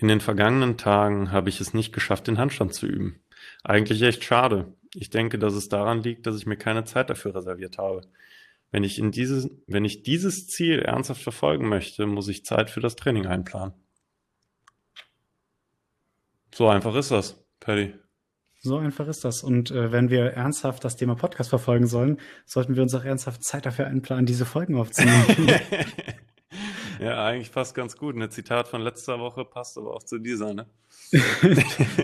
In 0.00 0.06
den 0.06 0.20
vergangenen 0.20 0.78
Tagen 0.78 1.32
habe 1.32 1.48
ich 1.48 1.60
es 1.60 1.74
nicht 1.74 1.92
geschafft, 1.92 2.28
den 2.28 2.38
Handstand 2.38 2.72
zu 2.72 2.86
üben. 2.86 3.20
Eigentlich 3.64 4.00
echt 4.02 4.22
schade. 4.22 4.72
Ich 4.94 5.10
denke, 5.10 5.40
dass 5.40 5.54
es 5.54 5.68
daran 5.68 6.04
liegt, 6.04 6.24
dass 6.24 6.36
ich 6.36 6.46
mir 6.46 6.56
keine 6.56 6.84
Zeit 6.84 7.10
dafür 7.10 7.34
reserviert 7.34 7.78
habe. 7.78 8.02
Wenn 8.70 8.84
ich 8.84 9.00
in 9.00 9.10
dieses, 9.10 9.50
wenn 9.66 9.84
ich 9.84 10.04
dieses 10.04 10.46
Ziel 10.46 10.78
ernsthaft 10.78 11.20
verfolgen 11.20 11.68
möchte, 11.68 12.06
muss 12.06 12.28
ich 12.28 12.44
Zeit 12.44 12.70
für 12.70 12.80
das 12.80 12.94
Training 12.94 13.26
einplanen. 13.26 13.74
So 16.54 16.68
einfach 16.68 16.94
ist 16.94 17.10
das, 17.10 17.44
Paddy. 17.58 17.92
So 18.60 18.76
einfach 18.76 19.08
ist 19.08 19.24
das. 19.24 19.42
Und 19.42 19.72
äh, 19.72 19.90
wenn 19.90 20.10
wir 20.10 20.26
ernsthaft 20.26 20.84
das 20.84 20.96
Thema 20.96 21.16
Podcast 21.16 21.50
verfolgen 21.50 21.88
sollen, 21.88 22.20
sollten 22.46 22.76
wir 22.76 22.84
uns 22.84 22.94
auch 22.94 23.04
ernsthaft 23.04 23.42
Zeit 23.42 23.66
dafür 23.66 23.88
einplanen, 23.88 24.26
diese 24.26 24.46
Folgen 24.46 24.76
aufzunehmen. 24.76 25.24
ja, 27.00 27.24
eigentlich 27.24 27.52
passt 27.52 27.74
ganz 27.74 27.96
gut. 27.96 28.16
Ein 28.16 28.30
Zitat 28.30 28.68
von 28.68 28.82
letzter 28.82 29.18
Woche 29.18 29.44
passt 29.44 29.78
aber 29.78 29.94
auch 29.94 30.02
zu 30.02 30.18
dieser, 30.18 30.54
ne? 30.54 30.66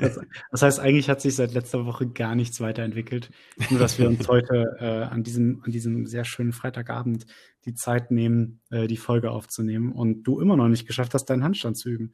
das, 0.01 0.21
das, 0.51 0.63
heißt, 0.63 0.81
eigentlich 0.81 1.09
hat 1.11 1.21
sich 1.21 1.37
seit 1.37 1.53
letzter 1.53 1.85
Woche 1.87 2.07
gar 2.07 2.35
nichts 2.35 2.61
weiterentwickelt. 2.61 3.31
Nur, 3.71 3.81
dass 3.81 3.99
wir 3.99 4.09
uns 4.09 4.29
heute 4.29 4.77
äh, 4.81 5.13
an, 5.13 5.23
diesem, 5.23 5.63
an 5.65 5.73
diesem 5.73 6.07
sehr 6.07 6.25
schönen 6.25 6.53
Freitagabend 6.53 7.27
die 7.65 7.75
Zeit 7.75 8.11
nehmen, 8.11 8.61
äh, 8.71 8.87
die 8.87 8.97
Folge 8.97 9.31
aufzunehmen 9.31 9.93
und 9.93 10.23
du 10.23 10.41
immer 10.41 10.57
noch 10.57 10.69
nicht 10.69 10.87
geschafft 10.87 11.15
hast, 11.15 11.27
deinen 11.27 11.45
Handstand 11.45 11.77
zu 11.77 11.89
üben. 11.91 12.13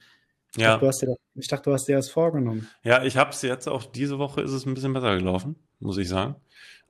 Ich, 0.57 0.63
ja. 0.63 0.79
dachte, 0.79 1.07
dir, 1.07 1.17
ich 1.35 1.49
dachte, 1.49 1.71
du 1.71 1.75
hast 1.75 1.87
dir 1.87 1.97
das 1.97 2.11
vorgenommen. 2.11 2.69
Ja, 2.83 3.05
ich 3.05 3.17
habe 3.17 3.31
es 3.31 3.43
jetzt 3.43 3.69
auch, 3.69 3.85
diese 3.85 4.19
Woche 4.19 4.41
ist 4.41 4.51
es 4.51 4.67
ein 4.67 4.75
bisschen 4.75 4.93
besser 4.93 5.17
gelaufen, 5.17 5.57
muss 5.79 5.97
ich 5.97 6.09
sagen, 6.09 6.37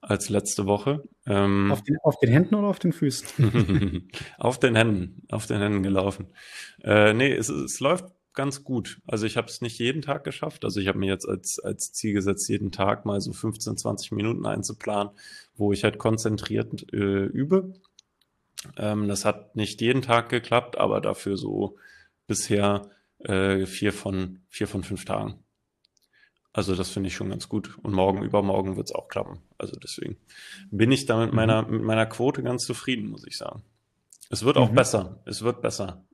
als 0.00 0.28
letzte 0.28 0.66
Woche. 0.66 1.04
Ähm, 1.26 1.70
auf, 1.70 1.82
den, 1.82 1.96
auf, 2.02 2.18
den, 2.18 2.30
Händen 2.30 2.54
oder 2.54 2.68
auf 2.68 2.78
den 2.78 2.92
Füßen? 2.92 4.08
auf 4.38 4.58
den 4.58 4.74
Händen, 4.74 5.22
auf 5.30 5.46
den 5.46 5.58
Händen 5.58 5.82
gelaufen. 5.82 6.28
Äh, 6.82 7.12
nee, 7.12 7.32
es, 7.32 7.48
es 7.48 7.80
läuft 7.80 8.06
ganz 8.32 8.64
gut. 8.64 9.00
Also 9.06 9.26
ich 9.26 9.36
habe 9.36 9.48
es 9.48 9.60
nicht 9.60 9.78
jeden 9.78 10.02
Tag 10.02 10.24
geschafft. 10.24 10.64
Also 10.64 10.80
ich 10.80 10.88
habe 10.88 10.98
mir 10.98 11.08
jetzt 11.08 11.28
als, 11.28 11.58
als 11.58 11.92
Ziel 11.92 12.14
gesetzt, 12.14 12.48
jeden 12.48 12.72
Tag 12.72 13.04
mal 13.04 13.20
so 13.20 13.32
15, 13.32 13.76
20 13.76 14.12
Minuten 14.12 14.46
einzuplanen, 14.46 15.12
wo 15.56 15.72
ich 15.72 15.84
halt 15.84 15.98
konzentriert 15.98 16.92
äh, 16.92 17.24
übe. 17.24 17.74
Ähm, 18.76 19.08
das 19.08 19.24
hat 19.24 19.56
nicht 19.56 19.80
jeden 19.80 20.02
Tag 20.02 20.28
geklappt, 20.28 20.78
aber 20.78 21.00
dafür 21.00 21.36
so 21.36 21.76
bisher 22.26 22.90
äh, 23.18 23.66
vier, 23.66 23.92
von, 23.92 24.42
vier 24.48 24.68
von 24.68 24.82
fünf 24.82 25.04
Tagen. 25.04 25.42
Also 26.52 26.74
das 26.74 26.90
finde 26.90 27.08
ich 27.08 27.14
schon 27.14 27.30
ganz 27.30 27.48
gut. 27.48 27.78
Und 27.82 27.92
morgen, 27.92 28.22
übermorgen 28.22 28.76
wird 28.76 28.88
es 28.88 28.94
auch 28.94 29.08
klappen. 29.08 29.40
Also 29.56 29.76
deswegen 29.76 30.16
bin 30.70 30.90
ich 30.90 31.06
da 31.06 31.18
mit 31.18 31.30
mhm. 31.30 31.36
meiner, 31.36 31.62
mit 31.62 31.82
meiner 31.82 32.06
Quote 32.06 32.42
ganz 32.42 32.64
zufrieden, 32.64 33.08
muss 33.08 33.26
ich 33.26 33.36
sagen. 33.36 33.62
Es 34.30 34.44
wird 34.44 34.56
auch 34.56 34.70
mhm. 34.70 34.74
besser. 34.74 35.20
Es 35.26 35.42
wird 35.42 35.62
besser. 35.62 36.04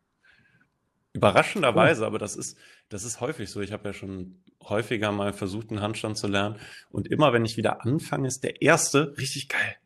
Überraschenderweise, 1.15 2.03
cool. 2.03 2.06
aber 2.09 2.19
das 2.19 2.37
ist, 2.37 2.59
das 2.91 3.05
ist 3.05 3.20
häufig 3.20 3.48
so. 3.48 3.62
Ich 3.62 3.73
habe 3.73 3.89
ja 3.89 3.93
schon 3.95 4.43
häufiger 4.62 5.12
mal 5.12 5.33
versucht, 5.33 5.70
einen 5.70 5.81
Handstand 5.81 6.19
zu 6.19 6.27
lernen. 6.27 6.56
Und 6.91 7.06
immer, 7.06 7.33
wenn 7.33 7.47
ich 7.47 7.56
wieder 7.56 7.84
anfange, 7.84 8.28
ist 8.28 8.45
der 8.45 8.61
erste 8.61 9.17
richtig 9.17 9.48
geil. 9.48 9.77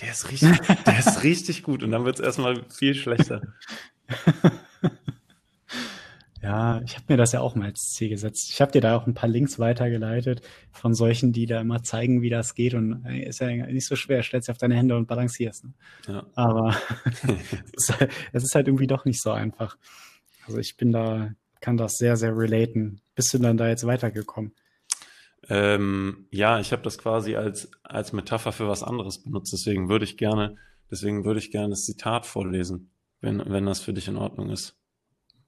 Der 0.00 0.10
ist 0.10 0.30
richtig, 0.30 0.58
der 0.86 0.98
ist 0.98 1.22
richtig 1.22 1.62
gut. 1.62 1.84
Und 1.84 1.92
dann 1.92 2.04
wird 2.04 2.18
es 2.18 2.24
erstmal 2.24 2.64
viel 2.70 2.94
schlechter. 2.94 3.42
Ja, 6.42 6.80
ich 6.82 6.94
habe 6.94 7.04
mir 7.08 7.16
das 7.18 7.32
ja 7.32 7.40
auch 7.40 7.54
mal 7.54 7.66
als 7.66 7.92
Ziel 7.94 8.08
gesetzt. 8.08 8.48
Ich 8.50 8.62
habe 8.62 8.72
dir 8.72 8.80
da 8.80 8.96
auch 8.96 9.06
ein 9.06 9.12
paar 9.12 9.28
Links 9.28 9.58
weitergeleitet 9.58 10.40
von 10.72 10.94
solchen, 10.94 11.32
die 11.32 11.44
da 11.44 11.60
immer 11.60 11.82
zeigen, 11.82 12.22
wie 12.22 12.30
das 12.30 12.54
geht. 12.54 12.72
Und 12.72 13.04
äh, 13.04 13.28
ist 13.28 13.40
ja 13.40 13.48
nicht 13.48 13.86
so 13.86 13.94
schwer. 13.94 14.22
Stellst 14.22 14.48
dich 14.48 14.52
auf 14.52 14.58
deine 14.58 14.74
Hände 14.74 14.96
und 14.96 15.06
balancierst. 15.06 15.64
Ne? 15.64 15.74
Ja. 16.08 16.26
Aber 16.34 16.74
es, 17.74 17.88
ist 17.88 18.00
halt, 18.00 18.10
es 18.32 18.44
ist 18.44 18.54
halt 18.54 18.68
irgendwie 18.68 18.86
doch 18.86 19.04
nicht 19.04 19.20
so 19.20 19.32
einfach. 19.32 19.76
Also 20.46 20.58
ich 20.58 20.78
bin 20.78 20.92
da, 20.92 21.30
kann 21.60 21.76
das 21.76 21.96
sehr, 21.98 22.16
sehr 22.16 22.34
relaten. 22.34 23.02
Bist 23.14 23.34
du 23.34 23.38
dann 23.38 23.58
da 23.58 23.68
jetzt 23.68 23.86
weitergekommen? 23.86 24.52
Ähm, 25.48 26.26
ja, 26.30 26.58
ich 26.58 26.72
habe 26.72 26.82
das 26.82 26.96
quasi 26.96 27.36
als, 27.36 27.70
als 27.82 28.14
Metapher 28.14 28.52
für 28.52 28.68
was 28.68 28.82
anderes 28.82 29.22
benutzt. 29.22 29.52
Deswegen 29.52 29.90
würde 29.90 30.06
ich 30.06 30.16
gerne, 30.16 30.56
deswegen 30.90 31.24
würde 31.24 31.40
ich 31.40 31.50
gerne 31.50 31.70
das 31.70 31.84
Zitat 31.84 32.24
vorlesen, 32.24 32.90
wenn, 33.20 33.42
wenn 33.46 33.66
das 33.66 33.80
für 33.80 33.92
dich 33.92 34.08
in 34.08 34.16
Ordnung 34.16 34.48
ist. 34.48 34.79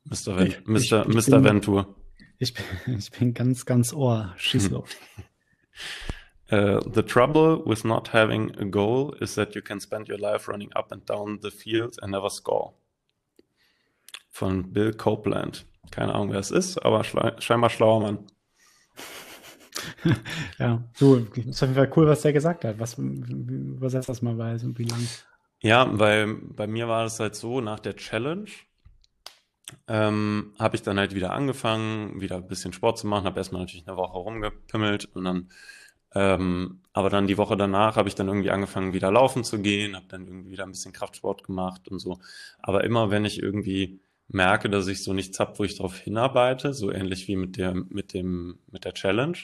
Mr. 0.05 0.37
Ven 0.37 0.47
ich, 0.47 0.67
Mr. 0.67 1.07
Ich, 1.09 1.15
Mr. 1.15 1.37
Bin, 1.37 1.45
Ventur. 1.45 1.95
Ich 2.39 2.55
bin, 2.55 2.99
ich 2.99 3.11
bin 3.11 3.35
ganz, 3.35 3.67
ganz 3.67 3.93
ohr. 3.93 4.35
Schieß 4.37 4.71
los. 4.71 4.89
Uh, 6.53 6.81
the 6.87 7.03
trouble 7.03 7.63
with 7.65 7.83
not 7.83 8.09
having 8.09 8.55
a 8.61 8.65
goal 8.67 9.15
is 9.23 9.37
that 9.37 9.55
you 9.55 9.63
can 9.63 9.81
spend 9.81 10.07
your 10.07 10.19
life 10.19 10.47
running 10.47 10.71
up 10.77 10.93
and 10.93 11.07
down 11.07 11.39
the 11.41 11.51
field 11.51 11.97
and 12.03 12.13
never 12.13 12.29
score. 12.29 12.75
Von 14.29 14.71
Bill 14.71 14.93
Copeland. 14.93 15.65
Keine 15.91 16.15
Ahnung, 16.15 16.31
wer 16.31 16.41
es 16.41 16.51
ist, 16.51 16.77
aber 16.77 17.05
scheinbar 17.05 17.71
schlauer 17.71 18.01
Mann. 18.01 18.27
ja, 20.59 20.85
du, 20.99 21.27
ist 21.37 21.63
auf 21.63 21.71
jeden 21.71 21.75
Fall 21.75 21.91
cool, 21.97 22.07
was 22.07 22.21
der 22.21 22.35
gesagt 22.35 22.67
hat. 22.67 22.79
Was, 22.79 22.99
übersetzt 22.99 24.11
das 24.11 24.21
mal 24.21 24.35
bei 24.35 24.59
so 24.59 24.77
wie 24.77 24.85
lang? 24.85 25.09
Ja, 25.61 25.89
weil 25.99 26.35
bei 26.35 26.67
mir 26.67 26.87
war 26.87 27.07
es 27.07 27.19
halt 27.19 27.35
so, 27.35 27.63
nach 27.63 27.81
der 27.81 27.97
Challenge 27.97 28.51
ähm, 29.89 30.53
habe 30.59 30.77
ich 30.77 30.83
dann 30.83 30.99
halt 30.99 31.15
wieder 31.15 31.33
angefangen, 31.33 32.21
wieder 32.21 32.37
ein 32.37 32.49
bisschen 32.49 32.73
Sport 32.73 32.99
zu 32.99 33.07
machen, 33.07 33.25
habe 33.25 33.39
erstmal 33.39 33.63
natürlich 33.63 33.87
eine 33.87 33.97
Woche 33.97 34.19
rumgepimmelt 34.19 35.07
und 35.15 35.25
dann, 35.25 35.49
ähm, 36.15 36.81
aber 36.93 37.11
dann 37.11 37.27
die 37.27 37.39
Woche 37.39 37.57
danach 37.57 37.97
habe 37.97 38.09
ich 38.09 38.15
dann 38.15 38.29
irgendwie 38.29 38.51
angefangen, 38.51 38.93
wieder 38.93 39.11
laufen 39.11 39.45
zu 39.45 39.61
gehen, 39.61 39.97
habe 39.97 40.07
dann 40.09 40.27
irgendwie 40.27 40.51
wieder 40.51 40.65
ein 40.65 40.73
bisschen 40.73 40.93
Kraftsport 40.93 41.45
gemacht 41.45 41.89
und 41.89 41.99
so. 41.99 42.19
Aber 42.61 42.85
immer 42.85 43.11
wenn 43.11 43.25
ich 43.25 43.43
irgendwie 43.43 44.01
merke, 44.29 44.71
dass 44.71 44.89
ich 44.89 45.03
so 45.03 45.13
nichts 45.13 45.39
habe, 45.41 45.59
wo 45.59 45.65
ich 45.65 45.77
darauf 45.77 45.97
hinarbeite, 45.99 46.75
so 46.75 46.91
ähnlich 46.91 47.29
wie 47.29 47.37
mit 47.37 47.57
der, 47.57 47.75
mit 47.75 48.15
dem, 48.15 48.59
mit 48.71 48.85
der 48.85 48.95
Challenge, 48.95 49.39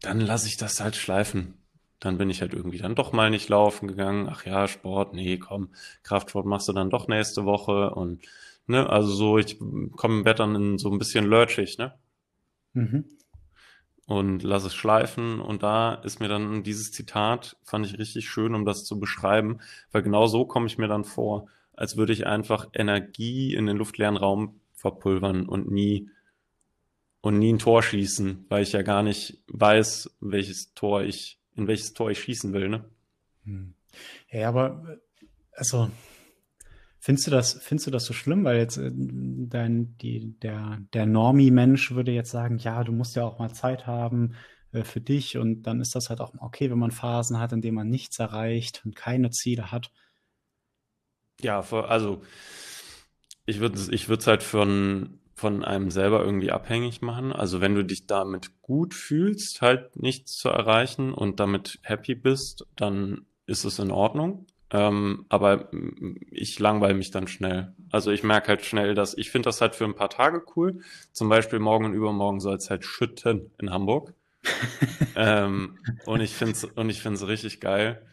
dann 0.00 0.20
lasse 0.20 0.48
ich 0.48 0.56
das 0.56 0.80
halt 0.80 0.96
schleifen. 0.96 1.54
Dann 1.98 2.16
bin 2.16 2.30
ich 2.30 2.40
halt 2.40 2.54
irgendwie 2.54 2.78
dann 2.78 2.94
doch 2.94 3.12
mal 3.12 3.28
nicht 3.28 3.50
laufen 3.50 3.86
gegangen. 3.86 4.28
Ach 4.30 4.46
ja, 4.46 4.66
Sport, 4.68 5.12
nee, 5.12 5.36
komm, 5.36 5.68
Kraftsport 6.02 6.46
machst 6.46 6.68
du 6.68 6.72
dann 6.72 6.88
doch 6.88 7.08
nächste 7.08 7.44
Woche 7.44 7.90
und 7.90 8.22
Ne? 8.66 8.88
Also 8.88 9.10
so, 9.12 9.38
ich 9.38 9.58
komme 9.58 10.18
im 10.18 10.24
Bett 10.24 10.38
dann 10.38 10.54
in 10.54 10.78
so 10.78 10.90
ein 10.90 10.98
bisschen 10.98 11.26
lurchig, 11.26 11.78
ne? 11.78 11.94
Mhm. 12.72 13.04
Und 14.06 14.42
lasse 14.42 14.68
es 14.68 14.74
schleifen. 14.74 15.40
Und 15.40 15.62
da 15.62 15.94
ist 15.94 16.20
mir 16.20 16.28
dann 16.28 16.62
dieses 16.62 16.92
Zitat, 16.92 17.56
fand 17.62 17.86
ich 17.86 17.98
richtig 17.98 18.28
schön, 18.28 18.54
um 18.54 18.64
das 18.64 18.84
zu 18.84 18.98
beschreiben, 18.98 19.60
weil 19.92 20.02
genau 20.02 20.26
so 20.26 20.44
komme 20.44 20.66
ich 20.66 20.78
mir 20.78 20.88
dann 20.88 21.04
vor, 21.04 21.48
als 21.74 21.96
würde 21.96 22.12
ich 22.12 22.26
einfach 22.26 22.68
Energie 22.72 23.54
in 23.54 23.66
den 23.66 23.76
luftleeren 23.76 24.16
Raum 24.16 24.60
verpulvern 24.74 25.46
und 25.46 25.70
nie 25.70 26.10
und 27.20 27.38
nie 27.38 27.52
ein 27.52 27.58
Tor 27.58 27.82
schießen, 27.82 28.46
weil 28.48 28.62
ich 28.62 28.72
ja 28.72 28.82
gar 28.82 29.02
nicht 29.02 29.42
weiß, 29.48 30.16
welches 30.20 30.72
Tor 30.74 31.02
ich, 31.02 31.38
in 31.54 31.66
welches 31.66 31.92
Tor 31.92 32.10
ich 32.10 32.20
schießen 32.20 32.52
will, 32.52 32.68
ne? 32.68 32.84
Hm. 33.44 33.74
Ja, 34.30 34.48
aber 34.48 34.98
also 35.52 35.90
Findest 37.02 37.26
du 37.26 37.30
das, 37.30 37.54
findest 37.54 37.86
du 37.86 37.90
das 37.90 38.04
so 38.04 38.12
schlimm? 38.12 38.44
Weil 38.44 38.58
jetzt 38.58 38.76
äh, 38.76 38.90
dein, 38.92 39.96
die, 39.98 40.38
der, 40.40 40.78
der 40.92 41.06
Normie-Mensch 41.06 41.92
würde 41.92 42.12
jetzt 42.12 42.30
sagen, 42.30 42.58
ja, 42.58 42.84
du 42.84 42.92
musst 42.92 43.16
ja 43.16 43.24
auch 43.24 43.38
mal 43.38 43.52
Zeit 43.52 43.86
haben 43.86 44.34
äh, 44.72 44.84
für 44.84 45.00
dich 45.00 45.38
und 45.38 45.62
dann 45.62 45.80
ist 45.80 45.94
das 45.94 46.10
halt 46.10 46.20
auch 46.20 46.34
okay, 46.38 46.70
wenn 46.70 46.78
man 46.78 46.90
Phasen 46.90 47.38
hat, 47.38 47.52
in 47.52 47.62
denen 47.62 47.76
man 47.76 47.88
nichts 47.88 48.18
erreicht 48.18 48.82
und 48.84 48.94
keine 48.94 49.30
Ziele 49.30 49.72
hat. 49.72 49.90
Ja, 51.40 51.60
also 51.60 52.20
ich 53.46 53.60
würde 53.60 53.76
es 53.76 53.88
ich 53.88 54.08
halt 54.26 54.42
von, 54.42 55.20
von 55.34 55.64
einem 55.64 55.90
selber 55.90 56.22
irgendwie 56.22 56.50
abhängig 56.50 57.00
machen. 57.00 57.32
Also 57.32 57.62
wenn 57.62 57.74
du 57.74 57.82
dich 57.82 58.06
damit 58.06 58.60
gut 58.60 58.92
fühlst, 58.92 59.62
halt 59.62 59.96
nichts 59.96 60.36
zu 60.36 60.50
erreichen 60.50 61.14
und 61.14 61.40
damit 61.40 61.78
happy 61.82 62.14
bist, 62.14 62.66
dann 62.76 63.24
ist 63.46 63.64
es 63.64 63.78
in 63.78 63.90
Ordnung. 63.90 64.46
Ähm, 64.72 65.26
aber 65.28 65.68
ich 66.30 66.58
langweile 66.58 66.94
mich 66.94 67.10
dann 67.10 67.26
schnell. 67.26 67.74
Also 67.90 68.12
ich 68.12 68.22
merke 68.22 68.48
halt 68.48 68.64
schnell, 68.64 68.94
dass 68.94 69.16
ich 69.16 69.30
finde 69.30 69.48
das 69.48 69.60
halt 69.60 69.74
für 69.74 69.84
ein 69.84 69.96
paar 69.96 70.10
Tage 70.10 70.44
cool. 70.54 70.80
Zum 71.12 71.28
Beispiel 71.28 71.58
morgen 71.58 71.86
und 71.86 71.94
übermorgen 71.94 72.40
soll 72.40 72.56
es 72.56 72.70
halt 72.70 72.84
schütten 72.84 73.50
in 73.58 73.70
Hamburg. 73.70 74.14
ähm, 75.16 75.78
und 76.06 76.20
ich 76.20 76.34
finde 76.34 76.52
es 76.52 76.64
und 76.64 76.88
ich 76.88 77.02
finde 77.02 77.16
es 77.16 77.26
richtig 77.26 77.60
geil, 77.60 78.06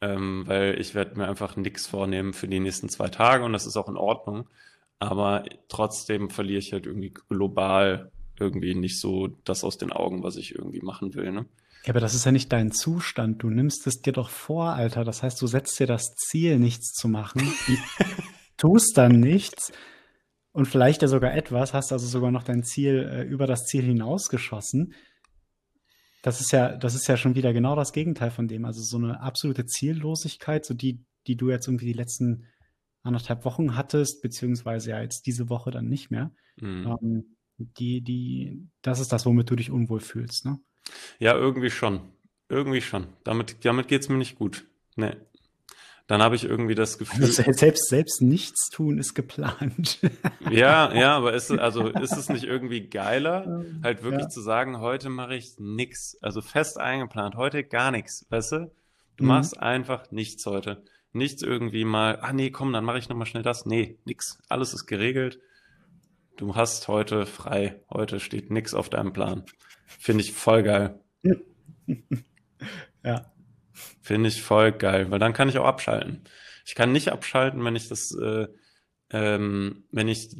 ähm, 0.00 0.46
weil 0.46 0.78
ich 0.80 0.94
werde 0.94 1.16
mir 1.16 1.28
einfach 1.28 1.56
nichts 1.56 1.86
vornehmen 1.86 2.32
für 2.34 2.48
die 2.48 2.60
nächsten 2.60 2.88
zwei 2.88 3.08
Tage 3.08 3.44
und 3.44 3.52
das 3.52 3.66
ist 3.66 3.76
auch 3.76 3.88
in 3.88 3.96
Ordnung. 3.96 4.48
Aber 4.98 5.44
trotzdem 5.68 6.28
verliere 6.28 6.58
ich 6.58 6.72
halt 6.72 6.86
irgendwie 6.86 7.14
global 7.28 8.10
irgendwie 8.38 8.74
nicht 8.74 8.98
so 9.00 9.28
das 9.44 9.64
aus 9.64 9.78
den 9.78 9.92
Augen, 9.92 10.22
was 10.22 10.36
ich 10.36 10.54
irgendwie 10.54 10.80
machen 10.80 11.14
will. 11.14 11.30
Ne? 11.30 11.46
Ja, 11.84 11.90
aber 11.90 12.00
das 12.00 12.14
ist 12.14 12.26
ja 12.26 12.32
nicht 12.32 12.52
dein 12.52 12.72
Zustand. 12.72 13.42
Du 13.42 13.50
nimmst 13.50 13.86
es 13.86 14.00
dir 14.00 14.12
doch 14.12 14.28
vor, 14.28 14.70
Alter. 14.70 15.04
Das 15.04 15.22
heißt, 15.22 15.40
du 15.40 15.46
setzt 15.46 15.78
dir 15.80 15.86
das 15.86 16.14
Ziel, 16.14 16.58
nichts 16.58 16.92
zu 16.92 17.08
machen, 17.08 17.42
tust 18.56 18.98
dann 18.98 19.20
nichts 19.20 19.72
und 20.52 20.66
vielleicht 20.66 21.02
ja 21.02 21.08
sogar 21.08 21.34
etwas, 21.34 21.74
hast 21.74 21.92
also 21.92 22.06
sogar 22.06 22.30
noch 22.30 22.42
dein 22.42 22.64
Ziel 22.64 23.08
äh, 23.10 23.22
über 23.22 23.46
das 23.46 23.66
Ziel 23.66 23.82
hinausgeschossen. 23.82 24.94
Das 26.22 26.40
ist 26.40 26.52
ja, 26.52 26.76
das 26.76 26.94
ist 26.94 27.06
ja 27.06 27.16
schon 27.16 27.34
wieder 27.34 27.52
genau 27.52 27.76
das 27.76 27.92
Gegenteil 27.92 28.30
von 28.30 28.48
dem. 28.48 28.64
Also 28.64 28.82
so 28.82 28.98
eine 28.98 29.20
absolute 29.20 29.64
Ziellosigkeit, 29.64 30.64
so 30.64 30.74
die, 30.74 31.04
die 31.26 31.36
du 31.36 31.50
jetzt 31.50 31.66
irgendwie 31.66 31.86
die 31.86 31.92
letzten 31.92 32.46
anderthalb 33.02 33.44
Wochen 33.44 33.76
hattest, 33.76 34.20
beziehungsweise 34.22 34.90
ja 34.90 35.00
jetzt 35.00 35.26
diese 35.26 35.48
Woche 35.48 35.70
dann 35.70 35.86
nicht 35.86 36.10
mehr. 36.10 36.32
Mhm. 36.56 36.96
Ähm, 37.00 37.36
die, 37.56 38.02
die, 38.02 38.68
das 38.82 39.00
ist 39.00 39.12
das, 39.12 39.24
womit 39.24 39.50
du 39.50 39.56
dich 39.56 39.70
unwohl 39.70 40.00
fühlst, 40.00 40.44
ne? 40.44 40.58
Ja, 41.18 41.34
irgendwie 41.34 41.70
schon. 41.70 42.00
Irgendwie 42.48 42.80
schon. 42.80 43.06
Damit, 43.24 43.64
damit 43.64 43.88
geht's 43.88 44.08
mir 44.08 44.16
nicht 44.16 44.36
gut. 44.36 44.66
Nee. 44.96 45.16
Dann 46.10 46.22
habe 46.22 46.34
ich 46.34 46.42
irgendwie 46.42 46.74
das 46.74 46.98
Gefühl. 46.98 47.22
Also 47.22 47.52
selbst, 47.52 47.88
selbst 47.88 48.20
nichts 48.20 48.68
tun 48.70 48.98
ist 48.98 49.14
geplant. 49.14 50.00
ja, 50.50 50.92
ja, 50.92 51.16
aber 51.16 51.34
ist, 51.34 51.52
also 51.52 51.86
ist 51.86 52.16
es 52.16 52.28
nicht 52.28 52.42
irgendwie 52.42 52.88
geiler, 52.88 53.64
halt 53.84 54.02
wirklich 54.02 54.24
ja. 54.24 54.28
zu 54.28 54.40
sagen, 54.40 54.80
heute 54.80 55.08
mache 55.08 55.36
ich 55.36 55.54
nix. 55.58 56.18
Also 56.20 56.40
fest 56.40 56.80
eingeplant, 56.80 57.36
heute 57.36 57.62
gar 57.62 57.92
nichts, 57.92 58.26
weißt 58.28 58.52
du? 58.52 58.72
Du 59.18 59.22
mhm. 59.22 59.28
machst 59.28 59.60
einfach 59.60 60.10
nichts 60.10 60.44
heute. 60.46 60.82
Nichts 61.12 61.42
irgendwie 61.42 61.84
mal, 61.84 62.18
ah 62.22 62.32
nee, 62.32 62.50
komm, 62.50 62.72
dann 62.72 62.84
mache 62.84 62.98
ich 62.98 63.08
nochmal 63.08 63.26
schnell 63.26 63.44
das. 63.44 63.64
Nee, 63.64 63.96
nix. 64.04 64.40
Alles 64.48 64.74
ist 64.74 64.86
geregelt. 64.86 65.38
Du 66.36 66.56
hast 66.56 66.88
heute 66.88 67.24
frei. 67.26 67.82
Heute 67.88 68.18
steht 68.18 68.50
nix 68.50 68.74
auf 68.74 68.88
deinem 68.88 69.12
Plan. 69.12 69.44
Finde 69.98 70.22
ich 70.22 70.32
voll 70.32 70.62
geil. 70.62 70.98
ja. 73.04 73.32
Finde 74.00 74.28
ich 74.28 74.42
voll 74.42 74.72
geil, 74.72 75.10
weil 75.10 75.18
dann 75.18 75.32
kann 75.32 75.48
ich 75.48 75.58
auch 75.58 75.66
abschalten. 75.66 76.22
Ich 76.64 76.74
kann 76.74 76.92
nicht 76.92 77.10
abschalten, 77.10 77.64
wenn 77.64 77.76
ich 77.76 77.88
das, 77.88 78.12
äh, 78.12 78.48
ähm, 79.10 79.84
wenn 79.90 80.08
ich 80.08 80.36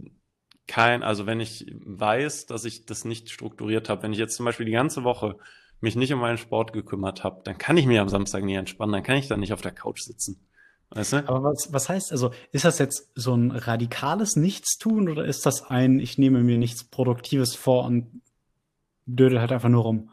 kein, 0.67 1.03
also 1.03 1.27
wenn 1.27 1.41
ich 1.41 1.67
weiß, 1.85 2.47
dass 2.47 2.65
ich 2.65 2.87
das 2.87 3.05
nicht 3.05 3.31
strukturiert 3.31 3.89
habe. 3.89 4.05
Wenn 4.05 4.13
ich 4.13 4.19
jetzt 4.19 4.37
zum 4.37 4.47
Beispiel 4.47 4.67
die 4.67 4.73
ganze 4.73 5.03
Woche 5.03 5.37
mich 5.81 5.97
nicht 5.97 6.13
um 6.13 6.21
meinen 6.21 6.39
Sport 6.39 6.73
gekümmert 6.73 7.25
habe, 7.25 7.43
dann 7.45 7.59
kann 7.59 7.77
ich 7.77 7.87
mir 7.87 8.01
am 8.03 8.09
Samstag 8.09 8.45
nie 8.45 8.55
entspannen, 8.55 8.93
dann 8.93 9.03
kann 9.03 9.17
ich 9.17 9.29
dann 9.29 9.41
nicht 9.41 9.53
auf 9.53 9.63
der 9.63 9.73
Couch 9.73 10.03
sitzen. 10.03 10.47
Weißt 10.91 11.13
du? 11.13 11.29
Aber 11.29 11.43
was, 11.43 11.73
was 11.73 11.89
heißt, 11.89 12.13
also 12.13 12.33
ist 12.53 12.65
das 12.65 12.79
jetzt 12.79 13.11
so 13.15 13.35
ein 13.35 13.51
radikales 13.51 14.37
Nichtstun 14.37 15.09
oder 15.09 15.25
ist 15.25 15.47
das 15.47 15.63
ein, 15.63 16.01
ich 16.01 16.19
nehme 16.19 16.43
mir 16.43 16.59
nichts 16.59 16.85
Produktives 16.85 17.55
vor 17.55 17.85
und 17.85 18.23
dödel 19.17 19.41
halt 19.41 19.53
einfach 19.53 19.69
nur 19.69 19.83
rum? 19.83 20.11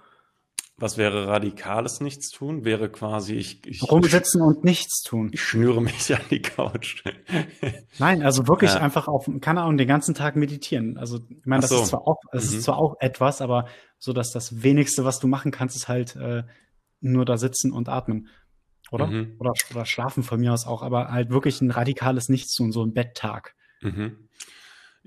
Was 0.79 0.95
wäre 0.95 1.27
radikales 1.27 2.01
Nichtstun? 2.01 2.63
Wäre 2.63 2.89
quasi 2.89 3.33
ich, 3.33 3.65
ich 3.65 3.81
rumsitzen 3.81 4.43
und 4.43 4.63
nichts 4.63 5.01
tun. 5.01 5.31
Ich 5.33 5.41
schnüre 5.41 5.81
mich 5.81 6.13
an 6.13 6.21
die 6.29 6.43
Couch. 6.43 7.03
Nein, 7.97 8.21
also 8.21 8.47
wirklich 8.47 8.75
ja. 8.75 8.81
einfach 8.81 9.07
auf 9.07 9.27
keine 9.41 9.63
Ahnung 9.63 9.77
den 9.77 9.87
ganzen 9.87 10.13
Tag 10.13 10.35
meditieren. 10.35 10.99
Also 10.99 11.19
ich 11.29 11.45
meine, 11.45 11.61
das 11.61 11.71
so. 11.71 11.81
ist 11.81 11.87
zwar 11.87 12.07
auch 12.07 12.19
es 12.31 12.51
mhm. 12.51 12.57
ist 12.57 12.63
zwar 12.65 12.77
auch 12.77 12.95
etwas, 12.99 13.41
aber 13.41 13.67
so 13.97 14.13
dass 14.13 14.31
das 14.31 14.61
wenigste, 14.61 15.03
was 15.03 15.19
du 15.19 15.27
machen 15.27 15.51
kannst, 15.51 15.75
ist 15.75 15.87
halt 15.87 16.15
äh, 16.15 16.43
nur 17.01 17.25
da 17.25 17.37
sitzen 17.37 17.71
und 17.71 17.89
atmen. 17.89 18.27
Oder? 18.91 19.07
Mhm. 19.07 19.35
oder? 19.39 19.53
Oder 19.71 19.85
schlafen 19.85 20.21
von 20.21 20.39
mir 20.39 20.53
aus 20.53 20.67
auch, 20.67 20.83
aber 20.83 21.09
halt 21.09 21.31
wirklich 21.31 21.59
ein 21.59 21.71
radikales 21.71 22.29
Nichtstun, 22.29 22.71
so 22.71 22.83
ein 22.83 22.93
Betttag. 22.93 23.55
Mhm. 23.81 24.26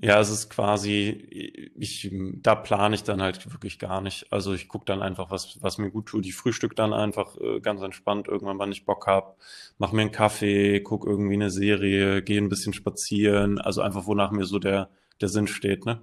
Ja, 0.03 0.19
es 0.19 0.31
ist 0.31 0.49
quasi, 0.49 1.71
ich, 1.75 2.09
da 2.11 2.55
plane 2.55 2.95
ich 2.95 3.03
dann 3.03 3.21
halt 3.21 3.51
wirklich 3.53 3.77
gar 3.77 4.01
nicht. 4.01 4.33
Also 4.33 4.51
ich 4.53 4.67
gucke 4.67 4.85
dann 4.85 5.03
einfach, 5.03 5.29
was, 5.29 5.59
was 5.61 5.77
mir 5.77 5.91
gut 5.91 6.07
tut. 6.07 6.25
Ich 6.25 6.33
frühstück 6.33 6.75
dann 6.75 6.91
einfach 6.91 7.37
äh, 7.37 7.59
ganz 7.59 7.81
entspannt 7.83 8.27
irgendwann, 8.27 8.57
wann 8.57 8.71
ich 8.71 8.85
Bock 8.85 9.05
hab, 9.05 9.37
mach 9.77 9.91
mir 9.91 10.01
einen 10.01 10.11
Kaffee, 10.11 10.81
guck 10.81 11.05
irgendwie 11.05 11.35
eine 11.35 11.51
Serie, 11.51 12.23
gehe 12.23 12.41
ein 12.41 12.49
bisschen 12.49 12.73
spazieren. 12.73 13.61
Also 13.61 13.81
einfach, 13.81 14.07
wonach 14.07 14.31
mir 14.31 14.45
so 14.45 14.57
der, 14.57 14.89
der 15.21 15.29
Sinn 15.29 15.45
steht, 15.47 15.85
ne? 15.85 16.01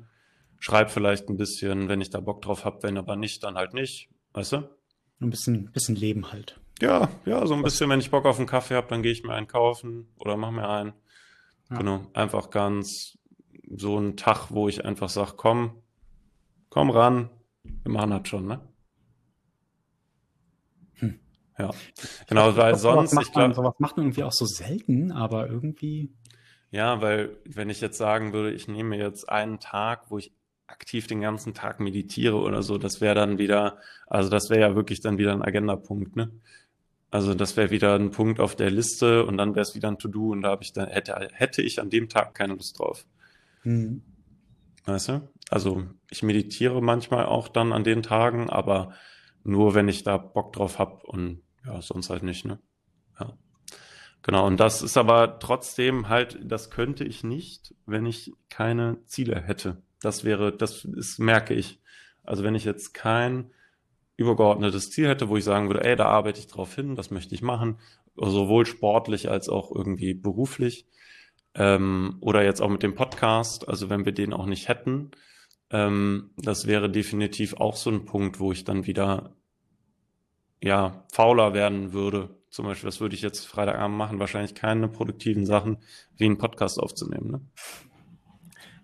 Schreib 0.61 0.91
vielleicht 0.91 1.29
ein 1.29 1.37
bisschen, 1.37 1.89
wenn 1.89 2.01
ich 2.01 2.11
da 2.11 2.21
Bock 2.21 2.43
drauf 2.43 2.65
hab, 2.65 2.85
wenn 2.85 2.99
aber 2.99 3.17
nicht, 3.17 3.43
dann 3.43 3.57
halt 3.57 3.75
nicht. 3.75 4.11
Weißt 4.33 4.53
du? 4.53 4.69
Ein 5.21 5.31
bisschen, 5.31 5.73
bisschen 5.73 5.97
Leben 5.97 6.31
halt. 6.31 6.61
Ja, 6.81 7.09
ja, 7.27 7.45
so 7.47 7.55
ein 7.55 7.63
bisschen, 7.63 7.91
wenn 7.91 7.99
ich 7.99 8.13
Bock 8.13 8.27
auf 8.27 8.39
einen 8.39 8.47
Kaffee 8.47 8.77
hab, 8.77 8.89
dann 8.89 9.03
gehe 9.03 9.11
ich 9.11 9.25
mir 9.25 9.33
einen 9.35 9.49
kaufen 9.49 10.09
oder 10.19 10.37
mach 10.37 10.53
mir 10.53 10.69
einen. 10.69 10.93
Ja. 11.71 11.79
Genau, 11.79 12.07
einfach 12.15 12.51
ganz 12.51 13.18
so 13.77 13.99
ein 13.99 14.17
Tag, 14.17 14.51
wo 14.51 14.69
ich 14.69 14.85
einfach 14.85 15.09
sage, 15.09 15.33
komm, 15.37 15.83
komm 16.71 16.91
ran, 16.91 17.31
wir 17.83 17.93
machen 17.93 18.11
das 18.11 18.29
schon, 18.29 18.47
ne? 18.47 18.61
Hm. 20.95 21.19
Ja, 21.59 21.71
genau, 22.29 22.57
weil 22.57 22.75
ich 22.75 22.81
sonst, 22.81 23.13
ich 23.13 23.33
glaube, 23.33 23.55
sowas 23.55 23.75
macht 23.79 23.97
man 23.97 24.07
irgendwie 24.07 24.25
auch 24.25 24.33
so 24.33 24.47
selten, 24.47 25.13
aber 25.13 25.49
irgendwie. 25.49 26.13
Ja, 26.71 27.01
weil 27.01 27.37
wenn 27.45 27.71
ich 27.71 27.81
jetzt 27.81 27.99
sagen 27.99 28.33
würde, 28.33 28.53
ich 28.53 28.69
nehme 28.69 28.97
jetzt 28.97 29.29
einen 29.29 29.59
Tag, 29.59 30.11
wo 30.11 30.19
ich 30.19 30.33
aktiv 30.67 31.07
den 31.07 31.23
ganzen 31.23 31.55
Tag 31.55 31.81
meditiere 31.81 32.37
oder 32.37 32.63
so, 32.63 32.77
das 32.77 33.01
wäre 33.01 33.15
dann 33.15 33.39
wieder, 33.39 33.79
also 34.07 34.29
das 34.29 34.51
wäre 34.51 34.61
ja 34.61 34.77
wirklich 34.77 35.01
dann 35.01 35.19
wieder 35.19 35.33
ein 35.33 35.43
Agendapunkt, 35.43 36.15
ne? 36.17 36.31
Also 37.11 37.33
das 37.33 37.57
wäre 37.57 37.71
wieder 37.71 37.95
ein 37.95 38.11
Punkt 38.11 38.39
auf 38.39 38.55
der 38.55 38.71
Liste 38.71 39.25
und 39.25 39.39
dann 39.39 39.55
wäre 39.55 39.63
es 39.63 39.75
wieder 39.75 39.89
ein 39.89 39.99
To-Do 39.99 40.33
und 40.33 40.43
da 40.43 40.51
habe 40.51 40.63
ich 40.63 40.75
dann 40.75 40.89
hätte 40.89 41.31
hätte 41.33 41.63
ich 41.63 41.81
an 41.81 41.89
dem 41.89 42.11
Tag 42.11 42.35
keine 42.35 42.53
Lust 42.53 42.79
drauf. 42.79 43.07
Mhm. 43.65 44.03
Weißt 44.85 45.09
du? 45.09 45.29
Also 45.51 45.85
ich 46.11 46.23
meditiere 46.23 46.81
manchmal 46.81 47.27
auch 47.27 47.49
dann 47.49 47.73
an 47.73 47.85
den 47.85 48.03
Tagen, 48.03 48.49
aber 48.51 48.95
nur 49.45 49.75
wenn 49.75 49.89
ich 49.89 50.03
da 50.03 50.17
Bock 50.17 50.53
drauf 50.53 50.79
hab 50.79 51.05
und 51.05 51.43
ja, 51.65 51.81
sonst 51.83 52.11
halt 52.11 52.23
nicht, 52.23 52.45
ne? 52.45 52.59
Ja. 53.19 53.37
Genau, 54.23 54.47
und 54.47 54.59
das 54.59 54.83
ist 54.83 54.97
aber 54.97 55.39
trotzdem 55.39 56.09
halt, 56.09 56.39
das 56.43 56.71
könnte 56.71 57.05
ich 57.05 57.23
nicht, 57.25 57.75
wenn 57.87 58.05
ich 58.05 58.33
keine 58.51 58.99
Ziele 59.07 59.41
hätte. 59.41 59.83
Das 60.01 60.25
wäre, 60.25 60.57
das 60.57 60.85
ist, 60.85 61.19
merke 61.19 61.55
ich. 61.55 61.81
Also 62.25 62.43
wenn 62.43 62.55
ich 62.55 62.65
jetzt 62.65 62.95
kein 62.95 63.51
übergeordnetes 64.17 64.91
Ziel 64.91 65.09
hätte, 65.09 65.29
wo 65.29 65.37
ich 65.37 65.45
sagen 65.45 65.69
würde, 65.69 65.85
ey, 65.85 65.97
da 65.97 66.07
arbeite 66.07 66.41
ich 66.41 66.49
drauf 66.49 66.75
hin, 66.75 66.97
das 66.97 67.11
möchte 67.11 67.35
ich 67.35 67.43
machen, 67.43 67.79
sowohl 68.17 68.67
sportlich 68.67 69.31
als 69.31 69.49
auch 69.49 69.71
irgendwie 69.75 70.13
beruflich, 70.15 70.87
ähm, 71.59 72.17
oder 72.21 72.45
jetzt 72.45 72.63
auch 72.63 72.71
mit 72.71 72.83
dem 72.83 72.95
Podcast, 72.95 73.69
also 73.69 73.91
wenn 73.91 74.05
wir 74.05 74.13
den 74.13 74.33
auch 74.33 74.47
nicht 74.47 74.69
hätten, 74.69 75.11
ähm, 75.71 76.31
das 76.37 76.67
wäre 76.67 76.89
definitiv 76.89 77.55
auch 77.55 77.77
so 77.77 77.91
ein 77.91 78.05
Punkt, 78.05 78.39
wo 78.39 78.53
ich 78.53 78.65
dann 78.65 78.87
wieder 78.87 79.35
ja 80.63 81.05
fauler 81.13 81.55
werden 81.55 81.93
würde. 81.93 82.31
Zum 82.49 82.65
Beispiel, 82.65 82.87
das 82.87 83.01
würde 83.01 83.15
ich 83.15 83.23
jetzt 83.23 83.47
Freitagabend 83.47 83.99
machen, 83.99 84.21
wahrscheinlich 84.21 84.55
keine 84.55 84.89
produktiven 84.89 85.45
Sachen 85.45 85.79
wie 86.17 86.25
einen 86.27 86.39
Podcast 86.39 86.81
aufzunehmen. 86.81 87.31
Ne? 87.31 87.41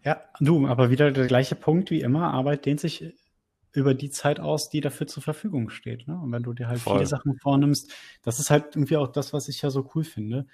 Ja, 0.04 0.20
du, 0.40 0.66
aber 0.66 0.90
wieder 0.90 1.12
der 1.12 1.26
gleiche 1.28 1.54
Punkt 1.54 1.90
wie 1.90 2.00
immer, 2.00 2.34
Arbeit 2.34 2.66
dehnt 2.66 2.80
sich 2.80 3.14
über 3.72 3.94
die 3.94 4.10
Zeit 4.10 4.38
aus, 4.38 4.68
die 4.68 4.80
dafür 4.80 5.06
zur 5.06 5.22
Verfügung 5.22 5.70
steht. 5.70 6.06
Ne? 6.06 6.18
Und 6.20 6.30
wenn 6.32 6.42
du 6.42 6.52
dir 6.52 6.68
halt 6.68 6.80
Voll. 6.80 6.96
viele 6.96 7.06
Sachen 7.06 7.38
vornimmst, 7.38 7.92
das 8.22 8.38
ist 8.38 8.50
halt 8.50 8.76
irgendwie 8.76 8.96
auch 8.96 9.08
das, 9.08 9.32
was 9.32 9.48
ich 9.48 9.62
ja 9.62 9.70
so 9.70 9.88
cool 9.94 10.04
finde. 10.04 10.46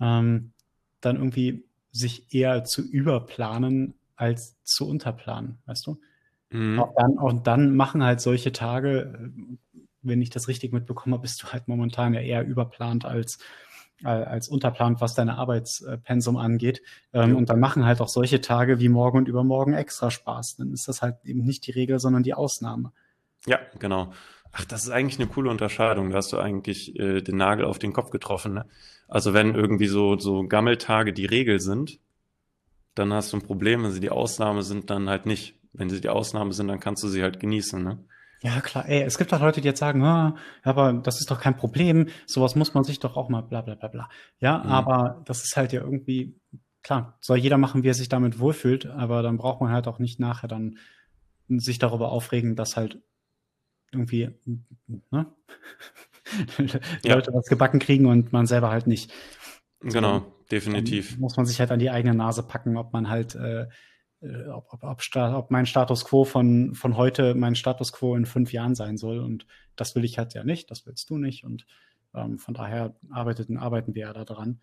Ähm, 0.00 0.52
dann 1.00 1.16
irgendwie 1.16 1.64
sich 1.92 2.32
eher 2.32 2.64
zu 2.64 2.82
überplanen 2.82 3.94
als 4.16 4.56
zu 4.64 4.88
unterplanen, 4.88 5.58
weißt 5.66 5.86
du? 5.86 6.00
Mhm. 6.50 6.78
Auch, 6.78 6.94
dann, 6.96 7.18
auch 7.18 7.32
dann 7.42 7.74
machen 7.74 8.02
halt 8.02 8.20
solche 8.20 8.52
Tage, 8.52 9.00
äh, 9.00 9.78
wenn 10.02 10.22
ich 10.22 10.30
das 10.30 10.48
richtig 10.48 10.72
mitbekomme, 10.72 11.18
bist 11.18 11.42
du 11.42 11.48
halt 11.48 11.68
momentan 11.68 12.14
ja 12.14 12.20
eher 12.20 12.44
überplant 12.44 13.04
als, 13.04 13.38
äh, 14.02 14.08
als 14.08 14.48
unterplant, 14.48 15.00
was 15.00 15.14
deine 15.14 15.36
Arbeitspensum 15.36 16.36
angeht. 16.36 16.82
Ja. 17.12 17.24
Und 17.24 17.50
dann 17.50 17.60
machen 17.60 17.84
halt 17.84 18.00
auch 18.00 18.08
solche 18.08 18.40
Tage 18.40 18.80
wie 18.80 18.88
morgen 18.88 19.18
und 19.18 19.28
übermorgen 19.28 19.74
extra 19.74 20.10
Spaß. 20.10 20.56
Dann 20.56 20.72
ist 20.72 20.88
das 20.88 21.02
halt 21.02 21.16
eben 21.24 21.44
nicht 21.44 21.66
die 21.66 21.72
Regel, 21.72 21.98
sondern 21.98 22.22
die 22.22 22.34
Ausnahme. 22.34 22.92
Ja, 23.46 23.58
genau. 23.78 24.12
Ach, 24.52 24.64
das 24.64 24.84
ist 24.84 24.90
eigentlich 24.90 25.20
eine 25.20 25.28
coole 25.28 25.50
Unterscheidung. 25.50 26.10
Da 26.10 26.16
hast 26.16 26.32
du 26.32 26.38
eigentlich 26.38 26.98
äh, 26.98 27.20
den 27.22 27.36
Nagel 27.36 27.64
auf 27.64 27.78
den 27.78 27.92
Kopf 27.92 28.10
getroffen. 28.10 28.54
Ne? 28.54 28.66
Also 29.08 29.32
wenn 29.32 29.54
irgendwie 29.54 29.86
so, 29.86 30.18
so 30.18 30.46
Gammeltage 30.46 31.12
die 31.12 31.26
Regel 31.26 31.60
sind, 31.60 31.98
dann 32.94 33.12
hast 33.12 33.32
du 33.32 33.36
ein 33.36 33.42
Problem. 33.42 33.84
Wenn 33.84 33.92
sie 33.92 34.00
die 34.00 34.10
Ausnahme 34.10 34.62
sind, 34.62 34.90
dann 34.90 35.08
halt 35.08 35.26
nicht. 35.26 35.56
Wenn 35.72 35.88
sie 35.88 36.00
die 36.00 36.08
Ausnahme 36.08 36.52
sind, 36.52 36.68
dann 36.68 36.80
kannst 36.80 37.02
du 37.04 37.08
sie 37.08 37.22
halt 37.22 37.38
genießen. 37.38 37.82
Ne? 37.82 38.04
Ja, 38.42 38.60
klar. 38.60 38.88
Ey, 38.88 39.02
es 39.02 39.18
gibt 39.18 39.32
halt 39.32 39.42
Leute, 39.42 39.60
die 39.60 39.68
jetzt 39.68 39.78
sagen, 39.78 40.02
ah, 40.02 40.36
aber 40.62 40.94
das 40.94 41.20
ist 41.20 41.30
doch 41.30 41.40
kein 41.40 41.56
Problem. 41.56 42.08
Sowas 42.26 42.56
muss 42.56 42.74
man 42.74 42.84
sich 42.84 42.98
doch 42.98 43.16
auch 43.16 43.28
mal 43.28 43.42
bla 43.42 43.60
bla 43.60 43.74
bla 43.74 43.88
bla. 43.88 44.08
Ja, 44.40 44.58
mhm. 44.58 44.70
aber 44.70 45.22
das 45.26 45.44
ist 45.44 45.56
halt 45.56 45.72
ja 45.72 45.80
irgendwie, 45.82 46.34
klar, 46.82 47.18
soll 47.20 47.36
jeder 47.36 47.58
machen, 47.58 47.82
wie 47.82 47.88
er 47.88 47.94
sich 47.94 48.08
damit 48.08 48.40
wohlfühlt, 48.40 48.86
aber 48.86 49.22
dann 49.22 49.36
braucht 49.36 49.60
man 49.60 49.72
halt 49.72 49.86
auch 49.86 49.98
nicht 49.98 50.18
nachher 50.18 50.48
dann 50.48 50.78
sich 51.48 51.78
darüber 51.78 52.10
aufregen, 52.10 52.56
dass 52.56 52.76
halt 52.76 53.00
irgendwie 53.92 54.30
ne? 55.10 55.26
ja. 57.02 57.14
Leute 57.14 57.32
was 57.32 57.46
gebacken 57.46 57.80
kriegen 57.80 58.06
und 58.06 58.32
man 58.32 58.46
selber 58.46 58.70
halt 58.70 58.86
nicht. 58.86 59.12
Genau, 59.80 60.26
definitiv. 60.50 61.12
Dann 61.12 61.20
muss 61.20 61.36
man 61.36 61.46
sich 61.46 61.58
halt 61.60 61.70
an 61.70 61.78
die 61.78 61.90
eigene 61.90 62.14
Nase 62.14 62.42
packen, 62.42 62.76
ob 62.76 62.92
man 62.92 63.08
halt, 63.08 63.34
äh, 63.34 63.66
äh 64.20 64.48
ob, 64.48 64.72
ob, 64.72 64.84
ob, 64.84 65.02
ob, 65.16 65.50
mein 65.50 65.66
Status 65.66 66.04
quo 66.04 66.24
von, 66.24 66.74
von 66.74 66.96
heute 66.96 67.34
mein 67.34 67.54
Status 67.54 67.92
quo 67.92 68.14
in 68.14 68.26
fünf 68.26 68.52
Jahren 68.52 68.74
sein 68.74 68.96
soll. 68.96 69.18
Und 69.20 69.46
das 69.76 69.94
will 69.94 70.04
ich 70.04 70.18
halt 70.18 70.34
ja 70.34 70.44
nicht, 70.44 70.70
das 70.70 70.86
willst 70.86 71.08
du 71.10 71.18
nicht. 71.18 71.44
Und 71.44 71.66
ähm, 72.14 72.38
von 72.38 72.54
daher 72.54 72.94
arbeiteten, 73.10 73.56
arbeiten 73.56 73.94
wir 73.94 74.02
ja 74.06 74.12
da 74.12 74.24
dran. 74.24 74.60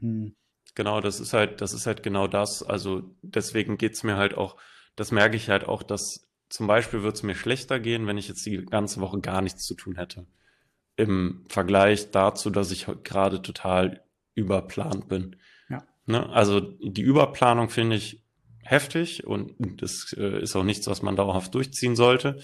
Hm. 0.00 0.34
Genau, 0.74 1.00
das 1.00 1.20
ist 1.20 1.32
halt, 1.32 1.60
das 1.60 1.72
ist 1.72 1.86
halt 1.86 2.02
genau 2.02 2.26
das. 2.26 2.62
Also 2.62 3.14
deswegen 3.22 3.78
geht's 3.78 4.02
mir 4.02 4.16
halt 4.16 4.36
auch, 4.36 4.56
das 4.96 5.12
merke 5.12 5.36
ich 5.36 5.48
halt 5.48 5.66
auch, 5.66 5.82
dass 5.82 6.27
zum 6.48 6.66
Beispiel 6.66 7.02
würde 7.02 7.16
es 7.16 7.22
mir 7.22 7.34
schlechter 7.34 7.80
gehen, 7.80 8.06
wenn 8.06 8.18
ich 8.18 8.28
jetzt 8.28 8.44
die 8.46 8.64
ganze 8.64 9.00
Woche 9.00 9.20
gar 9.20 9.42
nichts 9.42 9.64
zu 9.64 9.74
tun 9.74 9.96
hätte. 9.96 10.26
Im 10.96 11.44
Vergleich 11.48 12.10
dazu, 12.10 12.50
dass 12.50 12.70
ich 12.70 12.86
gerade 13.04 13.42
total 13.42 14.02
überplant 14.34 15.08
bin. 15.08 15.36
Ja. 15.68 15.84
Ne? 16.06 16.28
Also 16.30 16.60
die 16.60 17.02
Überplanung 17.02 17.70
finde 17.70 17.96
ich, 17.96 18.22
heftig 18.68 19.26
und 19.26 19.54
das 19.82 20.14
äh, 20.18 20.42
ist 20.42 20.54
auch 20.54 20.64
nichts, 20.64 20.86
was 20.86 21.00
man 21.00 21.16
dauerhaft 21.16 21.54
durchziehen 21.54 21.96
sollte 21.96 22.38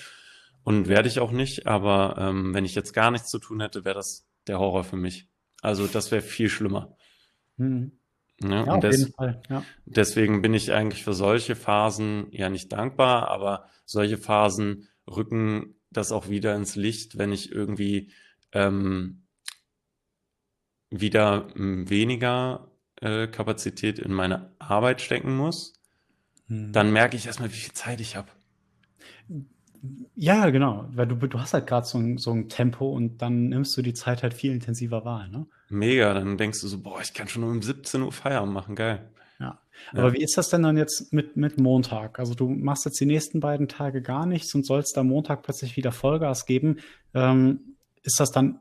und 0.63 0.89
werde 0.89 1.09
ich 1.09 1.21
auch 1.21 1.33
nicht. 1.33 1.67
Aber 1.67 2.17
ähm, 2.19 2.55
wenn 2.55 2.65
ich 2.65 2.75
jetzt 2.75 2.93
gar 2.93 3.11
nichts 3.11 3.31
zu 3.31 3.39
tun 3.39 3.61
hätte, 3.61 3.85
wäre 3.85 3.95
das 3.95 4.27
der 4.47 4.59
Horror 4.59 4.85
für 4.85 4.97
mich. 4.97 5.29
Also 5.61 5.87
das 5.87 6.11
wäre 6.11 6.23
viel 6.23 6.49
schlimmer. 6.49 6.97
Mhm. 7.57 7.93
Ja, 8.51 8.65
Ja, 8.67 8.75
und 8.75 8.85
des, 8.85 9.11
Fall. 9.13 9.43
Ja. 9.49 9.65
deswegen 9.87 10.43
bin 10.43 10.55
ich 10.55 10.73
eigentlich 10.73 11.05
für 11.05 11.15
solche 11.15 11.57
Phasen 11.57 12.27
ja 12.31 12.49
nicht 12.51 12.73
dankbar, 12.73 13.29
aber 13.29 13.67
solche 13.85 14.19
Phasen 14.19 14.89
rücken 15.07 15.75
das 15.91 16.13
auch 16.13 16.29
wieder 16.29 16.55
ins 16.57 16.77
Licht, 16.77 17.19
wenn 17.19 17.33
ich 17.33 17.53
irgendwie 17.53 18.11
ähm, 18.53 19.23
wieder 20.91 21.49
m, 21.57 21.89
weniger 21.91 22.71
äh, 23.01 23.27
Kapazität 23.27 23.99
in 23.99 24.13
meine 24.13 24.53
Arbeit 24.59 25.01
stecken 25.01 25.37
muss, 25.37 25.75
Mhm. 26.49 26.73
dann 26.73 26.93
merke 26.93 27.17
ich 27.17 27.27
erstmal, 27.27 27.51
wie 27.53 27.57
viel 27.57 27.73
Zeit 27.73 28.01
ich 28.01 28.17
habe. 28.17 28.29
Ja, 30.15 30.51
genau. 30.51 30.87
Weil 30.93 31.07
du, 31.07 31.17
du 31.17 31.39
hast 31.39 31.55
halt 31.55 31.67
gerade 31.67 31.87
so 31.87 31.99
ein, 31.99 32.19
so 32.19 32.33
ein 32.33 32.49
Tempo 32.49 32.91
und 32.91 33.19
dann 33.19 33.49
nimmst 33.49 33.77
du 33.77 33.83
die 33.83 33.95
Zeit 33.95 34.23
halt 34.23 34.35
viel 34.35 34.53
intensiver 34.53 35.05
wahr, 35.05 35.29
ne? 35.29 35.47
Mega, 35.69 36.15
dann 36.15 36.39
denkst 36.39 36.61
du 36.61 36.69
so, 36.69 36.81
boah, 36.81 37.01
ich 37.01 37.15
kann 37.15 37.29
schon 37.29 37.45
um 37.45 37.61
17 37.61 38.03
Uhr 38.03 38.13
Feierabend 38.13 38.55
machen, 38.55 38.77
geil. 38.77 39.11
Ja. 39.41 39.59
Ja. 39.93 40.01
Aber 40.01 40.13
wie 40.13 40.23
ist 40.23 40.37
das 40.39 40.49
denn 40.49 40.63
dann 40.63 40.77
jetzt 40.77 41.13
mit, 41.13 41.37
mit 41.37 41.59
Montag? 41.59 42.19
Also 42.19 42.35
du 42.35 42.49
machst 42.49 42.85
jetzt 42.85 43.01
die 43.01 43.07
nächsten 43.07 43.41
beiden 43.41 43.69
Tage 43.69 44.03
gar 44.03 44.27
nichts 44.27 44.55
und 44.55 44.65
sollst 44.65 44.97
am 44.97 45.09
Montag 45.09 45.43
plötzlich 45.43 45.77
wieder 45.77 45.93
Vollgas 45.93 46.47
geben. 46.47 46.79
Ähm, 47.13 47.77
ist 48.03 48.21
das 48.21 48.31
dann, 48.31 48.61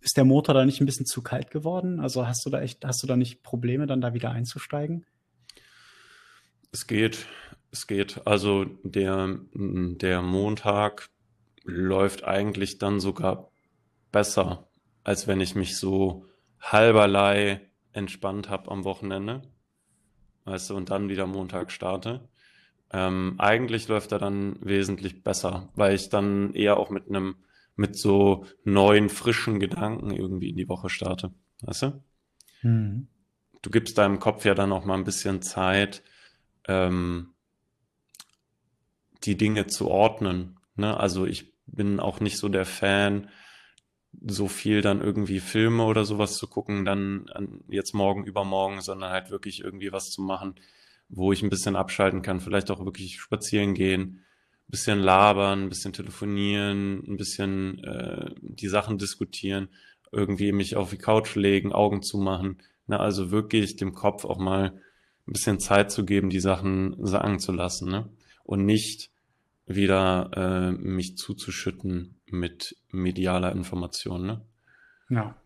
ist 0.00 0.16
der 0.16 0.24
Motor 0.24 0.54
da 0.54 0.64
nicht 0.64 0.80
ein 0.80 0.86
bisschen 0.86 1.06
zu 1.06 1.22
kalt 1.22 1.50
geworden? 1.50 2.00
Also 2.00 2.26
hast 2.26 2.46
du 2.46 2.50
da 2.50 2.60
echt, 2.60 2.84
hast 2.84 3.02
du 3.02 3.06
da 3.06 3.16
nicht 3.16 3.42
Probleme, 3.42 3.86
dann 3.86 4.00
da 4.00 4.14
wieder 4.14 4.30
einzusteigen? 4.30 5.04
Es 6.70 6.86
geht, 6.86 7.26
es 7.72 7.86
geht. 7.86 8.26
Also 8.26 8.66
der, 8.84 9.38
der 9.54 10.22
Montag 10.22 11.10
läuft 11.64 12.24
eigentlich 12.24 12.78
dann 12.78 13.00
sogar 13.00 13.50
besser, 14.12 14.68
als 15.04 15.26
wenn 15.26 15.40
ich 15.40 15.54
mich 15.54 15.76
so 15.76 16.26
halberlei 16.60 17.60
entspannt 17.92 18.48
habe 18.50 18.70
am 18.70 18.84
Wochenende. 18.84 19.42
Weißt 20.44 20.70
du, 20.70 20.76
und 20.76 20.90
dann 20.90 21.08
wieder 21.08 21.26
Montag 21.26 21.72
starte. 21.72 22.28
Ähm, 22.92 23.36
eigentlich 23.38 23.88
läuft 23.88 24.12
er 24.12 24.18
dann 24.18 24.56
wesentlich 24.60 25.22
besser, 25.22 25.70
weil 25.74 25.94
ich 25.94 26.10
dann 26.10 26.52
eher 26.54 26.76
auch 26.76 26.90
mit 26.90 27.08
einem, 27.08 27.36
mit 27.74 27.96
so 27.96 28.44
neuen, 28.64 29.08
frischen 29.08 29.60
Gedanken 29.60 30.10
irgendwie 30.10 30.50
in 30.50 30.56
die 30.56 30.68
Woche 30.68 30.90
starte. 30.90 31.32
Weißt 31.62 31.82
du? 31.82 32.02
Mhm. 32.62 33.08
du 33.62 33.70
gibst 33.70 33.98
deinem 33.98 34.20
Kopf 34.20 34.44
ja 34.44 34.54
dann 34.54 34.70
auch 34.70 34.84
mal 34.84 34.94
ein 34.94 35.04
bisschen 35.04 35.42
Zeit, 35.42 36.04
ähm, 36.68 37.31
die 39.24 39.36
Dinge 39.36 39.66
zu 39.66 39.88
ordnen. 39.88 40.58
Ne? 40.76 40.96
Also 40.98 41.26
ich 41.26 41.52
bin 41.66 42.00
auch 42.00 42.20
nicht 42.20 42.38
so 42.38 42.48
der 42.48 42.66
Fan, 42.66 43.28
so 44.26 44.48
viel 44.48 44.82
dann 44.82 45.00
irgendwie 45.00 45.40
Filme 45.40 45.84
oder 45.84 46.04
sowas 46.04 46.34
zu 46.34 46.46
gucken, 46.46 46.84
dann 46.84 47.28
an, 47.32 47.60
jetzt 47.68 47.94
morgen, 47.94 48.24
übermorgen, 48.24 48.80
sondern 48.80 49.10
halt 49.10 49.30
wirklich 49.30 49.60
irgendwie 49.60 49.92
was 49.92 50.10
zu 50.10 50.20
machen, 50.22 50.54
wo 51.08 51.32
ich 51.32 51.42
ein 51.42 51.50
bisschen 51.50 51.76
abschalten 51.76 52.22
kann, 52.22 52.40
vielleicht 52.40 52.70
auch 52.70 52.84
wirklich 52.84 53.20
spazieren 53.20 53.74
gehen, 53.74 54.24
ein 54.68 54.70
bisschen 54.70 54.98
labern, 54.98 55.64
ein 55.64 55.68
bisschen 55.68 55.92
telefonieren, 55.92 57.02
ein 57.06 57.16
bisschen 57.16 57.82
äh, 57.84 58.34
die 58.40 58.68
Sachen 58.68 58.98
diskutieren, 58.98 59.68
irgendwie 60.10 60.52
mich 60.52 60.76
auf 60.76 60.90
die 60.90 60.98
Couch 60.98 61.34
legen, 61.34 61.72
Augen 61.72 62.02
zumachen. 62.02 62.62
Ne? 62.86 63.00
Also 63.00 63.30
wirklich 63.30 63.76
dem 63.76 63.94
Kopf 63.94 64.24
auch 64.24 64.38
mal 64.38 64.74
ein 65.26 65.32
bisschen 65.32 65.58
Zeit 65.60 65.90
zu 65.90 66.04
geben, 66.04 66.30
die 66.30 66.40
Sachen 66.40 66.96
sagen 67.04 67.38
zu 67.38 67.52
lassen, 67.52 67.90
ne? 67.90 68.08
Und 68.44 68.64
nicht 68.66 69.10
wieder 69.66 70.30
äh, 70.34 70.72
mich 70.72 71.16
zuzuschütten 71.16 72.20
mit 72.26 72.76
medialer 72.90 73.52
Information, 73.52 74.26
ne? 74.26 74.40
Ja. 75.08 75.36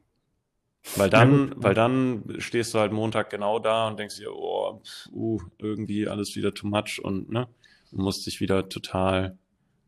Weil 0.95 1.07
Ja, 1.07 1.19
dann, 1.19 1.51
gut. 1.51 1.63
weil 1.65 1.75
dann 1.75 2.37
stehst 2.39 2.73
du 2.73 2.79
halt 2.79 2.93
Montag 2.93 3.31
genau 3.31 3.59
da 3.59 3.89
und 3.89 3.99
denkst 3.99 4.17
dir, 4.19 4.33
oh, 4.33 4.81
pf, 4.85 5.09
uh, 5.13 5.41
irgendwie 5.59 6.07
alles 6.09 6.37
wieder 6.37 6.55
too 6.55 6.69
much 6.69 7.01
und 7.03 7.31
ne, 7.31 7.49
und 7.91 7.99
musst 8.03 8.27
dich 8.27 8.41
wieder 8.41 8.69
total 8.69 9.37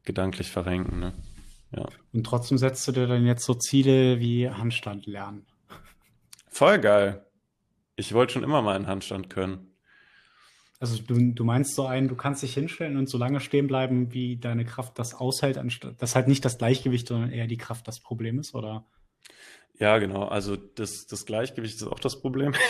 gedanklich 0.04 0.50
verrenken, 0.50 0.98
ne? 1.00 1.12
Ja. 1.76 1.86
Und 2.12 2.24
trotzdem 2.24 2.58
setzt 2.58 2.88
du 2.88 2.92
dir 2.92 3.06
dann 3.06 3.26
jetzt 3.26 3.44
so 3.44 3.54
Ziele 3.54 4.18
wie 4.20 4.48
Handstand 4.50 5.06
lernen. 5.06 5.46
Voll 6.48 6.78
geil. 6.78 7.24
Ich 7.94 8.14
wollte 8.14 8.32
schon 8.32 8.42
immer 8.42 8.62
mal 8.62 8.74
einen 8.74 8.86
Handstand 8.86 9.28
können. 9.30 9.67
Also 10.80 11.02
du, 11.02 11.32
du 11.32 11.44
meinst 11.44 11.75
so 11.75 11.87
einen, 11.87 12.06
du 12.08 12.14
kannst 12.14 12.42
dich 12.42 12.54
hinstellen 12.54 12.97
und 12.97 13.08
so 13.08 13.18
lange 13.18 13.40
stehen 13.40 13.66
bleiben, 13.66 14.12
wie 14.12 14.37
deine 14.37 14.64
Kraft 14.64 14.99
das 14.99 15.14
aushält, 15.14 15.58
anstatt 15.58 16.00
dass 16.00 16.14
halt 16.14 16.28
nicht 16.28 16.44
das 16.44 16.58
Gleichgewicht, 16.58 17.08
sondern 17.08 17.30
eher 17.30 17.47
die 17.49 17.56
Kraft 17.56 17.88
das 17.88 18.00
Problem 18.00 18.38
ist, 18.38 18.54
oder? 18.54 18.85
Ja, 19.80 19.99
genau. 19.99 20.25
Also 20.25 20.56
das, 20.56 21.06
das 21.06 21.26
Gleichgewicht 21.26 21.76
ist 21.76 21.82
auch 21.87 22.00
das 22.00 22.20
Problem. 22.20 22.52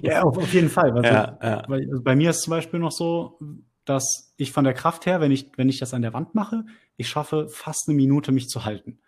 Ja, 0.00 0.22
auf, 0.22 0.38
auf 0.38 0.52
jeden 0.54 0.70
Fall. 0.70 0.94
Weil, 0.94 1.04
Ja, 1.04 1.38
ja. 1.42 1.62
weil 1.68 1.86
also 1.90 2.02
bei 2.02 2.16
mir 2.16 2.30
ist 2.30 2.40
zum 2.40 2.52
Beispiel 2.52 2.80
noch 2.80 2.90
so, 2.90 3.38
dass 3.84 4.32
ich 4.38 4.50
von 4.50 4.64
der 4.64 4.72
Kraft 4.72 5.04
her, 5.04 5.20
wenn 5.20 5.30
ich, 5.30 5.50
wenn 5.56 5.68
ich 5.68 5.78
das 5.78 5.92
an 5.92 6.00
der 6.00 6.14
Wand 6.14 6.34
mache, 6.34 6.64
ich 6.96 7.06
schaffe 7.08 7.48
fast 7.50 7.84
eine 7.86 7.94
Minute, 7.94 8.32
mich 8.32 8.48
zu 8.48 8.64
halten. 8.64 8.98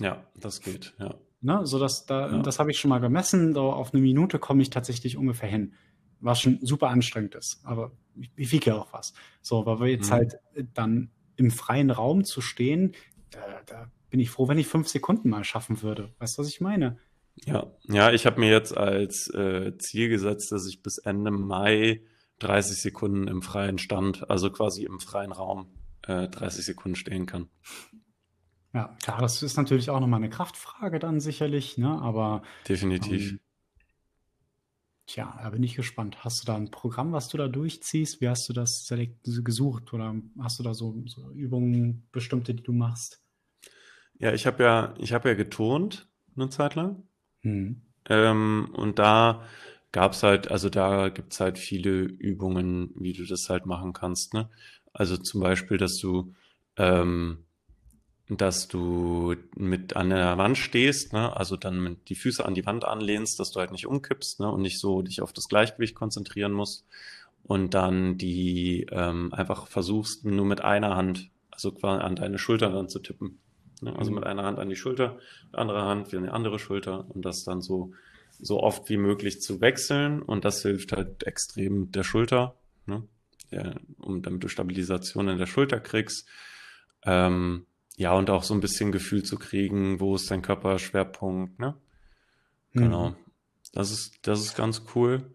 Ja, 0.00 0.26
das 0.38 0.60
geht, 0.60 0.92
ja. 0.98 1.14
Ne? 1.40 1.60
So 1.64 1.78
dass 1.78 2.04
da, 2.04 2.30
Ja. 2.30 2.42
das 2.42 2.58
habe 2.58 2.70
ich 2.70 2.78
schon 2.78 2.90
mal 2.90 2.98
gemessen. 2.98 3.54
So 3.54 3.72
auf 3.72 3.94
eine 3.94 4.02
Minute 4.02 4.38
komme 4.38 4.60
ich 4.60 4.68
tatsächlich 4.68 5.16
ungefähr 5.16 5.48
hin. 5.48 5.72
Was 6.22 6.40
schon 6.40 6.58
super 6.62 6.88
anstrengend 6.88 7.34
ist. 7.34 7.60
Aber 7.64 7.92
ich, 8.18 8.30
ich 8.36 8.52
wiege 8.52 8.70
ja 8.70 8.76
auch 8.76 8.92
was. 8.92 9.12
So, 9.40 9.66
weil 9.66 9.80
wir 9.80 9.86
jetzt 9.88 10.08
Mhm. 10.08 10.14
halt 10.14 10.38
dann 10.74 11.10
im 11.36 11.50
freien 11.50 11.90
Raum 11.90 12.24
zu 12.24 12.40
stehen, 12.40 12.92
da, 13.30 13.40
da 13.66 13.90
bin 14.10 14.20
ich 14.20 14.30
froh, 14.30 14.48
wenn 14.48 14.58
ich 14.58 14.66
fünf 14.66 14.88
Sekunden 14.88 15.28
mal 15.30 15.44
schaffen 15.44 15.82
würde. 15.82 16.14
Weißt 16.18 16.38
du, 16.38 16.42
was 16.42 16.48
ich 16.48 16.60
meine? 16.60 16.98
Ja, 17.46 17.72
ja, 17.88 18.12
ich 18.12 18.26
habe 18.26 18.40
mir 18.40 18.50
jetzt 18.50 18.76
als 18.76 19.28
äh, 19.34 19.76
Ziel 19.78 20.08
gesetzt, 20.08 20.52
dass 20.52 20.66
ich 20.66 20.82
bis 20.82 20.98
Ende 20.98 21.30
Mai 21.30 22.02
30 22.38 22.80
Sekunden 22.80 23.26
im 23.28 23.42
freien 23.42 23.78
Stand, 23.78 24.28
also 24.30 24.50
quasi 24.50 24.84
im 24.84 25.00
freien 25.00 25.32
Raum, 25.32 25.66
äh, 26.02 26.28
30 26.28 26.64
Sekunden 26.64 26.96
stehen 26.96 27.26
kann. 27.26 27.48
Ja, 28.74 28.96
klar, 29.02 29.20
das 29.20 29.42
ist 29.42 29.56
natürlich 29.56 29.90
auch 29.90 30.00
nochmal 30.00 30.20
eine 30.20 30.30
Kraftfrage 30.30 30.98
dann 30.98 31.20
sicherlich, 31.20 31.76
ne? 31.78 32.00
Aber 32.00 32.42
Definitiv. 32.68 33.32
ähm, 33.32 33.40
tja, 35.06 35.38
da 35.42 35.50
bin 35.50 35.62
ich 35.62 35.74
gespannt. 35.74 36.24
Hast 36.24 36.42
du 36.42 36.46
da 36.46 36.56
ein 36.56 36.70
Programm, 36.70 37.12
was 37.12 37.28
du 37.28 37.36
da 37.36 37.48
durchziehst? 37.48 38.20
Wie 38.20 38.28
hast 38.28 38.48
du 38.48 38.52
das 38.52 38.92
gesucht? 39.22 39.92
Oder 39.92 40.14
hast 40.40 40.58
du 40.58 40.62
da 40.62 40.74
so, 40.74 41.02
so 41.06 41.30
Übungen 41.32 42.08
bestimmte, 42.12 42.54
die 42.54 42.62
du 42.62 42.72
machst? 42.72 43.22
Ja, 44.18 44.32
ich 44.32 44.46
habe 44.46 44.62
ja, 44.62 44.94
ich 44.98 45.12
habe 45.12 45.30
ja 45.30 45.34
geturnt 45.34 46.08
eine 46.36 46.48
Zeit 46.48 46.74
lang. 46.74 47.02
Hm. 47.40 47.82
Ähm, 48.08 48.68
und 48.72 48.98
da 48.98 49.44
gab's 49.92 50.22
halt, 50.22 50.50
also 50.50 50.68
da 50.70 51.08
gibt's 51.08 51.40
halt 51.40 51.58
viele 51.58 52.02
Übungen, 52.02 52.90
wie 52.96 53.12
du 53.12 53.26
das 53.26 53.48
halt 53.50 53.66
machen 53.66 53.92
kannst, 53.92 54.34
ne? 54.34 54.48
Also 54.92 55.16
zum 55.16 55.40
Beispiel, 55.40 55.76
dass 55.76 55.98
du, 55.98 56.34
ähm, 56.76 57.44
dass 58.36 58.68
du 58.68 59.34
mit 59.56 59.96
an 59.96 60.10
der 60.10 60.38
Wand 60.38 60.58
stehst, 60.58 61.12
ne? 61.12 61.36
Also 61.36 61.56
dann 61.56 61.80
mit 61.80 62.08
die 62.08 62.14
Füße 62.14 62.44
an 62.44 62.54
die 62.54 62.66
Wand 62.66 62.84
anlehnst, 62.84 63.38
dass 63.40 63.50
du 63.50 63.60
halt 63.60 63.72
nicht 63.72 63.86
umkippst, 63.86 64.40
ne? 64.40 64.50
Und 64.50 64.62
nicht 64.62 64.78
so 64.78 65.02
dich 65.02 65.22
auf 65.22 65.32
das 65.32 65.48
Gleichgewicht 65.48 65.94
konzentrieren 65.94 66.52
musst. 66.52 66.86
Und 67.44 67.74
dann 67.74 68.18
die 68.18 68.86
ähm, 68.90 69.32
einfach 69.34 69.66
versuchst, 69.66 70.24
nur 70.24 70.46
mit 70.46 70.60
einer 70.60 70.96
Hand, 70.96 71.30
also 71.50 71.72
quasi 71.72 72.02
an 72.02 72.16
deine 72.16 72.38
Schulter 72.38 72.70
dann 72.70 72.88
zu 72.88 73.00
tippen. 73.00 73.40
Ne? 73.80 73.94
Also 73.96 74.10
Mhm. 74.10 74.16
mit 74.16 74.24
einer 74.24 74.44
Hand 74.44 74.58
an 74.58 74.68
die 74.68 74.76
Schulter, 74.76 75.18
andere 75.52 75.82
Hand 75.82 76.12
wie 76.12 76.16
eine 76.16 76.32
andere 76.32 76.58
Schulter 76.60 77.04
und 77.10 77.24
das 77.24 77.42
dann 77.42 77.60
so, 77.60 77.92
so 78.40 78.60
oft 78.60 78.88
wie 78.88 78.96
möglich 78.96 79.40
zu 79.40 79.60
wechseln. 79.60 80.22
Und 80.22 80.44
das 80.44 80.62
hilft 80.62 80.92
halt 80.92 81.24
extrem 81.24 81.90
der 81.90 82.04
Schulter, 82.04 82.54
ne? 82.86 83.02
Der, 83.50 83.80
um 83.98 84.22
damit 84.22 84.44
du 84.44 84.48
Stabilisation 84.48 85.28
in 85.28 85.38
der 85.38 85.46
Schulter 85.46 85.80
kriegst. 85.80 86.26
Ähm, 87.04 87.66
ja, 87.96 88.12
und 88.14 88.30
auch 88.30 88.42
so 88.42 88.54
ein 88.54 88.60
bisschen 88.60 88.92
Gefühl 88.92 89.22
zu 89.22 89.38
kriegen, 89.38 90.00
wo 90.00 90.14
ist 90.14 90.30
dein 90.30 90.42
Körperschwerpunkt, 90.42 91.58
ne? 91.58 91.76
Genau. 92.72 93.10
Mhm. 93.10 93.16
Das 93.72 93.90
ist, 93.90 94.18
das 94.22 94.40
ist 94.40 94.56
ganz 94.56 94.82
cool. 94.94 95.32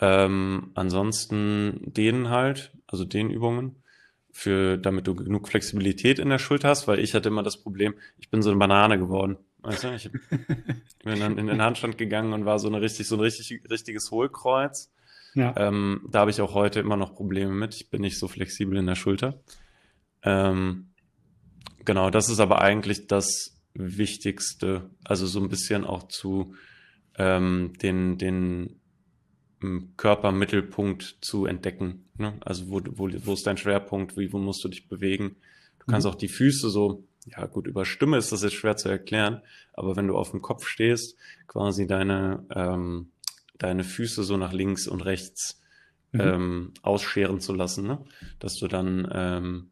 Ähm, 0.00 0.70
ansonsten 0.74 1.80
denen 1.84 2.30
halt, 2.30 2.72
also 2.86 3.04
den 3.04 3.30
Übungen, 3.30 3.82
für, 4.30 4.76
damit 4.78 5.08
du 5.08 5.16
genug 5.16 5.48
Flexibilität 5.48 6.20
in 6.20 6.28
der 6.28 6.38
Schulter 6.38 6.68
hast, 6.68 6.86
weil 6.86 7.00
ich 7.00 7.14
hatte 7.14 7.28
immer 7.28 7.42
das 7.42 7.56
Problem, 7.56 7.94
ich 8.18 8.30
bin 8.30 8.40
so 8.40 8.50
eine 8.50 8.58
Banane 8.58 8.96
geworden. 8.96 9.36
Weißt 9.62 9.84
du, 9.84 9.94
ich 9.94 10.10
bin 11.04 11.18
dann 11.18 11.38
in 11.38 11.48
den 11.48 11.60
Handstand 11.60 11.98
gegangen 11.98 12.32
und 12.32 12.44
war 12.44 12.60
so 12.60 12.68
eine 12.68 12.80
richtig, 12.80 13.08
so 13.08 13.16
ein 13.16 13.20
richtig, 13.20 13.68
richtiges 13.68 14.12
Hohlkreuz. 14.12 14.92
Ja. 15.34 15.54
Ähm, 15.56 16.06
da 16.08 16.20
habe 16.20 16.30
ich 16.30 16.40
auch 16.40 16.54
heute 16.54 16.78
immer 16.78 16.96
noch 16.96 17.14
Probleme 17.14 17.52
mit. 17.52 17.74
Ich 17.74 17.90
bin 17.90 18.00
nicht 18.00 18.18
so 18.18 18.28
flexibel 18.28 18.78
in 18.78 18.86
der 18.86 18.94
Schulter. 18.94 19.40
Ähm, 20.22 20.90
genau, 21.88 22.10
das 22.10 22.28
ist 22.28 22.38
aber 22.38 22.60
eigentlich 22.60 23.06
das 23.06 23.56
Wichtigste. 23.72 24.90
Also 25.04 25.26
so 25.26 25.40
ein 25.40 25.48
bisschen 25.48 25.84
auch 25.84 26.06
zu 26.08 26.54
ähm, 27.16 27.72
den, 27.80 28.18
den 28.18 28.78
Körpermittelpunkt 29.96 31.16
zu 31.22 31.46
entdecken. 31.46 32.04
Ne? 32.18 32.34
Also 32.40 32.68
wo, 32.68 32.82
wo, 32.90 33.08
wo 33.24 33.32
ist 33.32 33.46
dein 33.46 33.56
Schwerpunkt, 33.56 34.18
wie, 34.18 34.30
wo 34.34 34.38
musst 34.38 34.62
du 34.62 34.68
dich 34.68 34.86
bewegen? 34.86 35.36
Du 35.78 35.86
kannst 35.86 36.06
mhm. 36.06 36.12
auch 36.12 36.16
die 36.16 36.28
Füße 36.28 36.68
so, 36.68 37.04
ja 37.24 37.46
gut, 37.46 37.66
über 37.66 37.86
Stimme 37.86 38.18
ist 38.18 38.32
das 38.32 38.42
jetzt 38.42 38.56
schwer 38.56 38.76
zu 38.76 38.90
erklären, 38.90 39.40
aber 39.72 39.96
wenn 39.96 40.08
du 40.08 40.16
auf 40.18 40.32
dem 40.32 40.42
Kopf 40.42 40.66
stehst, 40.66 41.16
quasi 41.46 41.86
deine, 41.86 42.44
ähm, 42.54 43.12
deine 43.56 43.82
Füße 43.82 44.24
so 44.24 44.36
nach 44.36 44.52
links 44.52 44.86
und 44.86 45.00
rechts 45.00 45.62
mhm. 46.12 46.20
ähm, 46.20 46.74
ausscheren 46.82 47.40
zu 47.40 47.54
lassen, 47.54 47.86
ne? 47.86 48.04
dass 48.40 48.56
du 48.56 48.68
dann 48.68 49.08
ähm, 49.10 49.70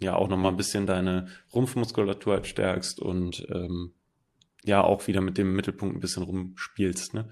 ja 0.00 0.14
auch 0.14 0.28
nochmal 0.28 0.52
ein 0.52 0.56
bisschen 0.56 0.86
deine 0.86 1.28
Rumpfmuskulatur 1.54 2.34
halt 2.34 2.46
stärkst 2.46 3.00
und 3.00 3.46
ähm, 3.50 3.92
ja 4.64 4.82
auch 4.82 5.06
wieder 5.06 5.20
mit 5.20 5.38
dem 5.38 5.54
Mittelpunkt 5.54 5.96
ein 5.96 6.00
bisschen 6.00 6.22
rumspielst, 6.22 7.14
ne? 7.14 7.28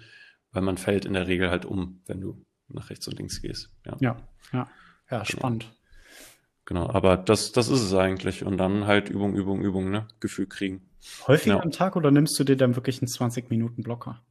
Weil 0.52 0.62
man 0.62 0.78
fällt 0.78 1.04
in 1.04 1.14
der 1.14 1.26
Regel 1.26 1.50
halt 1.50 1.64
um, 1.64 2.00
wenn 2.06 2.20
du 2.20 2.44
nach 2.68 2.90
rechts 2.90 3.08
und 3.08 3.18
links 3.18 3.42
gehst. 3.42 3.70
Ja, 3.84 3.96
ja, 4.00 4.16
ja, 4.52 4.68
ja 5.10 5.24
spannend. 5.24 5.66
Genau. 6.64 6.86
genau, 6.86 6.94
aber 6.94 7.16
das, 7.16 7.52
das 7.52 7.68
ist 7.68 7.82
es 7.82 7.92
eigentlich. 7.92 8.44
Und 8.44 8.56
dann 8.58 8.86
halt 8.86 9.08
Übung, 9.08 9.34
Übung, 9.34 9.62
Übung, 9.62 9.90
ne? 9.90 10.06
Gefühl 10.20 10.46
kriegen. 10.46 10.88
Häufiger 11.26 11.56
ja. 11.56 11.62
am 11.62 11.70
Tag 11.70 11.96
oder 11.96 12.10
nimmst 12.10 12.38
du 12.38 12.44
dir 12.44 12.56
dann 12.56 12.76
wirklich 12.76 13.02
einen 13.02 13.08
20-Minuten-Blocker? 13.08 14.22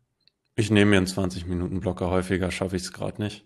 Ich 0.55 0.71
nehme 0.71 0.91
mir 0.91 0.97
einen 0.97 1.07
20-Minuten-Blocker, 1.07 2.09
häufiger 2.09 2.51
schaffe 2.51 2.75
ich 2.75 2.83
es 2.83 2.93
gerade 2.93 3.21
nicht. 3.21 3.45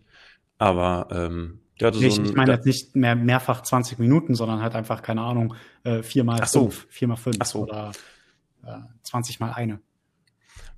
Aber 0.57 1.07
ähm, 1.11 1.59
ja, 1.79 1.91
nee, 1.91 2.09
so 2.09 2.21
ein, 2.21 2.25
ich 2.25 2.33
meine 2.33 2.53
jetzt 2.53 2.65
nicht 2.65 2.95
mehr 2.95 3.15
mehrfach 3.15 3.61
20 3.61 3.99
Minuten, 3.99 4.35
sondern 4.35 4.61
halt 4.61 4.75
einfach, 4.75 5.01
keine 5.01 5.21
Ahnung, 5.21 5.55
äh, 5.83 6.01
viermal 6.03 6.39
Ach 6.41 6.47
so. 6.47 6.61
fünf, 6.61 6.87
viermal 6.89 7.17
fünf 7.17 7.37
Ach 7.39 7.45
so. 7.45 7.59
oder 7.63 7.91
äh, 8.65 8.79
20 9.03 9.39
mal 9.39 9.51
eine. 9.51 9.79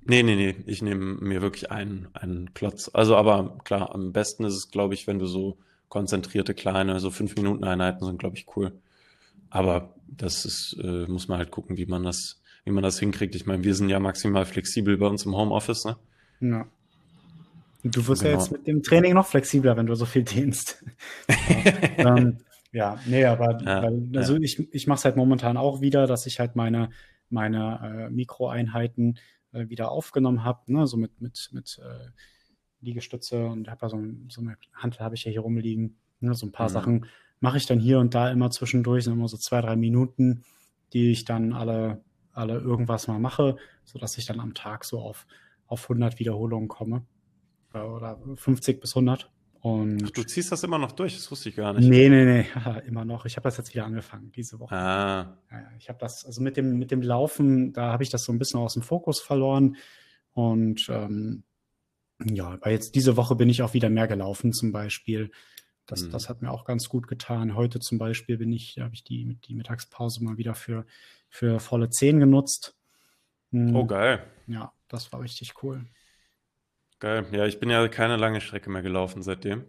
Nee, 0.02 0.22
nee, 0.22 0.36
nee, 0.36 0.56
ich 0.66 0.82
nehme 0.82 1.16
mir 1.20 1.42
wirklich 1.42 1.70
einen, 1.70 2.08
einen 2.14 2.54
Klotz. 2.54 2.90
Also 2.92 3.16
aber 3.16 3.58
klar, 3.64 3.94
am 3.94 4.12
besten 4.12 4.44
ist 4.44 4.54
es, 4.54 4.70
glaube 4.70 4.94
ich, 4.94 5.06
wenn 5.06 5.18
du 5.18 5.26
so 5.26 5.58
konzentrierte 5.88 6.54
kleine, 6.54 7.00
so 7.00 7.10
fünf 7.10 7.36
Minuten 7.36 7.64
Einheiten 7.64 8.04
sind, 8.04 8.18
glaube 8.18 8.36
ich, 8.36 8.46
cool. 8.56 8.72
Aber 9.50 9.94
das 10.06 10.44
ist, 10.44 10.76
äh, 10.82 11.06
muss 11.06 11.28
man 11.28 11.38
halt 11.38 11.50
gucken, 11.50 11.76
wie 11.76 11.86
man 11.86 12.04
das, 12.04 12.40
wie 12.64 12.70
man 12.70 12.82
das 12.82 12.98
hinkriegt. 12.98 13.34
Ich 13.34 13.46
meine, 13.46 13.64
wir 13.64 13.74
sind 13.74 13.88
ja 13.88 13.98
maximal 13.98 14.46
flexibel 14.46 14.96
bei 14.96 15.06
uns 15.06 15.26
im 15.26 15.36
Homeoffice, 15.36 15.84
ne? 15.84 15.96
Ja. 16.40 16.66
Du 17.82 18.06
wirst 18.06 18.22
genau. 18.22 18.34
ja 18.34 18.40
jetzt 18.40 18.52
mit 18.52 18.66
dem 18.66 18.82
Training 18.82 19.14
noch 19.14 19.26
flexibler, 19.26 19.76
wenn 19.76 19.86
du 19.86 19.94
so 19.94 20.04
viel 20.04 20.22
dehnst. 20.24 20.84
ähm, 21.96 22.38
ja, 22.72 22.98
nee, 23.06 23.24
aber 23.24 23.60
ja, 23.62 23.82
weil, 23.82 24.10
also 24.16 24.34
ja. 24.34 24.40
ich, 24.40 24.72
ich 24.72 24.86
mache 24.86 24.98
es 24.98 25.04
halt 25.04 25.16
momentan 25.16 25.56
auch 25.56 25.80
wieder, 25.80 26.06
dass 26.06 26.26
ich 26.26 26.38
halt 26.38 26.56
meine, 26.56 26.90
meine 27.30 28.08
äh, 28.08 28.10
Mikroeinheiten 28.10 29.18
äh, 29.52 29.68
wieder 29.68 29.90
aufgenommen 29.90 30.44
habe, 30.44 30.72
ne, 30.72 30.86
so 30.86 30.96
mit, 30.96 31.20
mit, 31.20 31.50
mit 31.52 31.80
äh, 31.82 32.10
Liegestütze 32.80 33.46
und 33.46 33.68
habe 33.68 33.86
ja 33.86 33.88
so, 33.88 33.98
so 34.28 34.40
eine 34.40 34.56
Handel 34.74 35.00
habe 35.00 35.14
ich 35.14 35.24
ja 35.24 35.32
hier 35.32 35.40
rumliegen. 35.40 35.96
Ne, 36.20 36.34
so 36.34 36.46
ein 36.46 36.52
paar 36.52 36.68
mhm. 36.68 36.72
Sachen 36.72 37.06
mache 37.40 37.56
ich 37.56 37.66
dann 37.66 37.80
hier 37.80 37.98
und 37.98 38.14
da 38.14 38.30
immer 38.30 38.50
zwischendurch, 38.50 39.04
sind 39.04 39.14
immer 39.14 39.28
so 39.28 39.38
zwei, 39.38 39.62
drei 39.62 39.74
Minuten, 39.74 40.44
die 40.92 41.10
ich 41.10 41.24
dann 41.24 41.54
alle, 41.54 42.04
alle 42.32 42.58
irgendwas 42.58 43.08
mal 43.08 43.18
mache, 43.18 43.56
sodass 43.84 44.18
ich 44.18 44.26
dann 44.26 44.38
am 44.38 44.52
Tag 44.54 44.84
so 44.84 45.00
auf, 45.00 45.26
auf 45.66 45.84
100 45.84 46.18
Wiederholungen 46.18 46.68
komme 46.68 47.06
oder 47.74 48.18
50 48.36 48.80
bis 48.80 48.96
100. 48.96 49.30
Und 49.60 50.02
Ach, 50.06 50.10
du 50.10 50.22
ziehst 50.22 50.50
das 50.50 50.62
immer 50.62 50.78
noch 50.78 50.92
durch, 50.92 51.14
das 51.14 51.30
wusste 51.30 51.50
ich 51.50 51.56
gar 51.56 51.74
nicht. 51.74 51.86
Nee, 51.86 52.08
nee, 52.08 52.24
nee, 52.24 52.46
immer 52.86 53.04
noch. 53.04 53.26
Ich 53.26 53.36
habe 53.36 53.44
das 53.44 53.58
jetzt 53.58 53.74
wieder 53.74 53.84
angefangen, 53.84 54.32
diese 54.32 54.58
Woche. 54.58 54.74
Ah. 54.74 55.36
Ja, 55.50 55.70
ich 55.78 55.88
habe 55.90 55.98
das, 55.98 56.24
also 56.24 56.40
mit 56.40 56.56
dem, 56.56 56.78
mit 56.78 56.90
dem 56.90 57.02
Laufen, 57.02 57.74
da 57.74 57.92
habe 57.92 58.02
ich 58.02 58.08
das 58.08 58.24
so 58.24 58.32
ein 58.32 58.38
bisschen 58.38 58.58
aus 58.60 58.72
dem 58.72 58.82
Fokus 58.82 59.20
verloren. 59.20 59.76
Und 60.32 60.88
ähm, 60.88 61.44
ja, 62.24 62.48
aber 62.48 62.70
jetzt 62.70 62.94
diese 62.94 63.18
Woche 63.18 63.36
bin 63.36 63.50
ich 63.50 63.62
auch 63.62 63.74
wieder 63.74 63.90
mehr 63.90 64.08
gelaufen, 64.08 64.54
zum 64.54 64.72
Beispiel. 64.72 65.30
Das, 65.84 66.04
mhm. 66.04 66.10
das 66.10 66.30
hat 66.30 66.40
mir 66.40 66.50
auch 66.50 66.64
ganz 66.64 66.88
gut 66.88 67.06
getan. 67.06 67.54
Heute 67.54 67.80
zum 67.80 67.98
Beispiel 67.98 68.38
bin 68.38 68.52
ich, 68.52 68.78
habe 68.78 68.94
ich 68.94 69.04
die, 69.04 69.36
die 69.44 69.54
Mittagspause 69.54 70.24
mal 70.24 70.38
wieder 70.38 70.54
für, 70.54 70.86
für 71.28 71.60
volle 71.60 71.90
10 71.90 72.18
genutzt. 72.18 72.76
Mhm. 73.50 73.76
Oh, 73.76 73.84
geil. 73.84 74.24
Ja, 74.46 74.72
das 74.88 75.12
war 75.12 75.20
richtig 75.20 75.62
cool. 75.62 75.84
Geil. 77.00 77.26
Ja, 77.32 77.46
ich 77.46 77.58
bin 77.58 77.70
ja 77.70 77.88
keine 77.88 78.16
lange 78.16 78.40
Strecke 78.40 78.70
mehr 78.70 78.82
gelaufen 78.82 79.22
seitdem. 79.22 79.64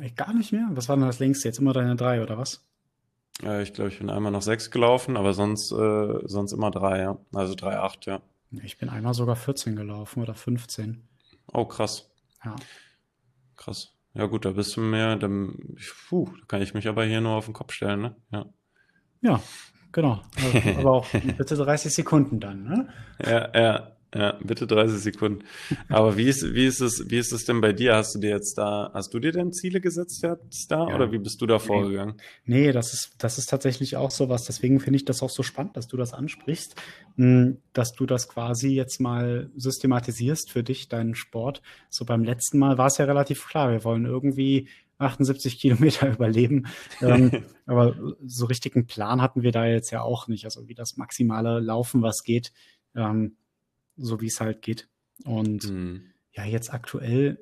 Ey, 0.00 0.10
gar 0.12 0.32
nicht 0.32 0.52
mehr? 0.52 0.68
Was 0.70 0.88
war 0.88 0.96
denn 0.96 1.06
das 1.06 1.18
längste? 1.18 1.48
Jetzt 1.48 1.58
immer 1.58 1.72
deine 1.72 1.96
drei 1.96 2.22
oder 2.22 2.38
was? 2.38 2.64
Ja, 3.42 3.60
ich 3.60 3.72
glaube, 3.72 3.90
ich 3.90 3.98
bin 3.98 4.08
einmal 4.08 4.32
noch 4.32 4.42
sechs 4.42 4.70
gelaufen, 4.70 5.16
aber 5.16 5.34
sonst, 5.34 5.72
äh, 5.72 6.18
sonst 6.24 6.52
immer 6.52 6.70
drei, 6.70 7.00
ja. 7.00 7.18
Also 7.34 7.54
drei, 7.54 7.78
acht, 7.78 8.06
ja. 8.06 8.20
Ich 8.62 8.78
bin 8.78 8.88
einmal 8.88 9.14
sogar 9.14 9.36
14 9.36 9.74
gelaufen 9.74 10.22
oder 10.22 10.34
15. 10.34 11.06
Oh, 11.52 11.64
krass. 11.64 12.08
Ja. 12.44 12.54
Krass. 13.56 13.92
Ja, 14.14 14.26
gut, 14.26 14.44
da 14.44 14.52
bist 14.52 14.76
du 14.76 14.80
mehr, 14.80 15.16
dann, 15.16 15.76
puh, 16.08 16.26
da 16.40 16.46
kann 16.46 16.62
ich 16.62 16.72
mich 16.72 16.88
aber 16.88 17.04
hier 17.04 17.20
nur 17.20 17.32
auf 17.32 17.44
den 17.46 17.54
Kopf 17.54 17.72
stellen, 17.72 18.00
ne? 18.00 18.16
Ja. 18.30 18.46
Ja, 19.20 19.42
genau. 19.92 20.22
aber 20.78 20.92
auch 20.92 21.06
bitte 21.10 21.56
30 21.56 21.92
Sekunden 21.92 22.40
dann, 22.40 22.64
ne? 22.64 22.88
Ja, 23.22 23.60
ja. 23.60 23.95
Ja, 24.16 24.38
bitte 24.42 24.66
30 24.66 24.98
Sekunden. 24.98 25.44
Aber 25.88 26.16
wie 26.16 26.28
ist, 26.28 26.54
wie 26.54 26.64
ist 26.64 26.80
es, 26.80 27.10
wie 27.10 27.18
ist 27.18 27.32
es 27.32 27.44
denn 27.44 27.60
bei 27.60 27.72
dir? 27.72 27.96
Hast 27.96 28.14
du 28.14 28.18
dir 28.18 28.30
jetzt 28.30 28.56
da, 28.56 28.90
hast 28.94 29.12
du 29.12 29.18
dir 29.18 29.32
denn 29.32 29.52
Ziele 29.52 29.80
gesetzt 29.80 30.22
jetzt 30.22 30.70
da 30.70 30.88
ja. 30.88 30.94
oder 30.94 31.12
wie 31.12 31.18
bist 31.18 31.40
du 31.42 31.46
da 31.46 31.58
vorgegangen? 31.58 32.14
Nee, 32.44 32.72
das 32.72 32.94
ist, 32.94 33.14
das 33.18 33.36
ist 33.36 33.50
tatsächlich 33.50 33.96
auch 33.96 34.10
so 34.10 34.28
was. 34.28 34.44
Deswegen 34.44 34.80
finde 34.80 34.96
ich 34.96 35.04
das 35.04 35.22
auch 35.22 35.30
so 35.30 35.42
spannend, 35.42 35.76
dass 35.76 35.86
du 35.86 35.98
das 35.98 36.14
ansprichst, 36.14 36.76
hm, 37.16 37.58
dass 37.74 37.92
du 37.92 38.06
das 38.06 38.28
quasi 38.28 38.74
jetzt 38.74 39.00
mal 39.00 39.50
systematisierst 39.56 40.50
für 40.50 40.62
dich, 40.62 40.88
deinen 40.88 41.14
Sport. 41.14 41.60
So 41.90 42.04
beim 42.04 42.24
letzten 42.24 42.58
Mal 42.58 42.78
war 42.78 42.86
es 42.86 42.96
ja 42.96 43.04
relativ 43.04 43.46
klar. 43.46 43.70
Wir 43.70 43.84
wollen 43.84 44.06
irgendwie 44.06 44.68
78 44.98 45.58
Kilometer 45.60 46.08
überleben. 46.10 46.68
ähm, 47.02 47.44
aber 47.66 47.96
so 48.24 48.46
richtigen 48.46 48.86
Plan 48.86 49.20
hatten 49.20 49.42
wir 49.42 49.52
da 49.52 49.66
jetzt 49.66 49.90
ja 49.90 50.00
auch 50.00 50.26
nicht. 50.28 50.46
Also 50.46 50.68
wie 50.68 50.74
das 50.74 50.96
maximale 50.96 51.60
Laufen, 51.60 52.00
was 52.02 52.22
geht. 52.22 52.52
Ähm, 52.94 53.36
so 53.96 54.20
wie 54.20 54.26
es 54.26 54.40
halt 54.40 54.62
geht. 54.62 54.88
Und 55.24 55.70
mhm. 55.70 56.12
ja, 56.32 56.44
jetzt 56.44 56.72
aktuell 56.72 57.38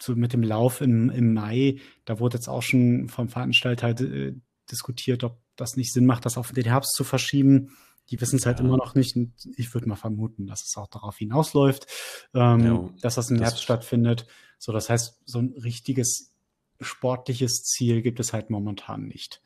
so 0.00 0.16
mit 0.16 0.32
dem 0.32 0.42
Lauf 0.42 0.80
im, 0.80 1.10
im 1.10 1.34
Mai, 1.34 1.80
da 2.04 2.20
wurde 2.20 2.38
jetzt 2.38 2.48
auch 2.48 2.62
schon 2.62 3.08
vom 3.08 3.28
Veranstalter 3.28 3.90
äh, 4.00 4.34
diskutiert, 4.70 5.24
ob 5.24 5.38
das 5.56 5.76
nicht 5.76 5.92
Sinn 5.92 6.06
macht, 6.06 6.24
das 6.24 6.38
auf 6.38 6.52
den 6.52 6.64
Herbst 6.64 6.94
zu 6.94 7.04
verschieben. 7.04 7.76
Die 8.08 8.20
wissen 8.20 8.36
es 8.36 8.46
halt 8.46 8.58
ja. 8.58 8.64
immer 8.64 8.76
noch 8.76 8.94
nicht. 8.94 9.14
Und 9.16 9.32
ich 9.56 9.72
würde 9.74 9.88
mal 9.88 9.96
vermuten, 9.96 10.46
dass 10.46 10.64
es 10.64 10.76
auch 10.76 10.88
darauf 10.88 11.18
hinausläuft, 11.18 11.86
ähm, 12.34 12.64
ja, 12.64 12.90
dass 13.02 13.16
das 13.16 13.30
im 13.30 13.36
das 13.36 13.48
Herbst 13.48 13.62
stattfindet. 13.62 14.26
So, 14.58 14.72
das 14.72 14.88
heißt, 14.88 15.20
so 15.26 15.38
ein 15.38 15.52
richtiges 15.52 16.32
sportliches 16.80 17.62
Ziel 17.62 18.02
gibt 18.02 18.20
es 18.20 18.32
halt 18.32 18.50
momentan 18.50 19.06
nicht. 19.06 19.42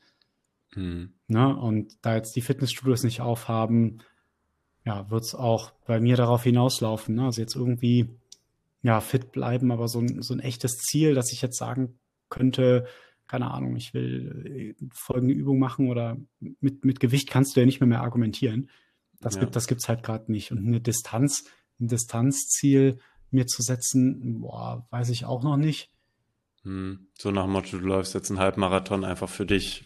Mhm. 0.73 1.13
Ne? 1.27 1.55
Und 1.55 1.97
da 2.01 2.15
jetzt 2.15 2.35
die 2.35 2.41
Fitnessstudios 2.41 3.03
nicht 3.03 3.21
aufhaben, 3.21 4.01
ja, 4.85 5.09
wird 5.09 5.23
es 5.23 5.35
auch 5.35 5.71
bei 5.85 5.99
mir 5.99 6.15
darauf 6.15 6.43
hinauslaufen. 6.43 7.15
Ne? 7.15 7.25
Also 7.25 7.41
jetzt 7.41 7.55
irgendwie 7.55 8.09
ja 8.83 9.01
fit 9.01 9.31
bleiben, 9.31 9.71
aber 9.71 9.87
so 9.87 9.99
ein, 9.99 10.21
so 10.21 10.33
ein 10.33 10.39
echtes 10.39 10.77
Ziel, 10.77 11.15
dass 11.15 11.31
ich 11.31 11.41
jetzt 11.41 11.57
sagen 11.57 11.97
könnte, 12.29 12.85
keine 13.27 13.49
Ahnung, 13.49 13.75
ich 13.75 13.95
will 13.95 14.75
äh, 14.79 14.85
folgende 14.93 15.33
Übung 15.33 15.57
machen 15.57 15.89
oder 15.89 16.17
mit, 16.59 16.85
mit 16.85 16.99
Gewicht 16.99 17.29
kannst 17.29 17.55
du 17.55 17.61
ja 17.61 17.65
nicht 17.65 17.79
mehr, 17.79 17.87
mehr 17.87 18.01
argumentieren. 18.01 18.69
Das 19.19 19.35
ja. 19.35 19.41
gibt 19.41 19.55
das 19.55 19.65
gibt's 19.65 19.89
halt 19.89 20.03
gerade 20.03 20.31
nicht. 20.31 20.51
Und 20.51 20.59
eine 20.59 20.79
Distanz, 20.79 21.45
ein 21.79 21.87
Distanzziel 21.87 22.99
mir 23.31 23.47
zu 23.47 23.63
setzen, 23.63 24.41
boah, 24.41 24.85
weiß 24.91 25.09
ich 25.09 25.25
auch 25.25 25.41
noch 25.41 25.57
nicht. 25.57 25.89
Hm. 26.61 27.07
So 27.17 27.31
nach 27.31 27.45
dem 27.45 27.53
Motto, 27.53 27.77
du 27.77 27.85
läufst 27.85 28.13
jetzt 28.13 28.29
einen 28.29 28.39
Halbmarathon 28.39 29.03
einfach 29.03 29.29
für 29.29 29.47
dich 29.47 29.85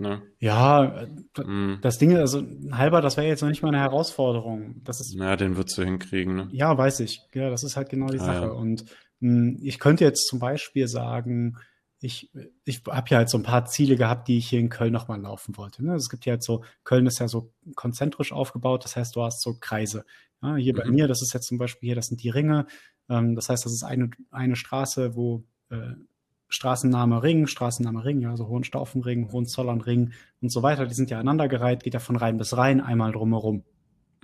Ne? 0.00 0.22
Ja, 0.38 1.06
mm. 1.36 1.78
das 1.82 1.98
Ding, 1.98 2.16
also 2.16 2.38
ein 2.40 2.76
halber, 2.76 3.00
das 3.00 3.16
wäre 3.16 3.26
jetzt 3.26 3.42
noch 3.42 3.48
nicht 3.48 3.62
mal 3.62 3.68
eine 3.68 3.80
Herausforderung. 3.80 4.82
Das 4.84 5.00
ist, 5.00 5.14
ja, 5.14 5.36
den 5.36 5.56
würdest 5.56 5.76
du 5.76 5.84
hinkriegen. 5.84 6.34
Ne? 6.34 6.48
Ja, 6.52 6.76
weiß 6.76 7.00
ich. 7.00 7.22
Ja, 7.34 7.50
das 7.50 7.62
ist 7.62 7.76
halt 7.76 7.90
genau 7.90 8.06
die 8.06 8.20
ah, 8.20 8.24
Sache. 8.24 8.46
Ja. 8.46 8.50
Und 8.50 8.84
mh, 9.20 9.28
hm, 9.28 9.58
ich 9.62 9.78
könnte 9.78 10.04
jetzt 10.04 10.26
zum 10.26 10.38
Beispiel 10.38 10.88
sagen, 10.88 11.56
ich, 12.00 12.30
ich 12.64 12.82
habe 12.88 13.10
ja 13.10 13.18
halt 13.18 13.28
so 13.28 13.36
ein 13.36 13.42
paar 13.42 13.66
Ziele 13.66 13.96
gehabt, 13.96 14.28
die 14.28 14.38
ich 14.38 14.48
hier 14.48 14.58
in 14.58 14.70
Köln 14.70 14.92
nochmal 14.92 15.20
laufen 15.20 15.56
wollte. 15.56 15.84
Ne? 15.84 15.92
Also 15.92 16.04
es 16.04 16.10
gibt 16.10 16.24
ja 16.24 16.32
halt 16.32 16.42
so, 16.42 16.64
Köln 16.82 17.06
ist 17.06 17.18
ja 17.18 17.28
so 17.28 17.52
konzentrisch 17.74 18.32
aufgebaut, 18.32 18.84
das 18.84 18.96
heißt, 18.96 19.14
du 19.16 19.22
hast 19.22 19.42
so 19.42 19.56
Kreise. 19.60 20.04
Ja, 20.42 20.56
hier 20.56 20.72
mhm. 20.72 20.78
bei 20.78 20.84
mir, 20.86 21.08
das 21.08 21.20
ist 21.20 21.34
jetzt 21.34 21.46
zum 21.46 21.58
Beispiel 21.58 21.88
hier, 21.88 21.96
das 21.96 22.06
sind 22.06 22.22
die 22.22 22.30
Ringe. 22.30 22.66
Ähm, 23.10 23.34
das 23.34 23.50
heißt, 23.50 23.66
das 23.66 23.72
ist 23.72 23.82
eine, 23.82 24.10
eine 24.30 24.56
Straße, 24.56 25.14
wo 25.14 25.44
äh, 25.68 25.92
Straßenname 26.50 27.22
Ring, 27.22 27.46
Straßenname 27.46 28.04
Ring, 28.04 28.20
ja, 28.20 28.30
also 28.30 28.48
Hohenstaufenring, 28.48 29.30
Hohenzollernring 29.32 30.12
und 30.42 30.52
so 30.52 30.62
weiter, 30.62 30.86
die 30.86 30.94
sind 30.94 31.08
ja 31.08 31.18
aneinandergereiht, 31.18 31.84
geht 31.84 31.94
ja 31.94 32.00
von 32.00 32.16
Rhein 32.16 32.36
bis 32.36 32.56
Rhein 32.56 32.80
einmal 32.80 33.12
drumherum. 33.12 33.62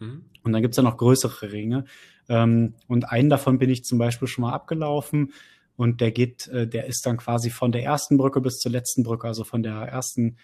Mhm. 0.00 0.24
Und 0.42 0.52
dann 0.52 0.60
gibt's 0.60 0.76
ja 0.76 0.82
noch 0.82 0.96
größere 0.96 1.52
Ringe. 1.52 1.84
Ähm, 2.28 2.74
und 2.88 3.10
einen 3.10 3.30
davon 3.30 3.58
bin 3.58 3.70
ich 3.70 3.84
zum 3.84 3.98
Beispiel 3.98 4.28
schon 4.28 4.42
mal 4.42 4.52
abgelaufen 4.52 5.32
und 5.76 6.00
der 6.00 6.10
geht, 6.10 6.48
äh, 6.48 6.66
der 6.66 6.86
ist 6.86 7.06
dann 7.06 7.16
quasi 7.16 7.48
von 7.50 7.70
der 7.70 7.84
ersten 7.84 8.16
Brücke 8.16 8.40
bis 8.40 8.58
zur 8.58 8.72
letzten 8.72 9.04
Brücke, 9.04 9.28
also 9.28 9.44
von 9.44 9.62
der 9.62 9.74
ersten, 9.74 10.36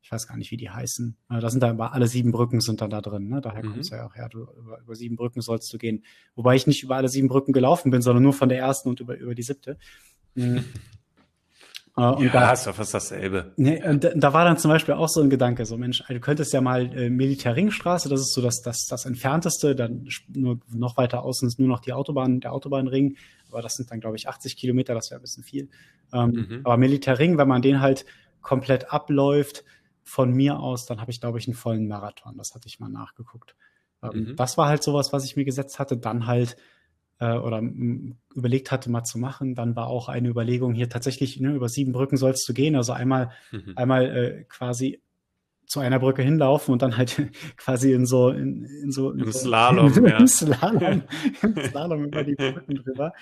ich 0.00 0.10
weiß 0.10 0.26
gar 0.26 0.38
nicht, 0.38 0.50
wie 0.50 0.56
die 0.56 0.70
heißen. 0.70 1.14
Äh, 1.30 1.40
da 1.40 1.50
sind 1.50 1.62
da 1.62 1.76
alle 1.76 2.06
sieben 2.08 2.32
Brücken 2.32 2.62
sind 2.62 2.80
dann 2.80 2.88
da 2.88 3.02
drin. 3.02 3.28
Ne? 3.28 3.42
Daher 3.42 3.62
mhm. 3.62 3.72
kommt 3.72 3.80
es 3.80 3.90
ja 3.90 4.06
auch, 4.06 4.16
ja, 4.16 4.30
du, 4.30 4.46
über, 4.58 4.80
über 4.80 4.94
sieben 4.94 5.16
Brücken 5.16 5.42
sollst 5.42 5.70
du 5.74 5.76
gehen. 5.76 6.04
Wobei 6.36 6.56
ich 6.56 6.66
nicht 6.66 6.82
über 6.82 6.96
alle 6.96 7.10
sieben 7.10 7.28
Brücken 7.28 7.52
gelaufen 7.52 7.90
bin, 7.90 8.00
sondern 8.00 8.22
nur 8.22 8.32
von 8.32 8.48
der 8.48 8.58
ersten 8.58 8.88
und 8.88 9.00
über, 9.00 9.18
über 9.18 9.34
die 9.34 9.42
siebte. 9.42 9.78
Mhm. 10.34 10.64
Uh, 11.98 12.14
und 12.14 12.26
ja, 12.26 12.30
da, 12.30 12.52
ist 12.52 12.64
doch 12.64 12.76
fast 12.76 12.94
dasselbe. 12.94 13.52
Ne, 13.56 13.82
und 13.84 14.04
da, 14.04 14.10
da, 14.14 14.32
war 14.32 14.44
dann 14.44 14.56
zum 14.56 14.70
Beispiel 14.70 14.94
auch 14.94 15.08
so 15.08 15.20
ein 15.20 15.30
Gedanke, 15.30 15.66
so 15.66 15.76
Mensch, 15.76 16.04
du 16.06 16.20
könntest 16.20 16.52
ja 16.52 16.60
mal 16.60 16.96
äh, 16.96 17.10
Militärringstraße, 17.10 18.08
das 18.08 18.20
ist 18.20 18.34
so 18.34 18.40
das, 18.40 18.62
das, 18.62 18.86
das 18.88 19.04
entfernteste, 19.04 19.74
dann 19.74 20.06
nur 20.28 20.60
noch 20.72 20.96
weiter 20.96 21.24
außen 21.24 21.48
ist 21.48 21.58
nur 21.58 21.66
noch 21.66 21.80
die 21.80 21.92
Autobahn, 21.92 22.38
der 22.38 22.52
Autobahnring, 22.52 23.16
aber 23.50 23.62
das 23.62 23.74
sind 23.74 23.90
dann, 23.90 23.98
glaube 23.98 24.16
ich, 24.16 24.28
80 24.28 24.56
Kilometer, 24.56 24.94
das 24.94 25.10
wäre 25.10 25.18
ein 25.18 25.22
bisschen 25.22 25.42
viel. 25.42 25.70
Ähm, 26.12 26.30
mhm. 26.30 26.60
Aber 26.62 26.76
Militärring, 26.76 27.36
wenn 27.36 27.48
man 27.48 27.62
den 27.62 27.80
halt 27.80 28.04
komplett 28.42 28.92
abläuft, 28.92 29.64
von 30.08 30.32
mir 30.32 30.58
aus, 30.58 30.86
dann 30.86 31.02
habe 31.02 31.10
ich, 31.10 31.20
glaube 31.20 31.38
ich, 31.38 31.46
einen 31.46 31.54
vollen 31.54 31.86
Marathon. 31.86 32.36
Das 32.38 32.54
hatte 32.54 32.66
ich 32.66 32.80
mal 32.80 32.88
nachgeguckt. 32.88 33.54
Ähm, 34.02 34.30
mhm. 34.30 34.36
Das 34.36 34.56
war 34.56 34.66
halt 34.66 34.82
sowas, 34.82 35.12
was 35.12 35.24
ich 35.26 35.36
mir 35.36 35.44
gesetzt 35.44 35.78
hatte. 35.78 35.98
Dann 35.98 36.26
halt 36.26 36.56
äh, 37.20 37.34
oder 37.34 37.62
überlegt 38.34 38.70
hatte, 38.70 38.90
mal 38.90 39.04
zu 39.04 39.18
machen. 39.18 39.54
Dann 39.54 39.76
war 39.76 39.88
auch 39.88 40.08
eine 40.08 40.28
Überlegung 40.28 40.74
hier 40.74 40.88
tatsächlich, 40.88 41.40
ne, 41.40 41.54
über 41.54 41.68
sieben 41.68 41.92
Brücken 41.92 42.16
sollst 42.16 42.48
du 42.48 42.54
gehen. 42.54 42.76
Also 42.76 42.92
einmal, 42.92 43.30
mhm. 43.50 43.72
einmal 43.76 44.16
äh, 44.16 44.44
quasi 44.44 45.00
zu 45.66 45.80
einer 45.80 45.98
Brücke 45.98 46.22
hinlaufen 46.22 46.72
und 46.72 46.82
dann 46.82 46.96
halt 46.96 47.30
quasi 47.56 47.92
in 47.92 48.06
so 48.06 48.30
in, 48.30 48.64
in 48.64 48.90
so 48.90 49.12
im 49.12 49.32
Slalom, 49.32 49.92
in, 49.94 50.04
ja. 50.06 50.18
im 50.18 50.26
Slalom, 50.26 51.02
im 51.42 51.56
Slalom 51.64 52.04
über 52.04 52.24
die 52.24 52.34
Brücken 52.34 52.76
drüber. 52.76 53.12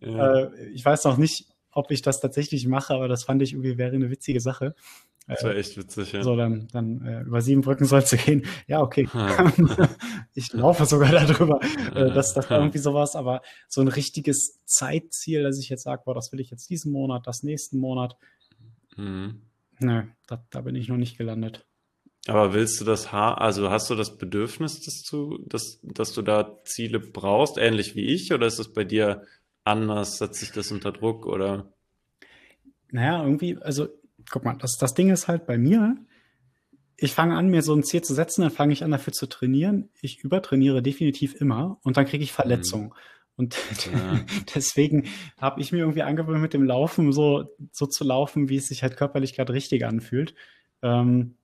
Ja. 0.00 0.40
Äh, 0.40 0.70
ich 0.72 0.84
weiß 0.84 1.04
noch 1.04 1.16
nicht, 1.16 1.46
ob 1.70 1.90
ich 1.90 2.02
das 2.02 2.20
tatsächlich 2.20 2.66
mache, 2.66 2.94
aber 2.94 3.08
das 3.08 3.24
fand 3.24 3.40
ich 3.42 3.52
irgendwie 3.52 3.78
wäre 3.78 3.94
eine 3.94 4.10
witzige 4.10 4.40
Sache. 4.40 4.74
Das 5.28 5.44
war 5.44 5.54
echt 5.54 5.76
witzig, 5.76 6.12
ja. 6.12 6.22
So, 6.22 6.36
dann, 6.36 6.66
dann 6.72 7.00
äh, 7.06 7.20
über 7.22 7.40
sieben 7.40 7.60
Brücken 7.60 7.84
sollst 7.84 8.12
du 8.12 8.16
gehen. 8.18 8.44
Ja, 8.66 8.80
okay. 8.80 9.08
Ich 10.34 10.52
laufe 10.52 10.86
sogar 10.86 11.12
darüber. 11.12 11.60
Äh, 11.94 12.10
das, 12.12 12.32
das 12.34 12.48
war 12.48 12.58
irgendwie 12.58 12.78
sowas, 12.78 13.14
aber 13.14 13.42
so 13.68 13.80
ein 13.82 13.88
richtiges 13.88 14.60
Zeitziel, 14.64 15.42
dass 15.42 15.58
ich 15.58 15.68
jetzt 15.68 15.82
sage, 15.82 16.02
boah, 16.04 16.14
das 16.14 16.32
will 16.32 16.40
ich 16.40 16.50
jetzt 16.50 16.70
diesen 16.70 16.90
Monat, 16.90 17.26
das 17.26 17.42
nächsten 17.42 17.78
Monat. 17.78 18.16
Mhm. 18.96 19.42
Ne, 19.78 20.08
da, 20.26 20.44
da 20.50 20.60
bin 20.62 20.74
ich 20.74 20.88
noch 20.88 20.96
nicht 20.96 21.18
gelandet. 21.18 21.66
Aber 22.28 22.54
willst 22.54 22.80
du 22.80 22.84
das 22.84 23.12
ha 23.12 23.34
also 23.34 23.70
hast 23.70 23.90
du 23.90 23.94
das 23.94 24.16
Bedürfnis, 24.16 24.80
dass 24.80 25.02
du, 25.02 25.38
dass, 25.46 25.80
dass 25.82 26.12
du 26.12 26.22
da 26.22 26.62
Ziele 26.64 27.00
brauchst, 27.00 27.58
ähnlich 27.58 27.96
wie 27.96 28.06
ich, 28.06 28.32
oder 28.32 28.46
ist 28.46 28.58
das 28.58 28.72
bei 28.72 28.84
dir 28.84 29.26
anders? 29.64 30.18
Setzt 30.18 30.40
sich 30.40 30.52
das 30.52 30.70
unter 30.70 30.92
Druck 30.92 31.26
oder? 31.26 31.72
Naja, 32.90 33.24
irgendwie, 33.24 33.58
also 33.58 33.88
guck 34.30 34.44
mal, 34.44 34.54
das, 34.54 34.76
das 34.78 34.94
Ding 34.94 35.10
ist 35.10 35.28
halt 35.28 35.46
bei 35.46 35.58
mir, 35.58 35.96
ich 36.96 37.14
fange 37.14 37.36
an, 37.36 37.48
mir 37.48 37.62
so 37.62 37.74
ein 37.74 37.82
Ziel 37.82 38.02
zu 38.02 38.14
setzen, 38.14 38.42
dann 38.42 38.50
fange 38.50 38.72
ich 38.72 38.84
an, 38.84 38.90
dafür 38.90 39.12
zu 39.12 39.26
trainieren. 39.26 39.90
Ich 40.00 40.22
übertrainiere 40.22 40.82
definitiv 40.82 41.34
immer 41.34 41.78
und 41.82 41.96
dann 41.96 42.06
kriege 42.06 42.22
ich 42.22 42.32
Verletzungen. 42.32 42.86
Mhm. 42.86 42.92
Und 43.36 43.56
ja. 43.92 44.20
deswegen 44.54 45.08
habe 45.38 45.60
ich 45.60 45.72
mir 45.72 45.78
irgendwie 45.78 46.02
angewöhnt, 46.02 46.40
mit 46.40 46.54
dem 46.54 46.64
Laufen 46.64 47.12
so, 47.12 47.44
so 47.72 47.86
zu 47.86 48.04
laufen, 48.04 48.48
wie 48.48 48.56
es 48.56 48.68
sich 48.68 48.82
halt 48.82 48.96
körperlich 48.96 49.34
gerade 49.34 49.52
richtig 49.52 49.84
anfühlt. 49.84 50.34
Ähm, 50.82 51.36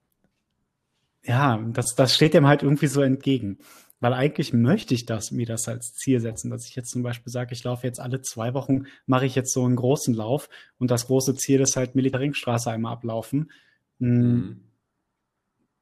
ja, 1.23 1.57
das, 1.73 1.95
das 1.95 2.15
steht 2.15 2.33
dem 2.33 2.47
halt 2.47 2.63
irgendwie 2.63 2.87
so 2.87 3.01
entgegen. 3.01 3.57
Weil 3.99 4.13
eigentlich 4.13 4.53
möchte 4.53 4.93
ich 4.93 5.05
das, 5.05 5.31
mir 5.31 5.45
das 5.45 5.67
als 5.67 5.93
Ziel 5.93 6.19
setzen, 6.19 6.49
dass 6.49 6.65
ich 6.65 6.75
jetzt 6.75 6.91
zum 6.91 7.03
Beispiel 7.03 7.31
sage, 7.31 7.53
ich 7.53 7.63
laufe 7.63 7.85
jetzt 7.85 7.99
alle 7.99 8.21
zwei 8.21 8.53
Wochen, 8.53 8.85
mache 9.05 9.25
ich 9.25 9.35
jetzt 9.35 9.53
so 9.53 9.65
einen 9.65 9.75
großen 9.75 10.13
Lauf 10.13 10.49
und 10.77 10.89
das 10.89 11.07
große 11.07 11.35
Ziel 11.35 11.59
ist 11.59 11.75
halt 11.75 11.95
Militaringstraße 11.95 12.71
einmal 12.71 12.93
ablaufen. 12.93 13.51
Hm. 13.99 14.61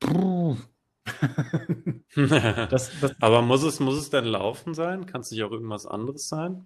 Mhm. 0.03 0.58
das, 2.69 2.91
das, 2.99 3.15
Aber 3.21 3.41
muss 3.41 3.63
es, 3.63 3.80
muss 3.80 3.97
es 3.97 4.10
denn 4.10 4.25
laufen 4.25 4.73
sein? 4.73 5.06
Kann 5.06 5.21
es 5.21 5.32
nicht 5.32 5.43
auch 5.43 5.51
irgendwas 5.51 5.86
anderes 5.86 6.27
sein? 6.27 6.65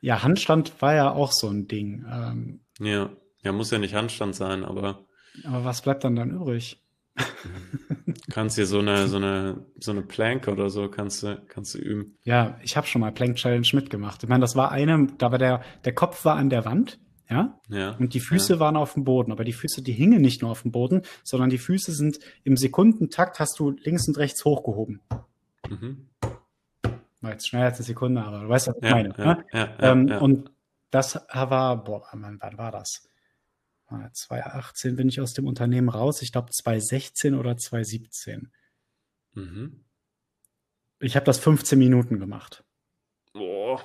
Ja, 0.00 0.22
Handstand 0.22 0.80
war 0.80 0.94
ja 0.94 1.12
auch 1.12 1.32
so 1.32 1.48
ein 1.48 1.68
Ding. 1.68 2.04
Ähm, 2.10 2.60
ja. 2.80 3.10
ja, 3.42 3.52
muss 3.52 3.70
ja 3.70 3.78
nicht 3.78 3.94
Handstand 3.94 4.34
sein, 4.34 4.64
aber. 4.64 5.04
Aber 5.44 5.64
was 5.64 5.82
bleibt 5.82 6.04
dann 6.04 6.16
dann 6.16 6.30
übrig? 6.30 6.82
kannst 8.30 8.56
hier 8.56 8.66
so 8.66 8.78
eine, 8.78 9.08
so 9.08 9.16
eine, 9.16 9.66
so 9.78 9.90
eine 9.90 10.02
Plank 10.02 10.48
oder 10.48 10.70
so 10.70 10.88
kannst 10.88 11.22
du, 11.22 11.40
kannst 11.48 11.74
du 11.74 11.78
üben. 11.78 12.16
Ja, 12.24 12.58
ich 12.62 12.76
habe 12.76 12.86
schon 12.86 13.00
mal 13.00 13.12
Plank 13.12 13.36
Challenge 13.36 13.66
mitgemacht. 13.72 14.22
Ich 14.22 14.28
meine, 14.28 14.40
das 14.40 14.56
war 14.56 14.70
eine, 14.70 15.08
da 15.18 15.30
war 15.30 15.38
der, 15.38 15.62
der 15.84 15.94
Kopf 15.94 16.24
war 16.24 16.36
an 16.36 16.50
der 16.50 16.64
Wand, 16.64 16.98
ja, 17.30 17.58
ja 17.68 17.90
und 17.98 18.14
die 18.14 18.20
Füße 18.20 18.54
ja. 18.54 18.60
waren 18.60 18.76
auf 18.76 18.94
dem 18.94 19.04
Boden. 19.04 19.32
Aber 19.32 19.44
die 19.44 19.52
Füße, 19.52 19.82
die 19.82 19.92
hingen 19.92 20.22
nicht 20.22 20.42
nur 20.42 20.50
auf 20.50 20.62
dem 20.62 20.72
Boden, 20.72 21.02
sondern 21.22 21.50
die 21.50 21.58
Füße 21.58 21.92
sind 21.92 22.18
im 22.44 22.56
Sekundentakt 22.56 23.38
hast 23.38 23.58
du 23.58 23.70
links 23.70 24.08
und 24.08 24.18
rechts 24.18 24.44
hochgehoben. 24.44 25.00
Mhm. 25.68 26.08
War 27.20 27.32
jetzt 27.32 27.48
schneller 27.48 27.66
als 27.66 27.78
eine 27.78 27.84
Sekunde, 27.84 28.22
aber 28.22 28.40
du 28.40 28.48
weißt, 28.48 28.68
was 28.68 28.76
ich 28.76 28.84
ja, 28.84 28.90
meine. 28.90 29.08
Ne? 29.10 29.44
ähm, 29.80 30.10
und 30.20 30.50
das 30.90 31.20
war, 31.32 31.84
boah, 31.84 32.02
wann 32.12 32.58
war 32.58 32.70
das? 32.70 33.08
2018 33.88 34.96
bin 34.96 35.08
ich 35.08 35.20
aus 35.20 35.34
dem 35.34 35.46
Unternehmen 35.46 35.88
raus. 35.88 36.22
Ich 36.22 36.32
glaube 36.32 36.50
2016 36.50 37.34
oder 37.34 37.56
2017. 37.56 38.52
Mhm. 39.34 39.84
Ich 41.00 41.16
habe 41.16 41.24
das 41.24 41.38
15 41.38 41.78
Minuten 41.78 42.18
gemacht. 42.18 42.64
Boah, 43.32 43.80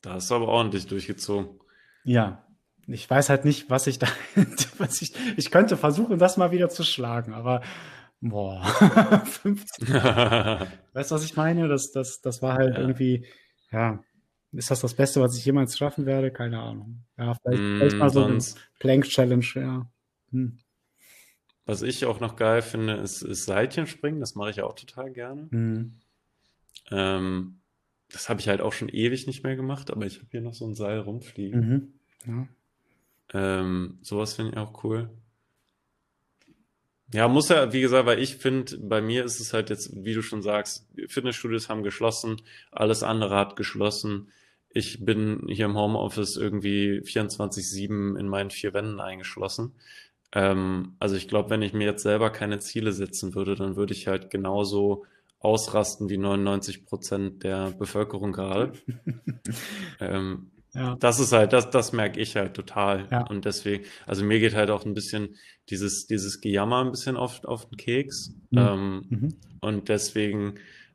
da 0.00 0.14
hast 0.14 0.30
du 0.30 0.34
aber 0.36 0.48
ordentlich 0.48 0.86
durchgezogen. 0.86 1.60
Ja, 2.04 2.46
ich 2.86 3.08
weiß 3.08 3.28
halt 3.28 3.44
nicht, 3.44 3.70
was 3.70 3.86
ich 3.86 3.98
da, 3.98 4.08
was 4.78 5.02
ich, 5.02 5.12
ich 5.36 5.50
könnte 5.50 5.76
versuchen, 5.76 6.18
das 6.18 6.36
mal 6.36 6.50
wieder 6.50 6.68
zu 6.68 6.84
schlagen, 6.84 7.32
aber 7.34 7.62
boah, 8.20 8.64
15. 9.24 9.88
weißt 9.94 11.10
du, 11.10 11.14
was 11.14 11.24
ich 11.24 11.36
meine? 11.36 11.68
Das, 11.68 11.90
das, 11.92 12.20
das 12.20 12.42
war 12.42 12.54
halt 12.54 12.74
ja. 12.74 12.80
irgendwie, 12.80 13.26
ja, 13.70 14.02
ist 14.52 14.70
das 14.70 14.80
das 14.80 14.94
Beste, 14.94 15.20
was 15.20 15.36
ich 15.36 15.44
jemals 15.44 15.76
schaffen 15.76 16.06
werde? 16.06 16.30
Keine 16.30 16.60
Ahnung. 16.60 17.04
Ja, 17.18 17.34
vielleicht, 17.34 17.62
mm, 17.62 17.76
vielleicht 17.78 17.96
mal 17.96 18.10
so 18.10 18.24
eine 18.24 18.38
Plank-Challenge, 18.78 19.46
ja. 19.54 19.90
Hm. 20.30 20.58
Was 21.64 21.82
ich 21.82 22.04
auch 22.04 22.20
noch 22.20 22.36
geil 22.36 22.60
finde, 22.60 22.94
ist, 22.94 23.22
ist 23.22 23.44
Seilchenspringen. 23.44 24.20
Das 24.20 24.34
mache 24.34 24.50
ich 24.50 24.62
auch 24.62 24.74
total 24.74 25.10
gerne. 25.12 25.48
Mhm. 25.50 25.92
Ähm, 26.90 27.60
das 28.10 28.28
habe 28.28 28.40
ich 28.40 28.48
halt 28.48 28.60
auch 28.60 28.72
schon 28.72 28.88
ewig 28.88 29.26
nicht 29.26 29.44
mehr 29.44 29.56
gemacht, 29.56 29.90
aber 29.90 30.04
ich 30.04 30.18
habe 30.18 30.28
hier 30.30 30.40
noch 30.40 30.54
so 30.54 30.66
ein 30.66 30.74
Seil 30.74 30.98
rumfliegen. 30.98 31.92
Mhm. 32.26 32.48
Ja. 33.32 33.58
Ähm, 33.60 33.98
sowas 34.02 34.34
finde 34.34 34.52
ich 34.52 34.58
auch 34.58 34.84
cool. 34.84 35.08
Ja, 37.14 37.28
muss 37.28 37.48
ja, 37.48 37.72
wie 37.72 37.80
gesagt, 37.80 38.06
weil 38.06 38.18
ich 38.18 38.36
finde, 38.36 38.78
bei 38.78 39.00
mir 39.00 39.24
ist 39.24 39.38
es 39.38 39.52
halt 39.52 39.70
jetzt, 39.70 39.92
wie 40.04 40.14
du 40.14 40.22
schon 40.22 40.42
sagst, 40.42 40.88
Fitnessstudios 41.08 41.68
haben 41.68 41.82
geschlossen, 41.82 42.40
alles 42.70 43.02
andere 43.02 43.36
hat 43.36 43.56
geschlossen 43.56 44.28
ich 44.74 45.04
bin 45.04 45.46
hier 45.48 45.66
im 45.66 45.76
Homeoffice 45.76 46.36
irgendwie 46.36 47.00
24-7 47.00 48.18
in 48.18 48.28
meinen 48.28 48.50
vier 48.50 48.74
Wänden 48.74 49.00
eingeschlossen. 49.00 49.72
Ähm, 50.32 50.94
also 50.98 51.14
ich 51.16 51.28
glaube, 51.28 51.50
wenn 51.50 51.62
ich 51.62 51.72
mir 51.72 51.84
jetzt 51.84 52.02
selber 52.02 52.30
keine 52.30 52.58
Ziele 52.58 52.92
setzen 52.92 53.34
würde, 53.34 53.54
dann 53.54 53.76
würde 53.76 53.92
ich 53.92 54.08
halt 54.08 54.30
genauso 54.30 55.04
ausrasten 55.40 56.08
wie 56.08 56.18
99 56.18 56.86
Prozent 56.86 57.42
der 57.42 57.72
Bevölkerung 57.72 58.32
gerade. 58.32 58.72
ähm, 60.00 60.50
ja. 60.74 60.96
Das 61.00 61.20
ist 61.20 61.32
halt, 61.32 61.52
das, 61.52 61.68
das 61.68 61.92
merke 61.92 62.18
ich 62.20 62.36
halt 62.36 62.54
total. 62.54 63.06
Ja. 63.10 63.26
Und 63.26 63.44
deswegen, 63.44 63.84
also 64.06 64.24
mir 64.24 64.40
geht 64.40 64.54
halt 64.54 64.70
auch 64.70 64.86
ein 64.86 64.94
bisschen 64.94 65.36
dieses, 65.68 66.06
dieses 66.06 66.40
Gejammer 66.40 66.82
ein 66.82 66.90
bisschen 66.90 67.16
auf, 67.16 67.44
auf 67.44 67.68
den 67.68 67.76
Keks. 67.76 68.34
Mhm. 68.50 68.58
Ähm, 68.58 69.04
mhm. 69.08 69.34
Und 69.60 69.88
deswegen 69.88 70.54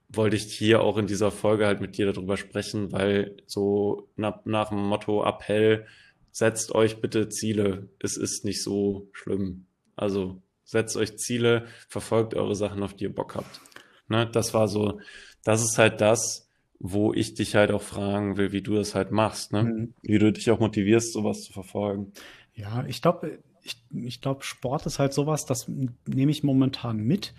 wollte 0.10 0.36
ich 0.36 0.44
hier 0.44 0.82
auch 0.82 0.98
in 0.98 1.08
dieser 1.08 1.32
Folge 1.32 1.66
halt 1.66 1.82
mit 1.82 1.98
dir 1.98 2.12
darüber 2.12 2.38
sprechen, 2.38 2.92
weil 2.92 3.38
so 3.46 4.08
nach, 4.16 4.46
nach 4.46 4.70
dem 4.70 4.80
Motto 4.80 5.26
Appell, 5.26 5.86
setzt 6.32 6.74
euch 6.74 7.02
bitte 7.02 7.30
Ziele. 7.30 7.90
Es 8.00 8.16
ist 8.16 8.46
nicht 8.46 8.64
so 8.64 9.10
schlimm. 9.12 9.66
Also 9.96 10.42
setzt 10.64 10.96
euch 10.96 11.18
Ziele, 11.18 11.66
verfolgt 11.90 12.36
eure 12.36 12.56
Sachen, 12.56 12.84
auf 12.84 12.94
die 12.94 13.06
ihr 13.06 13.14
Bock 13.14 13.36
habt. 13.36 13.60
Ne, 14.08 14.30
das 14.32 14.54
war 14.54 14.68
so, 14.68 15.00
das 15.44 15.64
ist 15.64 15.78
halt 15.78 16.00
das, 16.00 16.50
wo 16.80 17.14
ich 17.14 17.34
dich 17.34 17.56
halt 17.56 17.72
auch 17.72 17.82
fragen 17.82 18.38
will, 18.38 18.52
wie 18.52 18.62
du 18.62 18.76
das 18.76 18.94
halt 18.94 19.12
machst, 19.12 19.52
ne? 19.52 19.64
Mhm. 19.64 19.94
Wie 20.04 20.20
du 20.20 20.32
dich 20.32 20.52
auch 20.52 20.60
motivierst, 20.60 21.12
sowas 21.12 21.42
zu 21.42 21.52
verfolgen. 21.52 22.14
Ja, 22.54 22.86
ich 22.86 23.02
glaube, 23.02 23.40
ich, 23.64 23.84
ich 23.92 24.22
glaube, 24.22 24.44
Sport 24.44 24.86
ist 24.86 25.00
halt 25.00 25.14
sowas, 25.14 25.46
das 25.46 25.68
nehme 26.06 26.32
ich 26.32 26.44
momentan 26.44 26.98
mit 26.98 27.34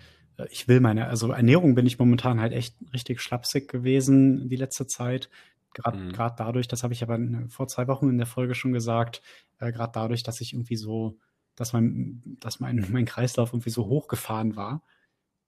ich 0.49 0.67
will 0.67 0.79
meine, 0.79 1.07
also 1.07 1.31
Ernährung 1.31 1.75
bin 1.75 1.85
ich 1.85 1.99
momentan 1.99 2.39
halt 2.39 2.53
echt 2.53 2.75
richtig 2.93 3.21
schlapsig 3.21 3.69
gewesen 3.69 4.49
die 4.49 4.55
letzte 4.55 4.87
Zeit. 4.87 5.29
Gerade 5.73 5.97
mhm. 5.97 6.13
dadurch, 6.13 6.67
das 6.67 6.83
habe 6.83 6.93
ich 6.93 7.03
aber 7.03 7.19
vor 7.49 7.67
zwei 7.67 7.87
Wochen 7.87 8.09
in 8.09 8.17
der 8.17 8.27
Folge 8.27 8.55
schon 8.55 8.73
gesagt, 8.73 9.21
äh, 9.59 9.71
gerade 9.71 9.91
dadurch, 9.93 10.23
dass 10.23 10.41
ich 10.41 10.53
irgendwie 10.53 10.75
so, 10.75 11.17
dass 11.55 11.73
mein, 11.73 12.23
dass 12.39 12.59
mein, 12.59 12.87
mein 12.91 13.05
Kreislauf 13.05 13.53
irgendwie 13.53 13.69
so 13.69 13.85
hochgefahren 13.85 14.55
war. 14.55 14.81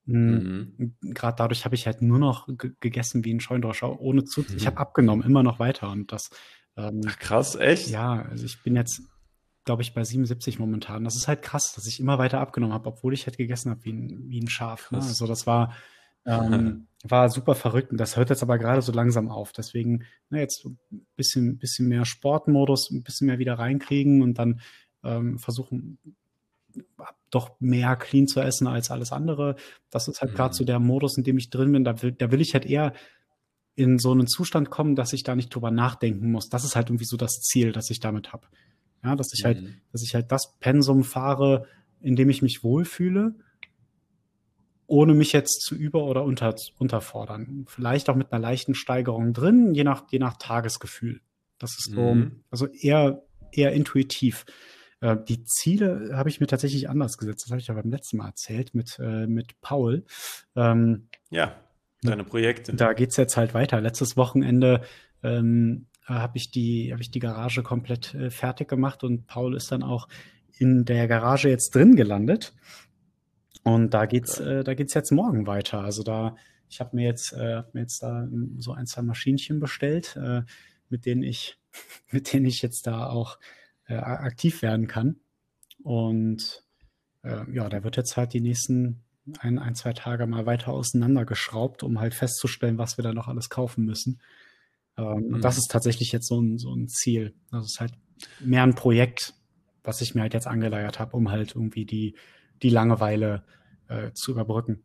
Hm, 0.05 0.73
mhm. 0.77 1.13
Gerade 1.13 1.35
dadurch 1.37 1.65
habe 1.65 1.75
ich 1.75 1.85
halt 1.85 2.01
nur 2.01 2.19
noch 2.19 2.47
gegessen 2.79 3.23
wie 3.23 3.33
ein 3.33 3.39
Scheundrauscher, 3.39 3.99
ohne 3.99 4.23
zu. 4.23 4.41
Mhm. 4.41 4.57
Ich 4.57 4.67
habe 4.67 4.77
abgenommen, 4.77 5.25
immer 5.25 5.43
noch 5.43 5.59
weiter 5.59 5.89
und 5.89 6.11
das. 6.11 6.29
Ähm, 6.75 7.01
Ach 7.05 7.19
krass, 7.19 7.55
echt? 7.55 7.89
Ja, 7.89 8.23
also 8.23 8.45
ich 8.45 8.61
bin 8.63 8.75
jetzt 8.75 9.01
glaube 9.65 9.81
ich, 9.81 9.93
bei 9.93 10.03
77 10.03 10.59
momentan. 10.59 11.03
Das 11.03 11.15
ist 11.15 11.27
halt 11.27 11.41
krass, 11.41 11.73
dass 11.73 11.85
ich 11.87 11.99
immer 11.99 12.17
weiter 12.17 12.39
abgenommen 12.39 12.73
habe, 12.73 12.89
obwohl 12.89 13.13
ich 13.13 13.27
halt 13.27 13.37
gegessen 13.37 13.69
habe 13.69 13.83
wie 13.83 13.93
ein, 13.93 14.29
wie 14.29 14.39
ein 14.39 14.49
Schaf. 14.49 14.91
Ne? 14.91 14.97
Also 14.97 15.27
das 15.27 15.45
war, 15.45 15.75
ähm, 16.25 16.87
war 17.03 17.29
super 17.29 17.55
verrückt. 17.55 17.91
Und 17.91 17.99
das 17.99 18.17
hört 18.17 18.29
jetzt 18.29 18.43
aber 18.43 18.57
gerade 18.57 18.81
so 18.81 18.91
langsam 18.91 19.29
auf. 19.29 19.51
Deswegen 19.51 20.03
na, 20.29 20.37
ne, 20.37 20.41
jetzt 20.41 20.65
ein 20.65 21.05
bisschen, 21.15 21.57
bisschen 21.57 21.87
mehr 21.87 22.05
Sportmodus, 22.05 22.89
ein 22.91 23.03
bisschen 23.03 23.27
mehr 23.27 23.39
wieder 23.39 23.59
reinkriegen 23.59 24.21
und 24.21 24.39
dann 24.39 24.61
ähm, 25.03 25.37
versuchen, 25.37 25.99
doch 27.29 27.51
mehr 27.59 27.95
clean 27.95 28.27
zu 28.27 28.39
essen 28.39 28.67
als 28.67 28.91
alles 28.91 29.11
andere. 29.11 29.55
Das 29.89 30.07
ist 30.07 30.21
halt 30.21 30.31
mhm. 30.31 30.35
gerade 30.35 30.53
so 30.55 30.63
der 30.63 30.79
Modus, 30.79 31.17
in 31.17 31.23
dem 31.23 31.37
ich 31.37 31.49
drin 31.49 31.71
bin. 31.71 31.83
Da 31.83 32.01
will, 32.01 32.11
da 32.11 32.31
will 32.31 32.41
ich 32.41 32.53
halt 32.53 32.65
eher 32.65 32.93
in 33.75 33.99
so 33.99 34.11
einen 34.11 34.27
Zustand 34.27 34.69
kommen, 34.69 34.95
dass 34.95 35.13
ich 35.13 35.23
da 35.23 35.35
nicht 35.35 35.53
drüber 35.53 35.71
nachdenken 35.71 36.31
muss. 36.31 36.49
Das 36.49 36.63
ist 36.63 36.75
halt 36.75 36.89
irgendwie 36.89 37.05
so 37.05 37.17
das 37.17 37.39
Ziel, 37.41 37.71
das 37.71 37.89
ich 37.89 37.99
damit 37.99 38.33
habe. 38.33 38.47
Ja, 39.03 39.15
dass 39.15 39.33
ich 39.33 39.45
halt, 39.45 39.61
mhm. 39.61 39.65
halt, 39.65 39.75
dass 39.91 40.03
ich 40.03 40.13
halt 40.13 40.31
das 40.31 40.57
Pensum 40.59 41.03
fahre, 41.03 41.65
in 42.01 42.15
dem 42.15 42.29
ich 42.29 42.41
mich 42.41 42.63
wohlfühle, 42.63 43.35
ohne 44.87 45.13
mich 45.13 45.31
jetzt 45.31 45.61
zu 45.61 45.75
über- 45.75 46.03
oder 46.03 46.23
unter, 46.23 46.53
unterfordern. 46.77 47.65
Vielleicht 47.67 48.09
auch 48.09 48.15
mit 48.15 48.31
einer 48.31 48.41
leichten 48.41 48.75
Steigerung 48.75 49.33
drin, 49.33 49.73
je 49.73 49.83
nach, 49.83 50.03
je 50.11 50.19
nach 50.19 50.37
Tagesgefühl. 50.37 51.21
Das 51.59 51.71
ist 51.77 51.91
so, 51.93 52.15
mhm. 52.15 52.43
also 52.49 52.67
eher, 52.67 53.23
eher 53.51 53.71
intuitiv. 53.71 54.45
Äh, 54.99 55.17
die 55.27 55.43
Ziele 55.43 56.11
habe 56.13 56.29
ich 56.29 56.39
mir 56.39 56.47
tatsächlich 56.47 56.89
anders 56.89 57.17
gesetzt. 57.17 57.45
Das 57.45 57.51
habe 57.51 57.61
ich 57.61 57.67
ja 57.67 57.73
beim 57.73 57.89
letzten 57.89 58.17
Mal 58.17 58.27
erzählt 58.27 58.73
mit, 58.73 58.97
äh, 58.99 59.27
mit 59.27 59.61
Paul. 59.61 60.05
Ähm, 60.55 61.07
ja, 61.29 61.55
deine 62.01 62.23
Projekte. 62.23 62.73
Da 62.73 62.93
geht 62.93 63.11
es 63.11 63.17
jetzt 63.17 63.37
halt 63.37 63.53
weiter. 63.53 63.79
Letztes 63.79 64.17
Wochenende 64.17 64.81
ähm, 65.23 65.87
habe 66.03 66.37
ich 66.37 66.51
die 66.51 66.91
habe 66.91 67.01
ich 67.01 67.11
die 67.11 67.19
Garage 67.19 67.63
komplett 67.63 68.13
äh, 68.13 68.29
fertig 68.29 68.67
gemacht 68.67 69.03
und 69.03 69.27
Paul 69.27 69.55
ist 69.55 69.71
dann 69.71 69.83
auch 69.83 70.07
in 70.57 70.85
der 70.85 71.07
Garage 71.07 71.49
jetzt 71.49 71.73
drin 71.75 71.95
gelandet. 71.95 72.53
Und 73.63 73.93
da 73.93 74.05
geht's 74.05 74.39
äh, 74.39 74.63
da 74.63 74.73
geht's 74.73 74.93
jetzt 74.93 75.11
morgen 75.11 75.47
weiter. 75.47 75.81
Also 75.81 76.03
da 76.03 76.35
ich 76.69 76.79
habe 76.79 76.95
mir 76.95 77.05
jetzt 77.05 77.33
äh, 77.33 77.55
hab 77.55 77.73
mir 77.73 77.81
jetzt 77.81 78.01
da 78.01 78.27
so 78.57 78.73
ein 78.73 78.87
zwei 78.87 79.01
Maschinchen 79.03 79.59
bestellt, 79.59 80.15
äh, 80.15 80.41
mit 80.89 81.05
denen 81.05 81.23
ich 81.23 81.57
mit 82.11 82.33
denen 82.33 82.45
ich 82.45 82.61
jetzt 82.61 82.87
da 82.87 83.07
auch 83.07 83.37
äh, 83.87 83.95
aktiv 83.95 84.61
werden 84.61 84.87
kann. 84.87 85.17
Und 85.83 86.63
äh, 87.23 87.51
ja, 87.51 87.69
der 87.69 87.83
wird 87.83 87.97
jetzt 87.97 88.17
halt 88.17 88.33
die 88.33 88.41
nächsten 88.41 89.03
ein, 89.39 89.59
ein, 89.59 89.75
zwei 89.75 89.93
Tage 89.93 90.25
mal 90.25 90.45
weiter 90.45 90.69
auseinandergeschraubt, 90.69 91.83
um 91.83 91.99
halt 91.99 92.13
festzustellen, 92.15 92.77
was 92.77 92.97
wir 92.97 93.03
da 93.03 93.13
noch 93.13 93.27
alles 93.27 93.49
kaufen 93.49 93.85
müssen. 93.85 94.19
Ähm, 94.97 95.29
mhm. 95.29 95.41
Das 95.41 95.57
ist 95.57 95.71
tatsächlich 95.71 96.11
jetzt 96.11 96.27
so 96.27 96.41
ein, 96.41 96.57
so 96.57 96.73
ein 96.73 96.87
Ziel. 96.87 97.33
Das 97.51 97.65
ist 97.65 97.79
halt 97.79 97.93
mehr 98.39 98.63
ein 98.63 98.75
Projekt, 98.75 99.33
was 99.83 100.01
ich 100.01 100.15
mir 100.15 100.21
halt 100.21 100.33
jetzt 100.33 100.47
angeleiert 100.47 100.99
habe, 100.99 101.15
um 101.17 101.31
halt 101.31 101.55
irgendwie 101.55 101.85
die, 101.85 102.15
die 102.61 102.69
Langeweile 102.69 103.43
äh, 103.87 104.11
zu 104.13 104.31
überbrücken. 104.31 104.83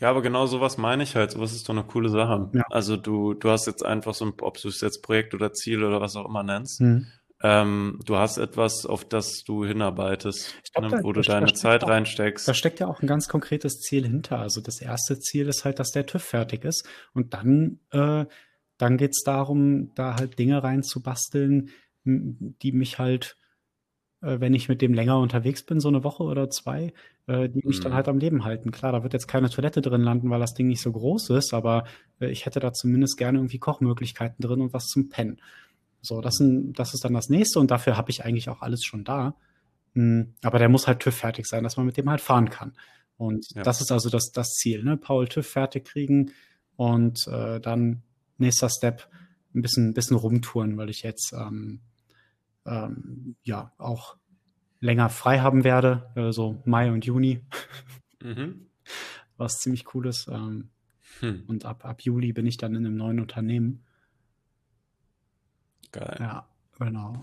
Ja, 0.00 0.10
aber 0.10 0.20
genau 0.20 0.46
sowas 0.46 0.76
meine 0.76 1.02
ich 1.02 1.16
halt. 1.16 1.30
Sowas 1.30 1.52
ist 1.52 1.68
doch 1.68 1.74
eine 1.74 1.84
coole 1.84 2.10
Sache. 2.10 2.50
Ja. 2.52 2.64
Also 2.68 2.96
du, 2.96 3.34
du 3.34 3.48
hast 3.48 3.66
jetzt 3.66 3.84
einfach 3.84 4.14
so 4.14 4.26
ein, 4.26 4.34
ob 4.42 4.60
du 4.60 4.68
es 4.68 4.80
jetzt 4.80 5.02
Projekt 5.02 5.32
oder 5.34 5.52
Ziel 5.52 5.82
oder 5.82 6.00
was 6.00 6.16
auch 6.16 6.26
immer 6.26 6.42
nennst. 6.42 6.80
Mhm. 6.80 7.06
Ähm, 7.42 8.00
du 8.04 8.16
hast 8.16 8.38
etwas, 8.38 8.86
auf 8.86 9.04
das 9.04 9.44
du 9.44 9.64
hinarbeitest, 9.64 10.54
glaub, 10.72 10.90
ne, 10.90 11.00
wo 11.02 11.12
da, 11.12 11.20
du 11.20 11.28
deine 11.28 11.52
Zeit 11.52 11.84
auch, 11.84 11.88
reinsteckst. 11.88 12.48
Da 12.48 12.54
steckt 12.54 12.80
ja 12.80 12.86
auch 12.86 13.02
ein 13.02 13.06
ganz 13.06 13.28
konkretes 13.28 13.80
Ziel 13.80 14.06
hinter. 14.06 14.38
Also 14.38 14.60
das 14.60 14.80
erste 14.80 15.18
Ziel 15.18 15.48
ist 15.48 15.64
halt, 15.64 15.78
dass 15.78 15.90
der 15.90 16.06
TÜV 16.06 16.22
fertig 16.22 16.64
ist. 16.64 16.88
Und 17.12 17.34
dann 17.34 17.80
äh, 17.90 18.24
dann 18.78 18.96
geht 18.96 19.12
es 19.12 19.22
darum, 19.24 19.94
da 19.94 20.16
halt 20.16 20.38
Dinge 20.38 20.62
reinzubasteln, 20.62 21.70
die 22.04 22.72
mich 22.72 22.98
halt, 22.98 23.36
äh, 24.22 24.38
wenn 24.40 24.54
ich 24.54 24.68
mit 24.68 24.82
dem 24.82 24.94
länger 24.94 25.18
unterwegs 25.18 25.64
bin, 25.64 25.80
so 25.80 25.88
eine 25.88 26.04
Woche 26.04 26.22
oder 26.22 26.50
zwei, 26.50 26.92
äh, 27.26 27.48
die 27.48 27.66
mich 27.66 27.78
mhm. 27.80 27.84
dann 27.84 27.94
halt 27.94 28.08
am 28.08 28.18
Leben 28.18 28.44
halten. 28.44 28.70
Klar, 28.70 28.92
da 28.92 29.02
wird 29.02 29.12
jetzt 29.12 29.26
keine 29.28 29.50
Toilette 29.50 29.80
drin 29.80 30.02
landen, 30.02 30.30
weil 30.30 30.40
das 30.40 30.54
Ding 30.54 30.68
nicht 30.68 30.82
so 30.82 30.92
groß 30.92 31.30
ist, 31.30 31.54
aber 31.54 31.84
äh, 32.20 32.30
ich 32.30 32.46
hätte 32.46 32.60
da 32.60 32.72
zumindest 32.72 33.16
gerne 33.16 33.38
irgendwie 33.38 33.58
Kochmöglichkeiten 33.58 34.42
drin 34.42 34.60
und 34.60 34.72
was 34.72 34.86
zum 34.86 35.08
Pennen. 35.08 35.40
So, 36.02 36.20
das, 36.20 36.36
sind, 36.36 36.78
das 36.78 36.94
ist 36.94 37.04
dann 37.04 37.14
das 37.14 37.28
nächste 37.28 37.58
und 37.58 37.70
dafür 37.70 37.96
habe 37.96 38.10
ich 38.10 38.24
eigentlich 38.24 38.48
auch 38.48 38.62
alles 38.62 38.84
schon 38.84 39.02
da. 39.02 39.34
Hm, 39.94 40.34
aber 40.42 40.58
der 40.58 40.68
muss 40.68 40.86
halt 40.86 41.00
TÜV 41.00 41.16
fertig 41.16 41.46
sein, 41.46 41.64
dass 41.64 41.76
man 41.76 41.86
mit 41.86 41.96
dem 41.96 42.08
halt 42.08 42.20
fahren 42.20 42.50
kann. 42.50 42.74
Und 43.16 43.46
ja. 43.54 43.62
das 43.62 43.80
ist 43.80 43.90
also 43.90 44.10
das, 44.10 44.30
das 44.30 44.50
Ziel, 44.50 44.84
ne? 44.84 44.96
Paul 44.96 45.26
TÜV 45.26 45.46
fertig 45.46 45.86
kriegen 45.86 46.32
und 46.76 47.26
äh, 47.28 47.60
dann 47.60 48.02
nächster 48.38 48.68
Step 48.68 49.08
ein 49.54 49.62
bisschen, 49.62 49.94
bisschen 49.94 50.16
rumtouren, 50.16 50.76
weil 50.76 50.90
ich 50.90 51.02
jetzt 51.02 51.32
ähm, 51.32 51.80
ähm, 52.66 53.36
ja 53.42 53.72
auch 53.78 54.16
länger 54.80 55.08
frei 55.08 55.40
haben 55.40 55.64
werde, 55.64 56.10
äh, 56.14 56.32
so 56.32 56.60
Mai 56.64 56.90
und 56.90 57.04
Juni. 57.04 57.40
Mhm. 58.22 58.66
Was 59.36 59.58
ziemlich 59.58 59.94
cool 59.94 60.06
ist. 60.06 60.28
Ähm, 60.28 60.70
hm. 61.20 61.44
Und 61.46 61.64
ab, 61.64 61.84
ab 61.84 62.00
Juli 62.02 62.32
bin 62.32 62.46
ich 62.46 62.56
dann 62.56 62.74
in 62.74 62.86
einem 62.86 62.96
neuen 62.96 63.20
Unternehmen. 63.20 63.84
Geil. 65.92 66.16
Ja, 66.20 66.48
genau. 66.78 67.22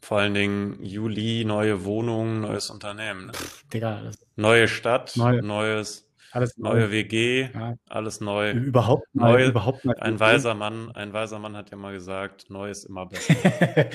Vor 0.00 0.18
allen 0.18 0.34
Dingen 0.34 0.84
Juli, 0.84 1.44
neue 1.44 1.84
Wohnung, 1.84 2.40
neues 2.40 2.70
Unternehmen. 2.70 3.26
Ne? 3.26 3.32
Pff, 3.32 3.68
Digga, 3.68 4.10
neue 4.36 4.68
Stadt, 4.68 5.16
neue. 5.16 5.42
neues 5.42 6.07
alles 6.32 6.56
neue 6.56 6.80
neu. 6.80 6.90
WG, 6.90 7.50
ja. 7.52 7.74
alles 7.88 8.20
neu. 8.20 8.52
Überhaupt 8.52 9.06
neu, 9.14 9.32
neu 9.32 9.46
überhaupt 9.46 9.84
neu. 9.84 9.94
Ein 9.98 10.20
weiser 10.20 10.54
Mann, 10.54 10.90
ein 10.92 11.12
weiser 11.12 11.38
Mann 11.38 11.56
hat 11.56 11.70
ja 11.70 11.76
mal 11.76 11.92
gesagt, 11.92 12.50
neu 12.50 12.70
ist 12.70 12.84
immer 12.84 13.06
besser. 13.06 13.34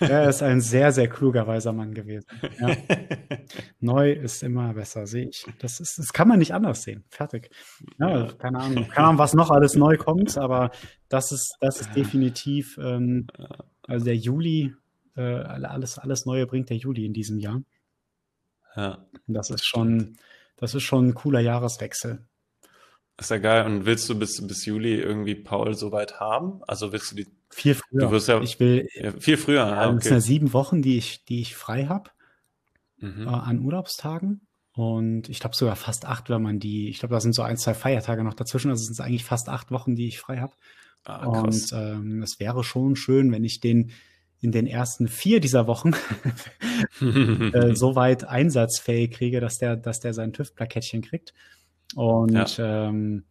er 0.00 0.28
ist 0.28 0.42
ein 0.42 0.60
sehr, 0.60 0.92
sehr 0.92 1.08
kluger 1.08 1.46
weiser 1.46 1.72
Mann 1.72 1.94
gewesen. 1.94 2.26
Ja. 2.60 2.76
neu 3.80 4.12
ist 4.12 4.42
immer 4.42 4.74
besser, 4.74 5.06
sehe 5.06 5.28
ich. 5.28 5.46
Das 5.58 5.80
ist, 5.80 5.98
das 5.98 6.12
kann 6.12 6.28
man 6.28 6.38
nicht 6.38 6.52
anders 6.52 6.82
sehen. 6.82 7.04
Fertig. 7.10 7.50
Ja, 7.98 8.28
keine 8.38 8.60
Ahnung, 8.60 8.88
keine 8.88 9.08
Ahnung, 9.08 9.18
was 9.18 9.34
noch 9.34 9.50
alles 9.50 9.76
neu 9.76 9.96
kommt, 9.96 10.36
aber 10.36 10.70
das 11.08 11.32
ist, 11.32 11.56
das 11.60 11.80
ist 11.80 11.94
definitiv, 11.94 12.78
ähm, 12.78 13.28
also 13.82 14.04
der 14.04 14.16
Juli, 14.16 14.74
äh, 15.16 15.22
alles, 15.22 15.98
alles 15.98 16.26
Neue 16.26 16.46
bringt 16.46 16.70
der 16.70 16.76
Juli 16.76 17.04
in 17.04 17.12
diesem 17.12 17.38
Jahr. 17.38 17.62
Ja. 18.76 19.06
Das 19.26 19.50
ist 19.50 19.64
schon, 19.64 20.16
das 20.56 20.74
ist 20.74 20.82
schon 20.82 21.08
ein 21.08 21.14
cooler 21.14 21.40
Jahreswechsel. 21.40 22.26
ist 23.18 23.30
ja 23.30 23.38
geil. 23.38 23.66
Und 23.66 23.86
willst 23.86 24.08
du 24.08 24.18
bis, 24.18 24.46
bis 24.46 24.64
Juli 24.64 24.94
irgendwie 24.94 25.34
Paul 25.34 25.74
soweit 25.74 26.20
haben? 26.20 26.62
Also 26.66 26.92
willst 26.92 27.12
du 27.12 27.16
die. 27.16 27.26
Viel 27.50 27.74
früher. 27.74 28.00
Du 28.00 28.10
wirst 28.10 28.28
ja, 28.28 28.40
ich 28.40 28.58
will. 28.58 28.88
Ja, 28.94 29.12
viel 29.12 29.36
früher. 29.36 29.66
Ja, 29.66 29.74
ah, 29.74 29.88
okay. 29.88 29.98
Es 29.98 30.04
sind 30.04 30.12
ja 30.14 30.20
sieben 30.20 30.52
Wochen, 30.52 30.82
die 30.82 30.98
ich, 30.98 31.24
die 31.24 31.40
ich 31.40 31.54
frei 31.54 31.86
habe 31.86 32.10
mhm. 32.98 33.26
äh, 33.26 33.30
an 33.30 33.60
Urlaubstagen. 33.60 34.40
Und 34.72 35.28
ich 35.28 35.38
glaube 35.38 35.54
sogar 35.54 35.76
fast 35.76 36.04
acht, 36.04 36.30
wenn 36.30 36.42
man 36.42 36.58
die, 36.58 36.88
ich 36.88 36.98
glaube, 36.98 37.14
da 37.14 37.20
sind 37.20 37.32
so 37.32 37.42
ein, 37.42 37.56
zwei 37.56 37.74
Feiertage 37.74 38.24
noch 38.24 38.34
dazwischen, 38.34 38.70
also 38.70 38.82
sind 38.82 38.94
es 38.94 39.00
eigentlich 39.00 39.24
fast 39.24 39.48
acht 39.48 39.70
Wochen, 39.70 39.94
die 39.94 40.08
ich 40.08 40.18
frei 40.18 40.38
habe. 40.38 40.52
Ah, 41.04 41.26
und 41.26 41.70
ähm, 41.72 42.22
es 42.22 42.40
wäre 42.40 42.64
schon 42.64 42.96
schön, 42.96 43.30
wenn 43.30 43.44
ich 43.44 43.60
den 43.60 43.92
in 44.44 44.52
den 44.52 44.66
ersten 44.66 45.08
vier 45.08 45.40
dieser 45.40 45.66
Wochen 45.66 45.92
äh, 47.00 47.74
so 47.74 47.96
weit 47.96 48.24
einsatzfähig 48.24 49.10
kriege, 49.10 49.40
dass 49.40 49.56
der, 49.56 49.74
dass 49.74 50.00
der 50.00 50.12
sein 50.12 50.34
TÜV-Plakettchen 50.34 51.00
kriegt. 51.00 51.32
Und 51.94 52.58
ja. 52.58 52.88
ähm, 52.88 53.24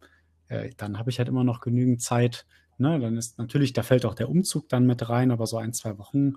äh, 0.48 0.70
dann 0.76 0.98
habe 0.98 1.10
ich 1.10 1.18
halt 1.18 1.28
immer 1.28 1.44
noch 1.44 1.60
genügend 1.60 2.02
Zeit. 2.02 2.46
Ne? 2.78 2.98
Dann 2.98 3.16
ist 3.16 3.38
natürlich, 3.38 3.72
da 3.72 3.84
fällt 3.84 4.04
auch 4.04 4.14
der 4.14 4.28
Umzug 4.28 4.68
dann 4.68 4.86
mit 4.86 5.08
rein, 5.08 5.30
aber 5.30 5.46
so 5.46 5.56
ein, 5.56 5.72
zwei 5.72 5.96
Wochen 5.98 6.34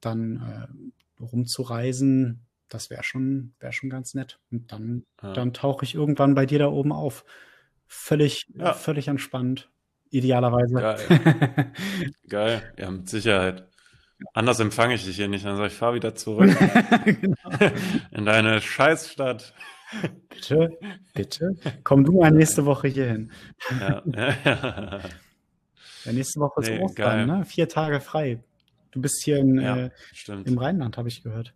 dann 0.00 0.68
äh, 1.20 1.22
rumzureisen, 1.22 2.40
das 2.68 2.90
wäre 2.90 3.04
schon, 3.04 3.54
wäre 3.60 3.72
schon 3.72 3.88
ganz 3.88 4.14
nett. 4.14 4.40
Und 4.50 4.72
dann, 4.72 5.04
ja. 5.22 5.32
dann 5.32 5.52
tauche 5.52 5.84
ich 5.84 5.94
irgendwann 5.94 6.34
bei 6.34 6.44
dir 6.44 6.58
da 6.58 6.66
oben 6.66 6.90
auf. 6.90 7.24
Völlig, 7.86 8.46
ja. 8.54 8.72
völlig 8.74 9.06
entspannt. 9.06 9.70
Idealerweise. 10.10 10.74
Geil. 10.74 11.72
Geil, 12.28 12.74
ja, 12.78 12.90
mit 12.90 13.08
Sicherheit. 13.08 13.68
Anders 14.34 14.58
empfange 14.60 14.94
ich 14.94 15.04
dich 15.04 15.16
hier 15.16 15.28
nicht, 15.28 15.44
dann 15.44 15.56
sage 15.56 15.68
ich, 15.68 15.74
fahr 15.74 15.94
wieder 15.94 16.14
zurück 16.14 16.50
genau. 17.04 17.36
in 18.10 18.24
deine 18.24 18.60
Scheißstadt. 18.60 19.54
Bitte, 20.28 20.78
bitte, 21.14 21.56
komm 21.82 22.04
du 22.04 22.20
mal 22.20 22.30
nächste 22.30 22.66
Woche 22.66 22.88
hier 22.88 23.06
hin. 23.06 23.32
Ja, 23.80 24.02
ja, 24.44 26.12
nächste 26.12 26.40
Woche 26.40 26.60
ist 26.60 26.68
nee, 26.68 26.80
Ostern, 26.80 27.26
ne? 27.26 27.44
Vier 27.44 27.68
Tage 27.68 28.00
frei. 28.00 28.42
Du 28.90 29.00
bist 29.00 29.22
hier 29.24 29.38
in, 29.38 29.58
ja, 29.58 29.76
äh, 29.76 29.90
im 30.44 30.58
Rheinland, 30.58 30.98
habe 30.98 31.08
ich 31.08 31.22
gehört. 31.22 31.54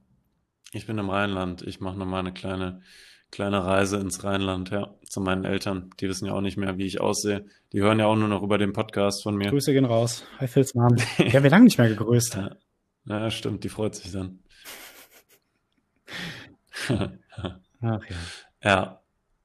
Ich 0.73 0.87
bin 0.87 0.97
im 0.99 1.11
Rheinland. 1.11 1.63
Ich 1.63 1.81
mache 1.81 1.99
nochmal 1.99 2.21
eine 2.21 2.33
kleine, 2.33 2.81
kleine 3.33 3.65
Reise 3.65 3.97
ins 3.97 4.23
Rheinland, 4.23 4.71
ja, 4.71 4.95
zu 5.09 5.21
meinen 5.21 5.45
Eltern. 5.45 5.91
Die 5.99 6.09
wissen 6.09 6.27
ja 6.27 6.35
auch 6.35 6.43
nicht 6.43 6.59
mehr, 6.59 6.79
wie 6.79 6.87
ich 6.87 7.01
aussehe. 7.01 7.47
Die 7.73 7.81
hören 7.81 7.99
ja 7.99 8.07
auch 8.07 8.15
nur 8.15 8.29
noch 8.29 8.43
über 8.43 8.59
den 8.59 8.73
Podcast 8.73 9.23
von 9.25 9.35
mir. 9.37 9.51
Grüße 9.51 9.73
gehen 9.73 9.87
raus. 9.87 10.25
Hi 10.39 10.47
Phils 10.47 10.75
Mom. 10.75 10.97
Ja, 11.19 11.43
wir 11.43 11.51
lange 11.51 11.65
nicht 11.65 11.79
mehr 11.79 11.89
gegrüßt. 11.89 12.37
Ja. 12.37 12.57
ja, 13.07 13.31
stimmt. 13.31 13.65
Die 13.65 13.71
freut 13.71 13.97
sich 13.97 14.13
dann. 14.13 14.39
Ach 16.89 17.11
ja. 17.81 18.01
Ja. 18.63 18.99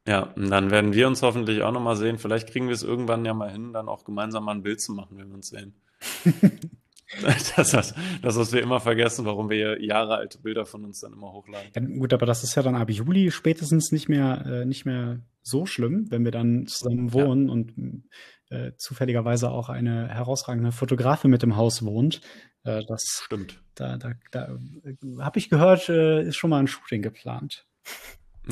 Ja, 0.05 0.21
und 0.21 0.49
dann 0.49 0.71
werden 0.71 0.93
wir 0.93 1.07
uns 1.07 1.21
hoffentlich 1.21 1.63
auch 1.63 1.71
nochmal 1.71 1.97
sehen. 1.97 2.17
Vielleicht 2.17 2.49
kriegen 2.49 2.67
wir 2.67 2.73
es 2.73 2.83
irgendwann 2.83 3.25
ja 3.25 3.33
mal 3.33 3.51
hin, 3.51 3.73
dann 3.73 3.89
auch 3.89 4.05
gemeinsam 4.05 4.45
mal 4.45 4.53
ein 4.53 4.63
Bild 4.63 4.79
zu 4.79 4.93
machen, 4.93 5.17
wenn 5.17 5.27
wir 5.27 5.35
uns 5.35 5.49
sehen. 5.49 5.75
Das, 7.21 7.71
das, 7.71 7.93
das, 8.21 8.37
was 8.37 8.51
wir 8.51 8.61
immer 8.61 8.79
vergessen, 8.79 9.25
warum 9.25 9.49
wir 9.49 9.81
Jahre 9.81 10.15
alte 10.15 10.39
Bilder 10.39 10.65
von 10.65 10.83
uns 10.83 10.99
dann 10.99 11.13
immer 11.13 11.31
hochladen. 11.31 11.71
Ja, 11.73 11.99
gut, 11.99 12.13
aber 12.13 12.25
das 12.25 12.43
ist 12.43 12.55
ja 12.55 12.63
dann 12.63 12.75
ab 12.75 12.89
Juli 12.89 13.31
spätestens 13.31 13.91
nicht 13.91 14.09
mehr, 14.09 14.45
äh, 14.45 14.65
nicht 14.65 14.85
mehr 14.85 15.21
so 15.41 15.65
schlimm, 15.65 16.07
wenn 16.09 16.25
wir 16.25 16.31
dann 16.31 16.67
zusammen 16.67 17.13
wohnen 17.13 17.47
ja. 17.47 17.53
und 17.53 18.03
äh, 18.49 18.73
zufälligerweise 18.77 19.49
auch 19.49 19.69
eine 19.69 20.07
herausragende 20.09 20.71
Fotografin 20.71 21.31
mit 21.31 21.43
im 21.43 21.55
Haus 21.55 21.83
wohnt. 21.85 22.21
Äh, 22.63 22.83
das 22.87 23.21
stimmt. 23.23 23.61
Da, 23.75 23.97
da, 23.97 24.13
da 24.31 24.57
äh, 24.83 24.95
habe 25.19 25.39
ich 25.39 25.49
gehört, 25.49 25.89
äh, 25.89 26.23
ist 26.23 26.35
schon 26.35 26.49
mal 26.49 26.59
ein 26.59 26.67
Shooting 26.67 27.01
geplant. 27.01 27.65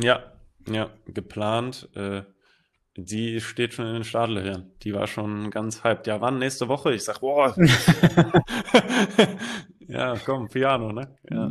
Ja, 0.02 0.34
ja, 0.70 0.90
geplant. 1.08 1.90
Äh, 1.96 2.24
die 2.98 3.42
steht 3.42 3.74
schon 3.74 3.88
in 3.88 3.94
den 3.94 4.04
Startlöchern. 4.04 4.72
Die 4.84 4.94
war 4.94 5.08
schon 5.08 5.52
ganz 5.52 5.84
hyped. 5.84 6.08
Ja, 6.08 6.22
wann? 6.22 6.40
Nächste 6.40 6.68
Woche? 6.70 6.94
Ich 6.94 7.04
sag, 7.04 7.20
boah. 7.20 7.54
ja, 9.88 10.16
komm, 10.26 10.48
Piano, 10.48 10.94
ne? 10.94 11.16
Ja, 11.30 11.50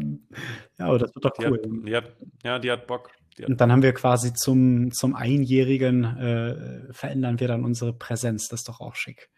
ja 0.79 0.87
aber 0.87 0.99
das 0.99 1.15
wird 1.15 1.25
doch 1.25 1.33
die 1.33 1.47
cool. 1.47 1.59
Hat, 1.63 1.67
die 1.87 1.97
hat, 1.97 2.17
ja, 2.43 2.59
die 2.59 2.71
hat 2.71 2.87
Bock. 2.87 3.11
Die 3.37 3.43
hat 3.43 3.51
Und 3.51 3.61
dann 3.61 3.71
haben 3.71 3.83
wir 3.83 3.93
quasi 3.93 4.33
zum, 4.33 4.91
zum 4.93 5.15
Einjährigen 5.15 6.05
äh, 6.05 6.93
verändern 6.93 7.41
wir 7.41 7.49
dann 7.49 7.65
unsere 7.65 7.93
Präsenz. 7.93 8.49
Das 8.49 8.61
ist 8.61 8.69
doch 8.69 8.81
auch 8.81 8.95
schick. 8.95 9.29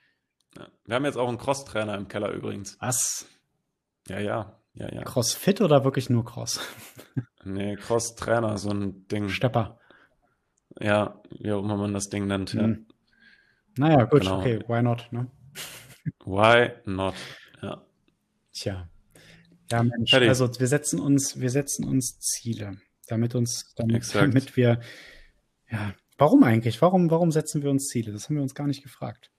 Ja. 0.57 0.69
Wir 0.85 0.95
haben 0.95 1.05
jetzt 1.05 1.19
auch 1.19 1.29
einen 1.29 1.39
Cross-Trainer 1.39 1.97
im 1.97 2.07
Keller 2.07 2.31
übrigens. 2.31 2.77
Was? 2.81 3.27
Ja, 4.09 4.21
ja. 4.21 4.61
Ja, 4.75 4.93
ja. 4.93 5.03
Crossfit 5.03 5.61
oder 5.61 5.85
wirklich 5.85 6.11
nur 6.11 6.25
Cross? 6.25 6.61
nee, 7.45 7.77
Cross-Trainer, 7.77 8.59
so 8.59 8.71
ein 8.71 9.09
Ding. 9.09 9.29
Stepper. 9.29 9.79
Ja, 10.81 11.21
wie 11.31 11.53
auch 11.53 11.63
immer 11.63 11.77
man 11.77 11.95
das 11.95 12.09
Ding 12.09 12.27
nennt. 12.27 12.53
Ja. 12.55 12.65
Hm. 12.65 12.87
Naja, 13.79 14.05
gut, 14.05 14.23
genau. 14.23 14.41
okay, 14.41 14.61
why 14.67 14.83
not, 14.83 15.09
ne? 15.11 15.31
Why 16.25 16.71
not? 16.85 17.15
Ja. 17.63 17.83
Tja. 18.53 18.89
Ja, 19.71 19.83
Mensch, 19.83 20.11
Fertig. 20.11 20.29
also 20.29 20.49
wir 20.59 20.67
setzen 20.67 21.01
uns, 21.01 21.41
wir 21.41 21.51
setzen 21.51 21.85
uns 21.85 22.19
Ziele, 22.21 22.77
damit 23.09 23.35
uns, 23.35 23.75
damit, 23.77 24.15
damit 24.15 24.57
wir, 24.57 24.81
ja, 25.71 25.95
warum 26.19 26.45
eigentlich? 26.45 26.81
Warum, 26.81 27.11
warum 27.11 27.33
setzen 27.33 27.63
wir 27.63 27.71
uns 27.71 27.89
Ziele? 27.89 28.13
Das 28.13 28.29
haben 28.29 28.37
wir 28.37 28.43
uns 28.43 28.55
gar 28.55 28.67
nicht 28.67 28.83
gefragt. 28.83 29.31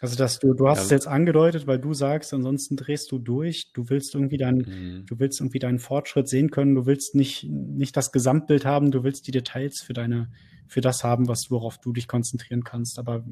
Also, 0.00 0.16
dass 0.16 0.38
du, 0.38 0.52
du 0.52 0.68
hast 0.68 0.78
ja. 0.78 0.84
es 0.84 0.90
jetzt 0.90 1.08
angedeutet, 1.08 1.66
weil 1.66 1.78
du 1.78 1.94
sagst, 1.94 2.34
ansonsten 2.34 2.76
drehst 2.76 3.10
du 3.10 3.18
durch. 3.18 3.72
Du 3.72 3.88
willst 3.88 4.14
irgendwie 4.14 4.36
deinen, 4.36 4.58
mhm. 4.58 5.06
du 5.06 5.18
willst 5.18 5.40
irgendwie 5.40 5.58
deinen 5.58 5.78
Fortschritt 5.78 6.28
sehen 6.28 6.50
können. 6.50 6.74
Du 6.74 6.86
willst 6.86 7.14
nicht, 7.14 7.44
nicht 7.44 7.96
das 7.96 8.12
Gesamtbild 8.12 8.66
haben. 8.66 8.90
Du 8.90 9.04
willst 9.04 9.26
die 9.26 9.32
Details 9.32 9.82
für 9.82 9.94
deine, 9.94 10.30
für 10.66 10.80
das 10.80 11.02
haben, 11.02 11.28
was, 11.28 11.50
worauf 11.50 11.78
du 11.78 11.92
dich 11.92 12.08
konzentrieren 12.08 12.62
kannst. 12.62 12.98
Aber. 12.98 13.24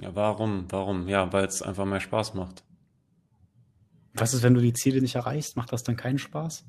Ja, 0.00 0.14
warum? 0.14 0.66
Warum? 0.70 1.08
Ja, 1.08 1.30
weil 1.32 1.44
es 1.44 1.60
einfach 1.60 1.84
mehr 1.84 2.00
Spaß 2.00 2.34
macht. 2.34 2.64
Was 4.14 4.34
ist, 4.34 4.42
wenn 4.42 4.54
du 4.54 4.60
die 4.60 4.72
Ziele 4.72 5.00
nicht 5.00 5.16
erreichst? 5.16 5.56
Macht 5.56 5.72
das 5.72 5.82
dann 5.82 5.96
keinen 5.96 6.18
Spaß? 6.18 6.64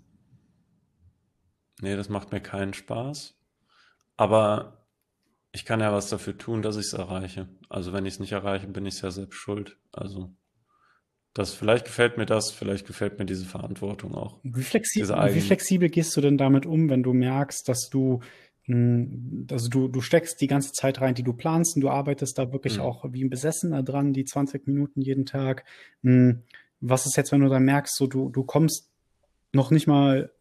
Nee, 1.82 1.96
das 1.96 2.10
macht 2.10 2.32
mir 2.32 2.42
keinen 2.42 2.74
Spaß. 2.74 3.36
Aber 4.18 4.81
ich 5.52 5.66
kann 5.66 5.80
ja 5.80 5.92
was 5.92 6.10
dafür 6.10 6.38
tun, 6.38 6.62
dass 6.62 6.78
ich 6.78 6.88
es 6.88 6.94
erreiche. 6.94 7.48
Also 7.70 7.94
wenn 7.94 8.06
ich 8.06 8.16
es 8.16 8.20
nicht 8.20 8.32
erreiche, 8.32 8.68
bin 8.68 8.86
ich 8.86 9.02
ja 9.02 9.12
selbst 9.12 9.36
schuld. 9.36 9.78
Also 9.92 10.32
das 11.34 11.54
vielleicht 11.54 11.86
gefällt 11.86 12.18
mir 12.18 12.26
das, 12.26 12.52
vielleicht 12.52 12.88
gefällt 12.88 13.20
mir 13.20 13.26
diese 13.26 13.46
Verantwortung 13.46 14.16
auch. 14.16 14.40
Wie 14.44 14.64
flexibel, 14.64 15.10
wie 15.34 15.42
flexibel 15.42 15.90
gehst 15.90 16.16
du 16.16 16.22
denn 16.22 16.38
damit 16.38 16.66
um, 16.66 16.90
wenn 16.90 17.04
du 17.04 17.14
merkst, 17.14 17.68
dass 17.68 17.90
du 17.90 18.22
also 18.70 19.70
du, 19.70 19.88
du 19.88 20.02
steckst 20.02 20.40
die 20.40 20.48
ganze 20.48 20.72
Zeit 20.72 21.02
rein, 21.02 21.16
die 21.16 21.24
du 21.24 21.34
planst 21.34 21.76
und 21.76 21.82
du 21.82 21.90
arbeitest 21.90 22.38
da 22.38 22.54
wirklich 22.54 22.78
mhm. 22.78 22.84
auch 22.84 23.06
wie 23.12 23.24
ein 23.24 23.30
Besessener 23.30 23.84
dran, 23.84 24.14
die 24.14 24.24
20 24.24 24.68
Minuten 24.68 25.02
jeden 25.02 25.26
Tag. 25.26 25.66
Was 26.80 27.06
ist 27.06 27.18
jetzt, 27.18 27.32
wenn 27.32 27.42
du 27.42 27.50
dann 27.50 27.64
merkst, 27.64 27.96
so 27.96 28.08
du, 28.08 28.30
du 28.30 28.44
kommst 28.44 28.90
noch 29.52 29.72
nicht 29.72 29.88
mal 29.88 30.32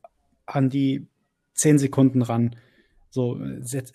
an 0.47 0.69
die 0.69 1.09
10 1.55 1.79
Sekunden 1.79 2.23
ran? 2.23 2.57
So, 3.11 3.41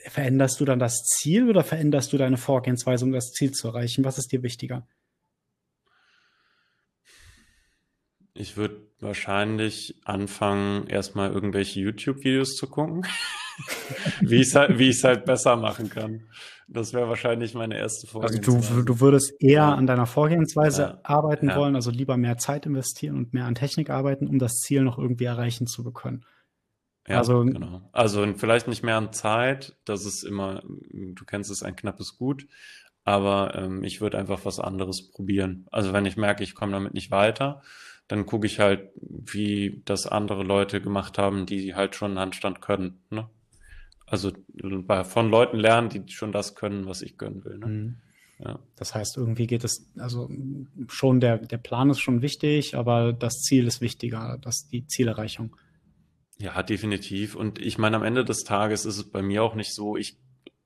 veränderst 0.10 0.60
du 0.60 0.65
dann 0.65 0.78
das 0.78 1.04
Ziel 1.06 1.49
oder 1.49 1.63
veränderst 1.63 2.12
du 2.12 2.17
deine 2.17 2.36
Vorgehensweise, 2.36 3.06
um 3.06 3.13
das 3.13 3.32
Ziel 3.32 3.51
zu 3.51 3.69
erreichen? 3.69 4.04
Was 4.04 4.17
ist 4.17 4.32
dir 4.34 4.43
wichtiger? 4.43 4.86
Ich 8.34 8.58
würde 8.58 8.86
wahrscheinlich 8.99 9.95
anfangen, 10.04 10.88
erstmal 10.88 11.32
irgendwelche 11.32 11.80
YouTube-Videos 11.80 12.56
zu 12.56 12.67
gucken, 12.67 13.06
wie 14.19 14.41
ich 14.41 14.49
es 14.49 14.56
halt, 14.56 14.78
wie 14.78 14.91
halt 14.91 15.23
besser 15.23 15.56
machen 15.56 15.89
kann. 15.89 16.23
Das 16.67 16.93
wäre 16.93 17.08
wahrscheinlich 17.08 17.54
meine 17.54 17.78
erste 17.78 18.08
Vorgehensweise. 18.08 18.58
Also 18.58 18.80
du, 18.80 18.84
du 18.84 18.99
würdest 18.99 19.34
eher 19.39 19.54
ja. 19.54 19.73
an 19.73 19.88
deiner 19.88 20.08
Vorgehensweise 20.08 20.82
ja. 20.82 20.99
arbeiten 21.04 21.49
ja. 21.49 21.56
wollen, 21.56 21.75
also 21.75 21.91
lieber 21.91 22.17
mehr 22.17 22.38
Zeit 22.38 22.65
investieren 22.65 23.15
und 23.15 23.34
mehr 23.34 23.45
an 23.45 23.56
Technik 23.56 23.89
arbeiten, 23.89 24.28
um 24.28 24.39
das 24.39 24.56
Ziel 24.56 24.82
noch 24.82 24.97
irgendwie 24.97 25.25
erreichen 25.25 25.67
zu 25.67 25.89
können. 25.93 26.25
Ja, 27.08 27.20
also, 27.20 27.44
genau. 27.44 27.88
Also 27.91 28.26
vielleicht 28.36 28.68
nicht 28.68 28.84
mehr 28.84 28.98
an 28.98 29.13
Zeit, 29.13 29.76
das 29.86 30.06
ist 30.06 30.24
immer, 30.24 30.63
du 30.91 31.26
kennst 31.26 31.52
es, 31.52 31.62
ein 31.62 31.76
knappes 31.76 32.18
Gut, 32.18 32.48
aber 33.04 33.54
ähm, 33.56 33.84
ich 33.84 34.02
würde 34.02 34.18
einfach 34.18 34.44
was 34.44 34.60
anderes 34.60 35.12
probieren. 35.12 35.68
Also 35.72 35.94
wenn 35.94 36.06
ich 36.06 36.18
merke, 36.18 36.44
ich 36.44 36.56
komme 36.56 36.72
damit 36.72 36.96
nicht 36.96 37.12
weiter, 37.12 37.62
dann 38.08 38.26
gucke 38.26 38.48
ich 38.48 38.60
halt, 38.60 38.89
wie 39.02 39.82
das 39.86 40.08
andere 40.08 40.44
Leute 40.44 40.82
gemacht 40.82 41.18
haben, 41.18 41.46
die 41.46 41.76
halt 41.76 41.96
schon 41.96 42.20
Handstand 42.20 42.62
können. 42.62 43.00
Ne? 43.10 43.30
Also 44.08 44.32
von 45.04 45.30
Leuten 45.30 45.58
lernen, 45.58 45.89
die 45.89 46.12
schon 46.12 46.32
das 46.32 46.56
können, 46.56 46.88
was 46.88 47.02
ich 47.02 47.18
können 47.18 47.44
will. 47.46 47.58
Ne? 47.58 47.68
Mhm. 47.68 47.96
Ja. 48.39 48.60
Das 48.76 48.94
heißt, 48.94 49.18
irgendwie 49.18 49.48
geht 49.48 49.63
es, 49.63 49.89
also 49.98 50.30
schon 50.88 51.20
der, 51.20 51.38
der 51.38 51.58
Plan 51.58 51.89
ist 51.89 52.00
schon 52.00 52.22
wichtig, 52.22 52.76
aber 52.76 53.13
das 53.13 53.41
Ziel 53.41 53.65
ist 53.65 53.80
wichtiger, 53.82 54.38
dass 54.41 54.68
die 54.68 54.86
Zielerreichung. 54.88 55.56
Ja, 56.38 56.62
definitiv. 56.63 57.36
Und 57.36 57.60
ich 57.60 57.78
meine, 57.78 57.95
am 57.95 58.04
Ende 58.04 58.26
des 58.26 58.43
Tages 58.43 58.86
ist 58.86 58.98
es 58.98 59.10
bei 59.10 59.21
mir 59.21 59.43
auch 59.43 59.56
nicht 59.56 59.74
so, 59.74 59.95
ich 59.95 60.17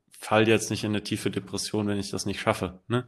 falle 0.10 0.48
jetzt 0.48 0.70
nicht 0.70 0.84
in 0.84 0.92
eine 0.92 1.04
tiefe 1.04 1.32
Depression, 1.32 1.88
wenn 1.88 2.00
ich 2.00 2.10
das 2.12 2.26
nicht 2.26 2.42
schaffe. 2.42 2.82
Ne? 2.88 3.06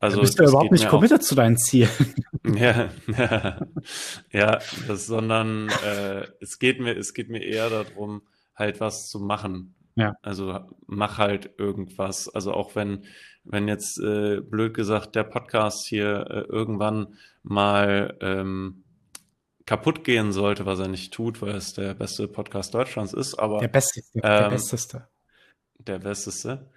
Also, 0.00 0.16
du 0.16 0.22
bist 0.22 0.38
ja 0.38 0.48
überhaupt 0.48 0.72
nicht 0.72 0.88
committed 0.88 1.20
auch, 1.20 1.24
zu 1.24 1.34
deinen 1.34 1.56
Zielen. 1.56 1.90
Ja, 2.44 2.90
ja, 3.06 3.66
ja 4.32 4.58
das, 4.88 5.06
sondern 5.06 5.68
äh, 5.86 6.26
es, 6.40 6.58
geht 6.58 6.80
mir, 6.80 6.96
es 6.96 7.14
geht 7.14 7.30
mir 7.30 7.40
eher 7.40 7.70
darum, 7.70 8.22
halt 8.56 8.80
was 8.80 9.08
zu 9.08 9.20
machen. 9.20 9.76
Ja. 9.94 10.16
Also 10.22 10.58
mach 10.86 11.18
halt 11.18 11.50
irgendwas. 11.58 12.28
Also 12.28 12.52
auch 12.52 12.74
wenn, 12.74 13.04
wenn 13.44 13.68
jetzt 13.68 14.00
äh, 14.00 14.40
blöd 14.40 14.74
gesagt 14.74 15.14
der 15.14 15.22
Podcast 15.22 15.86
hier 15.86 16.26
äh, 16.28 16.40
irgendwann 16.52 17.14
mal 17.44 18.16
ähm, 18.20 18.81
kaputt 19.66 20.04
gehen 20.04 20.32
sollte, 20.32 20.66
was 20.66 20.78
er 20.78 20.88
nicht 20.88 21.12
tut, 21.12 21.42
weil 21.42 21.54
es 21.54 21.74
der 21.74 21.94
beste 21.94 22.28
Podcast 22.28 22.74
Deutschlands 22.74 23.12
ist, 23.12 23.34
aber 23.34 23.58
der 23.60 23.68
besteste, 23.68 24.18
ähm, 24.18 24.22
der 24.22 24.50
besteste, 24.50 25.08
der 25.78 25.98
besteste, 25.98 26.70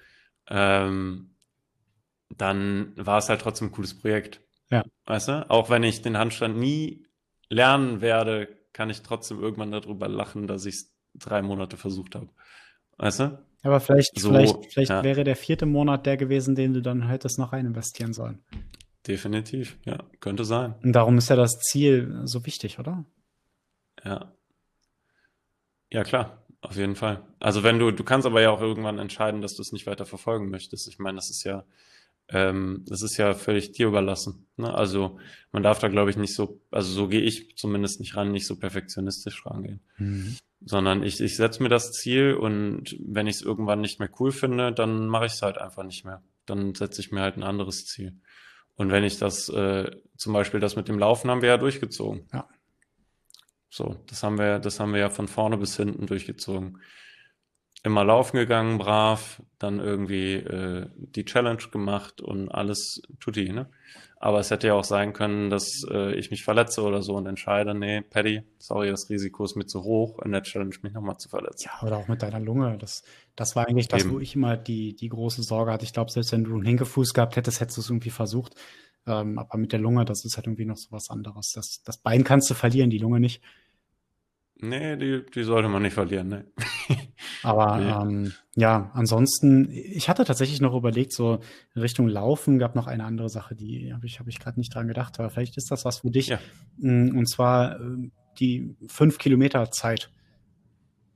ähm, 0.47 1.35
dann 2.29 2.93
war 2.95 3.19
es 3.19 3.29
halt 3.29 3.41
trotzdem 3.41 3.69
ein 3.69 3.71
cooles 3.71 3.97
Projekt. 3.97 4.41
Ja. 4.69 4.83
Weißt 5.05 5.27
du? 5.27 5.49
Auch 5.49 5.69
wenn 5.69 5.83
ich 5.83 6.01
den 6.01 6.17
Handstand 6.17 6.57
nie 6.57 7.05
lernen 7.49 8.01
werde, 8.01 8.47
kann 8.73 8.89
ich 8.89 9.01
trotzdem 9.01 9.39
irgendwann 9.39 9.71
darüber 9.71 10.07
lachen, 10.07 10.47
dass 10.47 10.65
ich 10.65 10.75
es 10.75 10.95
drei 11.13 11.41
Monate 11.41 11.77
versucht 11.77 12.15
habe. 12.15 12.29
Weißt 12.97 13.19
du? 13.21 13.45
Aber 13.63 13.79
vielleicht, 13.79 14.19
so, 14.19 14.29
vielleicht, 14.29 14.65
vielleicht 14.71 14.91
ja. 14.91 15.03
wäre 15.03 15.23
der 15.23 15.35
vierte 15.35 15.65
Monat 15.65 16.05
der 16.05 16.17
gewesen, 16.17 16.55
den 16.55 16.73
du 16.73 16.81
dann 16.81 17.07
hättest 17.07 17.39
noch 17.39 17.53
rein 17.53 17.65
investieren 17.65 18.13
sollen. 18.13 18.43
Definitiv, 19.07 19.77
ja, 19.85 20.03
könnte 20.19 20.45
sein. 20.45 20.75
Und 20.81 20.93
darum 20.93 21.17
ist 21.17 21.29
ja 21.29 21.35
das 21.35 21.59
Ziel 21.59 22.21
so 22.23 22.45
wichtig, 22.45 22.79
oder? 22.79 23.05
Ja. 24.03 24.33
Ja, 25.91 26.03
klar, 26.03 26.43
auf 26.61 26.75
jeden 26.75 26.95
Fall. 26.95 27.23
Also 27.39 27.63
wenn 27.63 27.77
du, 27.77 27.91
du 27.91 28.03
kannst 28.03 28.25
aber 28.25 28.41
ja 28.41 28.49
auch 28.49 28.61
irgendwann 28.61 28.97
entscheiden, 28.97 29.41
dass 29.41 29.55
du 29.55 29.61
es 29.61 29.71
nicht 29.71 29.85
weiter 29.85 30.05
verfolgen 30.05 30.49
möchtest. 30.49 30.87
Ich 30.87 30.97
meine, 30.97 31.17
das 31.17 31.29
ist 31.29 31.43
ja, 31.43 31.65
ähm, 32.29 32.83
das 32.87 33.03
ist 33.03 33.17
ja 33.17 33.35
völlig 33.35 33.73
dir 33.73 33.87
überlassen. 33.87 34.47
Ne? 34.57 34.73
Also 34.73 35.19
man 35.51 35.61
darf 35.61 35.77
da, 35.77 35.87
glaube 35.87 36.09
ich, 36.09 36.17
nicht 36.17 36.33
so, 36.33 36.59
also 36.71 36.91
so 36.91 37.07
gehe 37.07 37.21
ich 37.21 37.55
zumindest 37.57 37.99
nicht 37.99 38.15
ran, 38.15 38.31
nicht 38.31 38.47
so 38.47 38.55
perfektionistisch 38.55 39.45
rangehen. 39.45 39.81
Mhm. 39.97 40.37
Sondern 40.61 41.03
ich, 41.03 41.21
ich 41.21 41.35
setze 41.35 41.61
mir 41.61 41.69
das 41.69 41.91
Ziel 41.91 42.33
und 42.33 42.97
wenn 42.99 43.27
ich 43.27 43.35
es 43.35 43.41
irgendwann 43.43 43.81
nicht 43.81 43.99
mehr 43.99 44.09
cool 44.19 44.31
finde, 44.31 44.71
dann 44.71 45.07
mache 45.07 45.27
ich 45.27 45.33
es 45.33 45.43
halt 45.43 45.59
einfach 45.59 45.83
nicht 45.83 46.05
mehr. 46.05 46.23
Dann 46.47 46.73
setze 46.73 47.01
ich 47.01 47.11
mir 47.11 47.21
halt 47.21 47.37
ein 47.37 47.43
anderes 47.43 47.85
Ziel. 47.85 48.19
Und 48.75 48.91
wenn 48.91 49.03
ich 49.03 49.17
das, 49.17 49.49
äh, 49.49 49.89
zum 50.17 50.33
Beispiel 50.33 50.59
das 50.59 50.75
mit 50.75 50.87
dem 50.87 50.99
Laufen 50.99 51.29
haben 51.29 51.41
wir 51.41 51.49
ja 51.49 51.57
durchgezogen. 51.57 52.27
Ja. 52.33 52.47
So, 53.69 54.03
das 54.07 54.23
haben 54.23 54.37
wir, 54.37 54.59
das 54.59 54.79
haben 54.79 54.93
wir 54.93 54.99
ja 54.99 55.09
von 55.09 55.27
vorne 55.27 55.57
bis 55.57 55.75
hinten 55.77 56.07
durchgezogen. 56.07 56.81
Immer 57.85 58.03
laufen 58.03 58.37
gegangen, 58.37 58.79
brav, 58.79 59.43
dann 59.59 59.79
irgendwie 59.79 60.33
äh, 60.33 60.87
die 60.95 61.23
Challenge 61.23 61.61
gemacht 61.71 62.19
und 62.19 62.49
alles 62.49 63.03
tutti, 63.19 63.53
ne? 63.53 63.69
Aber 64.17 64.39
es 64.39 64.49
hätte 64.49 64.65
ja 64.65 64.73
auch 64.73 64.83
sein 64.83 65.13
können, 65.13 65.51
dass 65.51 65.85
äh, 65.91 66.15
ich 66.15 66.31
mich 66.31 66.43
verletze 66.43 66.81
oder 66.81 67.03
so 67.03 67.13
und 67.13 67.27
entscheide, 67.27 67.75
nee, 67.75 68.01
Paddy, 68.01 68.41
sorry, 68.57 68.89
das 68.89 69.07
Risiko 69.11 69.43
ist 69.43 69.55
mir 69.55 69.67
zu 69.67 69.83
hoch, 69.83 70.17
in 70.25 70.31
der 70.31 70.41
Challenge 70.41 70.73
mich 70.81 70.93
nochmal 70.93 71.17
zu 71.17 71.29
verletzen. 71.29 71.69
Ja, 71.69 71.85
oder 71.85 71.97
auch 71.97 72.07
mit 72.07 72.23
deiner 72.23 72.39
Lunge. 72.39 72.75
Das, 72.79 73.03
das 73.35 73.55
war 73.55 73.67
eigentlich 73.67 73.87
das, 73.87 74.03
Eben. 74.03 74.13
wo 74.15 74.19
ich 74.19 74.35
immer 74.35 74.57
die, 74.57 74.95
die 74.95 75.09
große 75.09 75.43
Sorge 75.43 75.71
hatte. 75.71 75.85
Ich 75.85 75.93
glaube, 75.93 76.09
selbst 76.09 76.31
wenn 76.31 76.43
du 76.43 76.55
einen 76.55 76.65
Hinkefuß 76.65 77.13
gehabt 77.13 77.35
hättest, 77.35 77.59
hättest 77.59 77.77
du 77.77 77.81
es 77.81 77.89
irgendwie 77.91 78.09
versucht. 78.09 78.55
Ähm, 79.05 79.37
aber 79.37 79.59
mit 79.59 79.73
der 79.73 79.79
Lunge, 79.79 80.05
das 80.05 80.25
ist 80.25 80.37
halt 80.37 80.47
irgendwie 80.47 80.65
noch 80.65 80.77
so 80.77 80.91
was 80.91 81.11
anderes. 81.11 81.51
Das, 81.51 81.83
das 81.83 81.97
Bein 81.97 82.23
kannst 82.23 82.49
du 82.49 82.55
verlieren, 82.55 82.89
die 82.89 82.97
Lunge 82.97 83.19
nicht. 83.19 83.43
Nee, 84.69 84.97
die, 84.97 85.25
die 85.33 85.43
sollte 85.43 85.69
man 85.69 85.81
nicht 85.81 85.93
verlieren, 85.93 86.29
ne? 86.29 86.45
Aber 87.43 87.77
nee. 87.77 87.89
ähm, 87.89 88.33
ja, 88.55 88.91
ansonsten, 88.93 89.69
ich 89.71 90.09
hatte 90.09 90.25
tatsächlich 90.25 90.61
noch 90.61 90.75
überlegt, 90.75 91.13
so 91.13 91.39
in 91.75 91.81
Richtung 91.81 92.07
Laufen 92.07 92.57
gab 92.57 92.75
noch 92.75 92.87
eine 92.87 93.03
andere 93.03 93.29
Sache, 93.29 93.55
die 93.55 93.93
habe 93.93 94.05
ich, 94.05 94.19
hab 94.19 94.27
ich 94.27 94.39
gerade 94.39 94.59
nicht 94.59 94.73
dran 94.73 94.87
gedacht, 94.87 95.19
aber 95.19 95.29
vielleicht 95.29 95.57
ist 95.57 95.71
das 95.71 95.85
was 95.85 95.99
für 95.99 96.11
dich. 96.11 96.27
Ja. 96.27 96.39
Mm, 96.77 97.17
und 97.17 97.29
zwar 97.29 97.79
ähm, 97.79 98.11
die 98.39 98.75
fünf 98.87 99.17
Kilometer 99.17 99.71
Zeit 99.71 100.11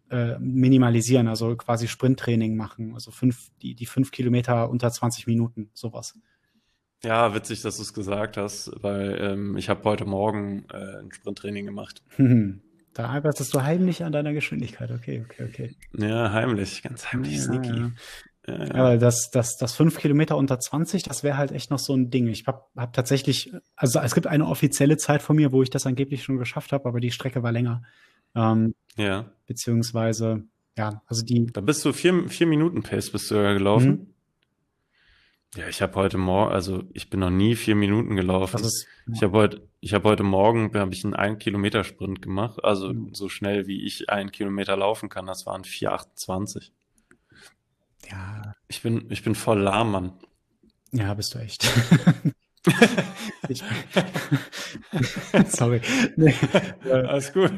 äh, 0.09 0.37
minimalisieren, 0.39 1.27
also 1.27 1.55
quasi 1.55 1.87
Sprinttraining 1.87 2.55
machen, 2.55 2.93
also 2.93 3.11
fünf, 3.11 3.49
die, 3.61 3.75
die 3.75 3.85
fünf 3.85 4.11
Kilometer 4.11 4.69
unter 4.69 4.91
20 4.91 5.27
Minuten, 5.27 5.69
sowas. 5.73 6.17
Ja, 7.03 7.33
witzig, 7.33 7.61
dass 7.61 7.77
du 7.77 7.83
es 7.83 7.93
gesagt 7.93 8.35
hast, 8.37 8.71
weil 8.81 9.17
ähm, 9.21 9.57
ich 9.57 9.69
habe 9.69 9.83
heute 9.85 10.05
Morgen 10.05 10.65
äh, 10.71 10.99
ein 10.99 11.11
Sprinttraining 11.11 11.65
gemacht. 11.65 12.03
Da 12.99 13.05
arbeitest 13.05 13.53
du 13.53 13.63
heimlich 13.63 14.03
an 14.03 14.11
deiner 14.11 14.33
Geschwindigkeit. 14.33 14.91
Okay, 14.91 15.23
okay, 15.23 15.45
okay. 15.47 15.75
Ja, 15.97 16.33
heimlich, 16.33 16.83
ganz 16.83 17.13
heimlich, 17.13 17.37
ja, 17.37 17.43
sneaky. 17.43 17.69
Ja. 17.69 17.91
Ja, 18.45 18.65
ja. 18.65 18.73
Aber 18.73 18.97
das, 18.97 19.31
das, 19.31 19.55
das 19.55 19.73
5 19.77 19.97
Kilometer 19.99 20.35
unter 20.35 20.59
20, 20.59 21.03
das 21.03 21.23
wäre 21.23 21.37
halt 21.37 21.53
echt 21.53 21.71
noch 21.71 21.79
so 21.79 21.95
ein 21.95 22.09
Ding. 22.09 22.27
Ich 22.27 22.45
habe 22.45 22.63
hab 22.75 22.91
tatsächlich, 22.91 23.53
also 23.77 23.99
es 23.99 24.13
gibt 24.15 24.27
eine 24.27 24.45
offizielle 24.47 24.97
Zeit 24.97 25.21
von 25.21 25.37
mir, 25.37 25.53
wo 25.53 25.63
ich 25.63 25.69
das 25.69 25.85
angeblich 25.85 26.23
schon 26.23 26.39
geschafft 26.39 26.73
habe, 26.73 26.89
aber 26.89 26.99
die 26.99 27.11
Strecke 27.11 27.41
war 27.41 27.53
länger. 27.53 27.83
Ähm, 28.35 28.75
ja. 28.97 29.31
Beziehungsweise, 29.47 30.43
ja, 30.77 31.01
also 31.05 31.23
die. 31.23 31.45
Da 31.45 31.61
bist 31.61 31.85
du 31.85 31.93
vier, 31.93 32.27
vier 32.27 32.47
Minuten 32.47 32.83
Pace 32.83 33.11
bist 33.11 33.31
du 33.31 33.35
ja 33.35 33.53
gelaufen. 33.53 34.13
Ja, 35.55 35.67
ich 35.67 35.81
habe 35.81 35.95
heute 35.95 36.17
Morgen, 36.19 36.51
also 36.51 36.83
ich 36.93 37.09
bin 37.09 37.21
noch 37.21 37.31
nie 37.31 37.55
vier 37.55 37.75
Minuten 37.75 38.15
gelaufen. 38.15 38.59
Ist, 38.63 38.85
ich 39.11 39.23
habe 39.23 39.35
heute, 39.35 39.67
ich 39.79 39.93
habe 39.93 40.07
heute 40.07 40.21
Morgen, 40.21 40.71
habe 40.77 40.93
ich 40.93 41.03
einen 41.03 41.15
ein 41.15 41.39
Kilometer 41.39 41.83
Sprint 41.83 42.21
gemacht, 42.21 42.63
also 42.63 42.93
mhm. 42.93 43.15
so 43.15 43.29
schnell 43.29 43.65
wie 43.65 43.83
ich 43.83 44.09
einen 44.09 44.31
Kilometer 44.31 44.77
laufen 44.77 45.09
kann. 45.09 45.25
Das 45.25 45.47
waren 45.47 45.63
4,28. 45.63 46.69
Ja. 48.11 48.53
Ich 48.67 48.83
bin, 48.83 49.07
ich 49.09 49.23
bin 49.23 49.33
voll 49.33 49.59
lahm, 49.59 49.91
Mann. 49.91 50.13
Ja, 50.91 51.15
bist 51.15 51.33
du 51.33 51.39
echt. 51.39 51.67
ich, 53.49 53.63
sorry. 55.47 55.81
Nee, 56.15 56.35
Alles 56.83 57.33
gut. 57.33 57.51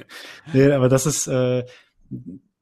nee, 0.52 0.70
aber 0.70 0.88
das 0.88 1.06
ist, 1.06 1.26
äh, 1.26 1.64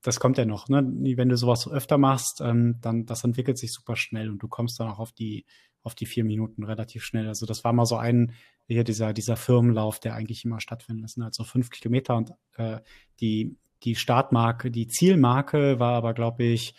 das 0.02 0.18
kommt 0.18 0.38
ja 0.38 0.44
noch, 0.44 0.68
ne? 0.68 0.82
Wenn 1.16 1.28
du 1.28 1.36
sowas 1.36 1.68
öfter 1.68 1.98
machst, 1.98 2.40
ähm, 2.40 2.76
dann 2.80 3.06
das 3.06 3.24
entwickelt 3.24 3.58
sich 3.58 3.72
super 3.72 3.96
schnell 3.96 4.30
und 4.30 4.42
du 4.42 4.48
kommst 4.48 4.80
dann 4.80 4.88
auch 4.88 4.98
auf 4.98 5.12
die 5.12 5.44
auf 5.82 5.94
die 5.94 6.06
vier 6.06 6.24
Minuten 6.24 6.64
relativ 6.64 7.04
schnell. 7.04 7.28
Also 7.28 7.46
das 7.46 7.64
war 7.64 7.72
mal 7.72 7.86
so 7.86 7.96
ein 7.96 8.32
hier 8.66 8.84
dieser 8.84 9.12
dieser 9.12 9.36
Firmenlauf, 9.36 9.98
der 9.98 10.14
eigentlich 10.14 10.44
immer 10.44 10.60
stattfindet. 10.60 11.04
Das 11.04 11.12
sind 11.12 11.24
halt 11.24 11.34
so 11.34 11.44
fünf 11.44 11.70
Kilometer 11.70 12.16
und 12.16 12.32
äh, 12.56 12.78
die 13.20 13.56
die 13.82 13.94
Startmarke, 13.94 14.70
die 14.70 14.88
Zielmarke 14.88 15.80
war 15.80 15.94
aber 15.94 16.14
glaube 16.14 16.44
ich 16.44 16.74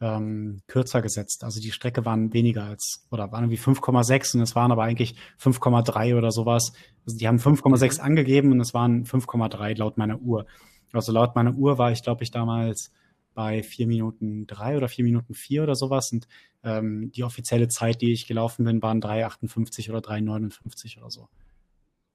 ähm, 0.00 0.60
kürzer 0.66 1.02
gesetzt. 1.02 1.44
Also 1.44 1.60
die 1.60 1.72
Strecke 1.72 2.04
waren 2.04 2.32
weniger 2.32 2.64
als 2.64 3.06
oder 3.10 3.30
waren 3.32 3.44
irgendwie 3.44 3.62
5,6 3.62 4.36
und 4.36 4.42
es 4.42 4.56
waren 4.56 4.72
aber 4.72 4.82
eigentlich 4.82 5.14
5,3 5.40 6.16
oder 6.16 6.30
sowas. 6.30 6.72
Also 7.06 7.18
die 7.18 7.28
haben 7.28 7.38
5,6 7.38 7.98
mhm. 7.98 8.04
angegeben 8.04 8.52
und 8.52 8.60
es 8.60 8.74
waren 8.74 9.04
5,3 9.04 9.78
laut 9.78 9.96
meiner 9.96 10.20
Uhr. 10.20 10.46
Also 10.94 11.12
laut 11.12 11.34
meiner 11.34 11.54
Uhr 11.54 11.78
war 11.78 11.92
ich, 11.92 12.02
glaube 12.02 12.22
ich, 12.22 12.30
damals 12.30 12.92
bei 13.34 13.62
vier 13.62 13.86
Minuten 13.86 14.46
drei 14.46 14.76
oder 14.76 14.88
vier 14.88 15.04
Minuten 15.04 15.34
vier 15.34 15.62
oder 15.62 15.74
sowas. 15.74 16.12
Und 16.12 16.26
ähm, 16.62 17.10
die 17.12 17.24
offizielle 17.24 17.68
Zeit, 17.68 18.00
die 18.00 18.12
ich 18.12 18.26
gelaufen 18.26 18.64
bin, 18.64 18.82
waren 18.82 19.02
3,58 19.02 19.90
oder 19.90 19.98
3,59 19.98 20.98
oder 20.98 21.10
so. 21.10 21.28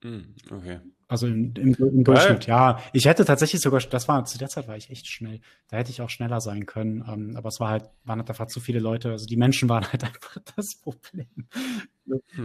Hm, 0.01 0.33
okay. 0.49 0.79
Also 1.09 1.27
im, 1.27 1.53
im, 1.55 1.75
im 1.75 2.03
Durchschnitt, 2.05 2.45
ja. 2.47 2.79
Ich 2.93 3.05
hätte 3.05 3.25
tatsächlich 3.25 3.61
sogar, 3.61 3.81
das 3.81 4.07
war, 4.07 4.23
zu 4.23 4.37
der 4.37 4.47
Zeit 4.47 4.67
war 4.67 4.77
ich 4.77 4.89
echt 4.89 5.07
schnell. 5.07 5.41
Da 5.67 5.77
hätte 5.77 5.91
ich 5.91 6.01
auch 6.01 6.09
schneller 6.09 6.39
sein 6.39 6.65
können. 6.65 7.03
Ähm, 7.07 7.35
aber 7.35 7.49
es 7.49 7.59
war 7.59 7.69
halt, 7.69 7.89
waren 8.05 8.19
halt 8.19 8.29
einfach 8.29 8.47
zu 8.47 8.61
viele 8.61 8.79
Leute. 8.79 9.11
Also 9.11 9.25
die 9.25 9.35
Menschen 9.35 9.67
waren 9.67 9.85
halt 9.91 10.03
einfach 10.05 10.37
das 10.55 10.75
Problem. 10.75 11.27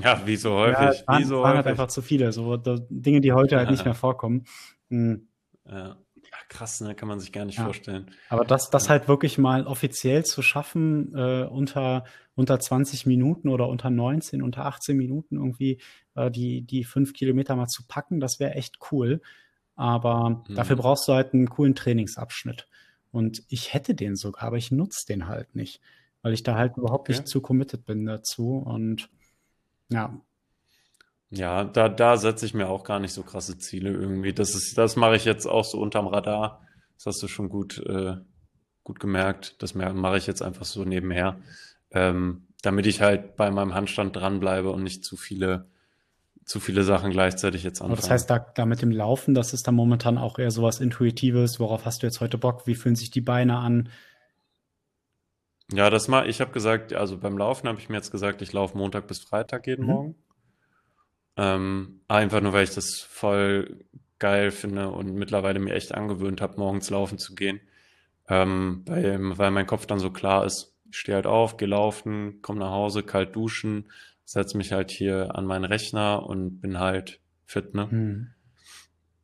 Ja, 0.00 0.26
wie 0.26 0.36
so 0.36 0.52
häufig. 0.54 1.00
Ja, 1.00 1.06
waren, 1.06 1.22
wie 1.22 1.24
so 1.24 1.36
waren 1.36 1.44
halt 1.44 1.58
häufig. 1.58 1.66
halt 1.66 1.66
einfach 1.66 1.86
zu 1.88 2.02
viele. 2.02 2.32
So 2.32 2.56
Dinge, 2.56 3.20
die 3.20 3.32
heute 3.32 3.56
halt 3.56 3.70
nicht 3.70 3.84
mehr 3.84 3.94
vorkommen. 3.94 4.44
Hm. 4.90 5.28
Ja 5.66 5.96
krass, 6.48 6.80
ne? 6.80 6.94
Kann 6.94 7.08
man 7.08 7.20
sich 7.20 7.32
gar 7.32 7.44
nicht 7.44 7.58
ja. 7.58 7.64
vorstellen. 7.64 8.10
Aber 8.28 8.44
das, 8.44 8.70
das 8.70 8.88
halt 8.88 9.08
wirklich 9.08 9.38
mal 9.38 9.66
offiziell 9.66 10.24
zu 10.24 10.42
schaffen, 10.42 11.14
äh, 11.14 11.44
unter, 11.44 12.04
unter 12.34 12.58
20 12.58 13.06
Minuten 13.06 13.48
oder 13.48 13.68
unter 13.68 13.90
19, 13.90 14.42
unter 14.42 14.66
18 14.66 14.96
Minuten 14.96 15.36
irgendwie 15.36 15.80
äh, 16.14 16.30
die, 16.30 16.62
die 16.62 16.84
fünf 16.84 17.12
Kilometer 17.12 17.56
mal 17.56 17.66
zu 17.66 17.86
packen, 17.86 18.20
das 18.20 18.40
wäre 18.40 18.54
echt 18.54 18.78
cool. 18.92 19.20
Aber 19.76 20.44
mhm. 20.48 20.54
dafür 20.54 20.76
brauchst 20.76 21.08
du 21.08 21.12
halt 21.12 21.34
einen 21.34 21.48
coolen 21.48 21.74
Trainingsabschnitt. 21.74 22.68
Und 23.10 23.44
ich 23.48 23.72
hätte 23.72 23.94
den 23.94 24.16
sogar, 24.16 24.44
aber 24.44 24.56
ich 24.56 24.70
nutze 24.70 25.06
den 25.06 25.28
halt 25.28 25.54
nicht, 25.54 25.80
weil 26.22 26.32
ich 26.32 26.42
da 26.42 26.56
halt 26.56 26.76
überhaupt 26.76 27.08
okay. 27.08 27.12
nicht 27.12 27.28
zu 27.28 27.40
committed 27.40 27.84
bin 27.84 28.06
dazu. 28.06 28.56
Und 28.56 29.08
ja, 29.88 30.20
ja, 31.36 31.64
da, 31.64 31.88
da 31.88 32.16
setze 32.16 32.46
ich 32.46 32.54
mir 32.54 32.68
auch 32.68 32.84
gar 32.84 33.00
nicht 33.00 33.12
so 33.12 33.22
krasse 33.22 33.58
Ziele 33.58 33.90
irgendwie. 33.90 34.32
Das 34.32 34.54
ist, 34.54 34.78
das 34.78 34.96
mache 34.96 35.16
ich 35.16 35.24
jetzt 35.24 35.46
auch 35.46 35.64
so 35.64 35.80
unterm 35.80 36.06
Radar. 36.06 36.62
Das 36.96 37.06
hast 37.06 37.22
du 37.22 37.28
schon 37.28 37.48
gut, 37.48 37.78
äh, 37.78 38.16
gut 38.84 39.00
gemerkt. 39.00 39.60
Das 39.62 39.74
mache 39.74 40.16
ich 40.16 40.26
jetzt 40.26 40.42
einfach 40.42 40.64
so 40.64 40.84
nebenher, 40.84 41.40
ähm, 41.90 42.46
damit 42.62 42.86
ich 42.86 43.00
halt 43.00 43.36
bei 43.36 43.50
meinem 43.50 43.74
Handstand 43.74 44.14
dranbleibe 44.14 44.70
und 44.70 44.84
nicht 44.84 45.04
zu 45.04 45.16
viele, 45.16 45.66
zu 46.44 46.60
viele 46.60 46.84
Sachen 46.84 47.10
gleichzeitig 47.10 47.64
jetzt 47.64 47.80
anfange. 47.80 48.00
das 48.00 48.10
heißt, 48.10 48.30
da, 48.30 48.38
da 48.38 48.64
mit 48.64 48.80
dem 48.80 48.92
Laufen, 48.92 49.34
das 49.34 49.52
ist 49.52 49.66
dann 49.66 49.74
momentan 49.74 50.18
auch 50.18 50.38
eher 50.38 50.52
sowas 50.52 50.80
Intuitives. 50.80 51.58
Worauf 51.58 51.84
hast 51.84 52.02
du 52.02 52.06
jetzt 52.06 52.20
heute 52.20 52.38
Bock? 52.38 52.66
Wie 52.66 52.76
fühlen 52.76 52.96
sich 52.96 53.10
die 53.10 53.20
Beine 53.22 53.56
an? 53.56 53.88
Ja, 55.72 55.90
das 55.90 56.06
mal, 56.08 56.28
ich 56.28 56.40
habe 56.40 56.52
gesagt, 56.52 56.92
also 56.92 57.18
beim 57.18 57.38
Laufen 57.38 57.66
habe 57.66 57.80
ich 57.80 57.88
mir 57.88 57.96
jetzt 57.96 58.12
gesagt, 58.12 58.42
ich 58.42 58.52
laufe 58.52 58.76
Montag 58.76 59.08
bis 59.08 59.18
Freitag 59.18 59.66
jeden 59.66 59.86
mhm. 59.86 59.90
Morgen. 59.90 60.23
Ähm, 61.36 62.00
einfach 62.08 62.40
nur, 62.40 62.52
weil 62.52 62.64
ich 62.64 62.74
das 62.74 63.00
voll 63.00 63.84
geil 64.18 64.50
finde 64.50 64.90
und 64.90 65.14
mittlerweile 65.14 65.58
mir 65.58 65.74
echt 65.74 65.92
angewöhnt 65.94 66.40
habe, 66.40 66.58
morgens 66.58 66.90
laufen 66.90 67.18
zu 67.18 67.34
gehen. 67.34 67.60
Ähm, 68.28 68.82
weil, 68.86 69.36
weil 69.38 69.50
mein 69.50 69.66
Kopf 69.66 69.86
dann 69.86 69.98
so 69.98 70.10
klar 70.10 70.44
ist. 70.46 70.74
Ich 70.90 70.98
stehe 70.98 71.16
halt 71.16 71.26
auf, 71.26 71.56
gehe 71.56 71.68
laufen, 71.68 72.40
komme 72.40 72.60
nach 72.60 72.70
Hause, 72.70 73.02
kalt 73.02 73.34
duschen, 73.34 73.90
setze 74.24 74.56
mich 74.56 74.72
halt 74.72 74.90
hier 74.90 75.34
an 75.34 75.44
meinen 75.44 75.64
Rechner 75.64 76.24
und 76.24 76.60
bin 76.60 76.78
halt 76.78 77.20
fit, 77.44 77.74
ne? 77.74 77.90
Hm. 77.90 78.30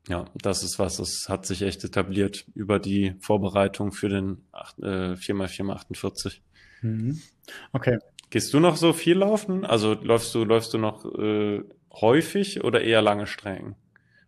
Ja, 0.08 0.24
das 0.34 0.62
ist 0.64 0.78
was, 0.78 0.96
das 0.96 1.26
hat 1.28 1.46
sich 1.46 1.62
echt 1.62 1.84
etabliert 1.84 2.44
über 2.54 2.78
die 2.78 3.14
Vorbereitung 3.20 3.92
für 3.92 4.08
den 4.08 4.44
8, 4.50 4.78
äh, 4.80 5.12
4x4x48. 5.14 6.40
Mhm. 6.82 7.20
Okay. 7.72 7.98
Gehst 8.30 8.52
du 8.54 8.60
noch 8.60 8.76
so 8.76 8.92
viel 8.92 9.18
laufen? 9.18 9.64
Also 9.64 9.94
läufst 9.94 10.34
du, 10.34 10.44
läufst 10.44 10.72
du 10.72 10.78
noch 10.78 11.04
äh, 11.04 11.62
häufig 11.92 12.64
oder 12.64 12.82
eher 12.82 13.02
lange 13.02 13.26
Strecken? 13.26 13.76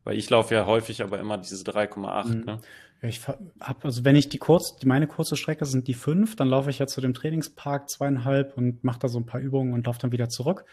Weil 0.05 0.19
ich 0.19 0.29
laufe 0.31 0.55
ja 0.55 0.67
häufig 0.67 1.03
aber 1.03 1.19
immer 1.21 1.39
diese 1.39 1.65
3,8. 1.65 2.27
Mhm. 2.27 2.45
Ne? 2.45 2.61
Ja, 3.03 3.09
ich 3.09 3.27
hab, 3.27 3.85
also 3.85 4.05
wenn 4.05 4.17
ich 4.17 4.29
die 4.29 4.39
kurz, 4.39 4.83
meine 4.85 5.07
kurze 5.07 5.37
Strecke 5.37 5.65
sind 5.65 5.89
die 5.89 5.95
fünf, 5.95 6.37
dann 6.37 6.49
laufe 6.49 6.71
ich 6.71 6.79
ja 6.79 6.87
zu 6.87 7.01
dem 7.01 7.15
Trainingspark 7.15 7.89
zweieinhalb 7.89 8.57
und 8.57 8.85
mache 8.85 9.01
da 9.01 9.09
so 9.09 9.19
ein 9.19 9.27
paar 9.27 9.41
Übungen 9.41 9.73
und 9.73 9.87
laufe 9.87 10.01
dann 10.01 10.13
wieder 10.13 10.29
zurück. 10.29 10.65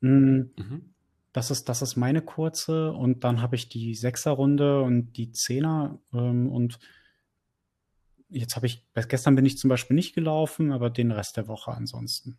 Mhm. 0.00 0.50
Mhm. 0.56 0.94
Das 1.32 1.50
ist, 1.50 1.68
das 1.68 1.82
ist 1.82 1.96
meine 1.96 2.22
kurze 2.22 2.92
und 2.92 3.24
dann 3.24 3.42
habe 3.42 3.56
ich 3.56 3.68
die 3.68 3.96
Sechser-Runde 3.96 4.82
und 4.82 5.14
die 5.14 5.32
Zehner 5.32 5.98
ähm, 6.12 6.48
und 6.48 6.78
jetzt 8.28 8.54
habe 8.54 8.66
ich, 8.66 8.84
gestern 9.08 9.34
bin 9.34 9.44
ich 9.44 9.58
zum 9.58 9.68
Beispiel 9.68 9.96
nicht 9.96 10.14
gelaufen, 10.14 10.72
aber 10.72 10.90
den 10.90 11.10
Rest 11.10 11.36
der 11.36 11.48
Woche 11.48 11.72
ansonsten. 11.72 12.38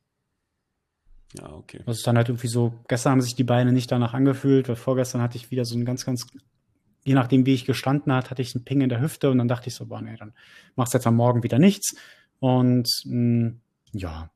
Ja, 1.34 1.52
okay. 1.52 1.82
Das 1.86 1.98
ist 1.98 2.08
dann 2.08 2.18
halt 2.18 2.30
irgendwie 2.30 2.48
so, 2.48 2.74
gestern 2.88 3.14
haben 3.14 3.22
sich 3.22 3.36
die 3.36 3.44
Beine 3.44 3.72
nicht 3.72 3.92
danach 3.92 4.14
angefühlt, 4.14 4.70
weil 4.70 4.76
vorgestern 4.76 5.22
hatte 5.22 5.38
ich 5.38 5.52
wieder 5.52 5.66
so 5.66 5.76
ein 5.76 5.86
ganz, 5.86 6.06
ganz, 6.06 6.28
je 7.04 7.14
nachdem, 7.14 7.46
wie 7.46 7.54
ich 7.54 7.66
gestanden 7.66 8.14
hat, 8.14 8.30
hatte 8.30 8.42
ich 8.42 8.56
einen 8.56 8.64
Ping 8.64 8.82
in 8.82 8.90
der 8.90 9.02
Hüfte 9.02 9.30
und 9.30 9.38
dann 9.38 9.48
dachte 9.48 9.68
ich 9.68 9.76
so, 9.76 9.86
boah, 9.86 10.02
nee, 10.02 10.16
dann 10.18 10.34
machst 10.76 10.94
du 10.94 10.98
jetzt 10.98 11.08
am 11.08 11.16
Morgen 11.16 11.44
wieder 11.44 11.60
nichts. 11.60 11.96
Und 12.40 12.90
mh, 13.06 13.50
mm, 13.50 13.62
ja. 13.94 14.30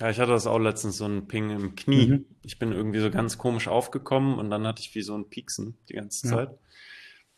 Ja, 0.00 0.10
ich 0.10 0.20
hatte 0.20 0.32
das 0.32 0.46
auch 0.46 0.58
letztens, 0.58 0.98
so 0.98 1.06
ein 1.06 1.26
Ping 1.26 1.50
im 1.50 1.74
Knie. 1.74 2.06
Mhm. 2.06 2.26
Ich 2.42 2.58
bin 2.58 2.72
irgendwie 2.72 3.00
so 3.00 3.10
ganz 3.10 3.38
komisch 3.38 3.66
aufgekommen 3.66 4.38
und 4.38 4.50
dann 4.50 4.66
hatte 4.66 4.82
ich 4.82 4.94
wie 4.94 5.02
so 5.02 5.16
ein 5.16 5.28
Pieksen 5.30 5.78
die 5.88 5.94
ganze 5.94 6.28
Zeit. 6.28 6.50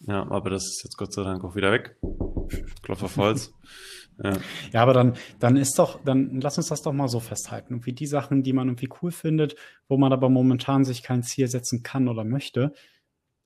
Ja, 0.00 0.14
ja 0.14 0.30
aber 0.30 0.50
das 0.50 0.66
ist 0.66 0.82
jetzt 0.82 0.96
Gott 0.96 1.12
sei 1.12 1.22
Dank 1.22 1.44
auch 1.44 1.54
wieder 1.54 1.70
weg. 1.70 1.96
Klopfer 2.82 3.04
auf 3.04 3.16
Holz. 3.16 3.52
Ja. 4.22 4.32
ja, 4.72 4.82
aber 4.82 4.94
dann, 4.94 5.14
dann 5.38 5.56
ist 5.56 5.78
doch, 5.78 6.02
dann 6.04 6.40
lass 6.40 6.58
uns 6.58 6.68
das 6.68 6.82
doch 6.82 6.92
mal 6.92 7.08
so 7.08 7.20
festhalten. 7.20 7.74
Irgendwie 7.74 7.92
die 7.92 8.06
Sachen, 8.06 8.42
die 8.42 8.52
man 8.52 8.68
irgendwie 8.68 8.88
cool 9.00 9.12
findet, 9.12 9.54
wo 9.88 9.96
man 9.96 10.12
aber 10.12 10.28
momentan 10.28 10.84
sich 10.84 11.02
kein 11.02 11.22
Ziel 11.22 11.46
setzen 11.46 11.82
kann 11.82 12.08
oder 12.08 12.24
möchte, 12.24 12.72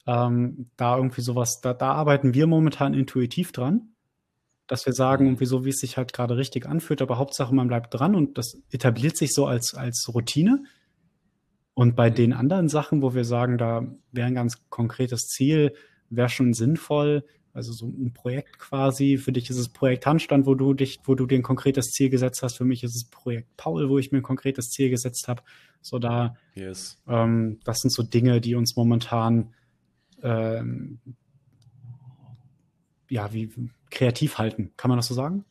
ähm, 0.06 0.70
da 0.76 0.96
irgendwie 0.96 1.20
sowas, 1.20 1.60
da, 1.60 1.74
da 1.74 1.92
arbeiten 1.92 2.34
wir 2.34 2.46
momentan 2.46 2.94
intuitiv 2.94 3.52
dran, 3.52 3.92
dass 4.66 4.86
wir 4.86 4.94
sagen, 4.94 5.26
irgendwie 5.26 5.46
so, 5.46 5.64
wie 5.64 5.70
es 5.70 5.78
sich 5.78 5.96
halt 5.96 6.12
gerade 6.12 6.36
richtig 6.36 6.66
anfühlt, 6.66 7.02
aber 7.02 7.18
Hauptsache 7.18 7.54
man 7.54 7.68
bleibt 7.68 7.92
dran 7.92 8.14
und 8.14 8.38
das 8.38 8.56
etabliert 8.70 9.16
sich 9.16 9.34
so 9.34 9.46
als, 9.46 9.74
als 9.74 10.10
Routine. 10.12 10.64
Und 11.74 11.96
bei 11.96 12.10
den 12.10 12.32
anderen 12.32 12.68
Sachen, 12.68 13.02
wo 13.02 13.14
wir 13.14 13.24
sagen, 13.24 13.58
da 13.58 13.86
wäre 14.12 14.26
ein 14.26 14.34
ganz 14.34 14.68
konkretes 14.70 15.28
Ziel, 15.28 15.74
wäre 16.10 16.28
schon 16.28 16.52
sinnvoll, 16.52 17.24
also 17.52 17.72
so 17.72 17.86
ein 17.86 18.12
Projekt 18.12 18.58
quasi. 18.58 19.18
Für 19.18 19.32
dich 19.32 19.50
ist 19.50 19.58
es 19.58 19.68
Projekt 19.68 20.06
Handstand, 20.06 20.46
wo 20.46 20.54
du 20.54 20.74
dich, 20.74 21.00
wo 21.04 21.14
du 21.14 21.26
dir 21.26 21.38
ein 21.38 21.42
konkretes 21.42 21.92
Ziel 21.92 22.08
gesetzt 22.10 22.42
hast. 22.42 22.56
Für 22.56 22.64
mich 22.64 22.82
ist 22.82 22.96
es 22.96 23.04
Projekt 23.04 23.56
Paul, 23.56 23.88
wo 23.88 23.98
ich 23.98 24.10
mir 24.12 24.18
ein 24.18 24.22
konkretes 24.22 24.70
Ziel 24.70 24.90
gesetzt 24.90 25.28
habe. 25.28 25.42
So 25.80 25.98
da, 25.98 26.36
Yes. 26.54 27.02
ähm, 27.08 27.60
das 27.64 27.80
sind 27.80 27.90
so 27.90 28.02
Dinge, 28.02 28.40
die 28.40 28.54
uns 28.54 28.76
momentan 28.76 29.52
ähm, 30.22 31.00
ja 33.10 33.32
wie 33.32 33.50
kreativ 33.90 34.38
halten. 34.38 34.72
Kann 34.76 34.88
man 34.88 34.98
das 34.98 35.08
so 35.08 35.14
sagen? 35.14 35.44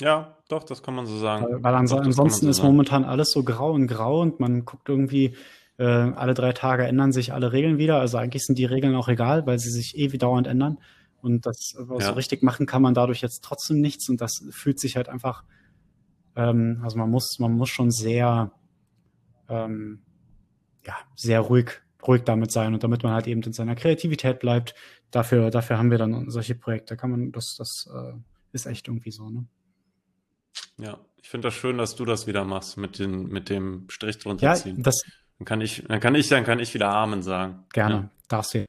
Ja, 0.00 0.38
doch, 0.48 0.62
das 0.62 0.82
kann 0.82 0.94
man 0.94 1.06
so 1.06 1.18
sagen. 1.18 1.44
Weil, 1.44 1.62
weil 1.62 1.74
ans 1.74 1.90
Doch, 1.90 2.00
ansonsten 2.00 2.46
so 2.46 2.50
ist 2.50 2.56
sagen. 2.58 2.68
momentan 2.68 3.04
alles 3.04 3.32
so 3.32 3.42
grau 3.42 3.72
und 3.72 3.88
grau 3.88 4.20
und 4.20 4.40
man 4.40 4.64
guckt 4.64 4.88
irgendwie, 4.88 5.34
äh, 5.78 5.84
alle 5.84 6.34
drei 6.34 6.52
Tage 6.52 6.84
ändern 6.86 7.12
sich 7.12 7.32
alle 7.32 7.52
Regeln 7.52 7.78
wieder. 7.78 7.98
Also 8.00 8.18
eigentlich 8.18 8.44
sind 8.44 8.58
die 8.58 8.64
Regeln 8.66 8.94
auch 8.94 9.08
egal, 9.08 9.46
weil 9.46 9.58
sie 9.58 9.70
sich 9.70 9.94
wie 9.96 10.18
dauernd 10.18 10.46
ändern. 10.46 10.78
Und 11.20 11.46
das 11.46 11.74
was 11.78 12.04
Ja. 12.04 12.08
so 12.10 12.14
richtig 12.14 12.42
machen 12.42 12.66
kann 12.66 12.82
man 12.82 12.94
dadurch 12.94 13.20
jetzt 13.22 13.42
trotzdem 13.42 13.80
nichts. 13.80 14.08
Und 14.08 14.20
das 14.20 14.44
fühlt 14.50 14.78
sich 14.78 14.96
halt 14.96 15.08
einfach, 15.08 15.44
ähm, 16.36 16.80
also 16.82 16.98
man 16.98 17.10
muss, 17.10 17.38
man 17.38 17.52
muss 17.52 17.70
schon 17.70 17.90
sehr, 17.90 18.52
ähm, 19.48 20.00
ja, 20.84 20.96
sehr 21.16 21.40
ruhig, 21.40 21.80
ruhig 22.06 22.22
damit 22.24 22.52
sein 22.52 22.74
und 22.74 22.82
damit 22.82 23.02
man 23.02 23.12
halt 23.12 23.26
eben 23.26 23.42
in 23.42 23.52
seiner 23.52 23.74
Kreativität 23.74 24.38
bleibt. 24.40 24.74
Dafür, 25.10 25.50
dafür 25.50 25.78
haben 25.78 25.90
wir 25.90 25.98
dann 25.98 26.30
solche 26.30 26.54
Projekte. 26.54 26.96
Kann 26.96 27.10
man, 27.10 27.32
das, 27.32 27.56
das 27.56 27.88
äh, 27.92 28.12
ist 28.52 28.66
echt 28.66 28.88
irgendwie 28.88 29.10
so, 29.10 29.28
ne? 29.30 29.46
Ja, 30.80 30.98
ich 31.20 31.28
finde 31.28 31.48
das 31.48 31.54
schön, 31.54 31.78
dass 31.78 31.96
du 31.96 32.04
das 32.04 32.26
wieder 32.26 32.44
machst 32.44 32.76
mit 32.76 32.98
den, 32.98 33.24
mit 33.28 33.48
dem 33.48 33.86
Strich 33.88 34.18
drunter 34.18 34.44
Ja, 34.44 34.54
ziehen. 34.54 34.82
das 34.82 35.02
Dann 35.38 35.44
kann 35.44 35.60
ich, 35.60 35.84
dann 35.86 36.00
kann 36.00 36.14
ich, 36.14 36.28
dann 36.28 36.44
kann 36.44 36.58
ich 36.58 36.74
wieder 36.74 36.90
Amen 36.90 37.22
sagen. 37.22 37.64
gerne. 37.72 38.10
Darfst 38.28 38.54
du. 38.54 38.58
Ja, 38.58 38.66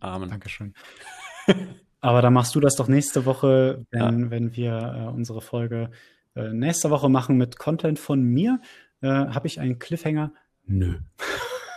Amen. 0.00 0.28
Dankeschön. 0.28 0.74
Aber 2.00 2.22
dann 2.22 2.32
machst 2.32 2.54
du 2.54 2.60
das 2.60 2.76
doch 2.76 2.88
nächste 2.88 3.24
Woche, 3.26 3.84
wenn, 3.90 4.30
wenn 4.30 4.54
wir 4.54 4.72
äh, 4.72 5.12
unsere 5.12 5.40
Folge 5.40 5.90
äh, 6.36 6.52
nächste 6.52 6.90
Woche 6.90 7.08
machen 7.08 7.36
mit 7.36 7.58
Content 7.58 7.98
von 7.98 8.22
mir. 8.22 8.60
Äh, 9.00 9.08
Habe 9.08 9.46
ich 9.48 9.58
einen 9.58 9.78
Cliffhanger? 9.78 10.32
Nö. 10.66 10.98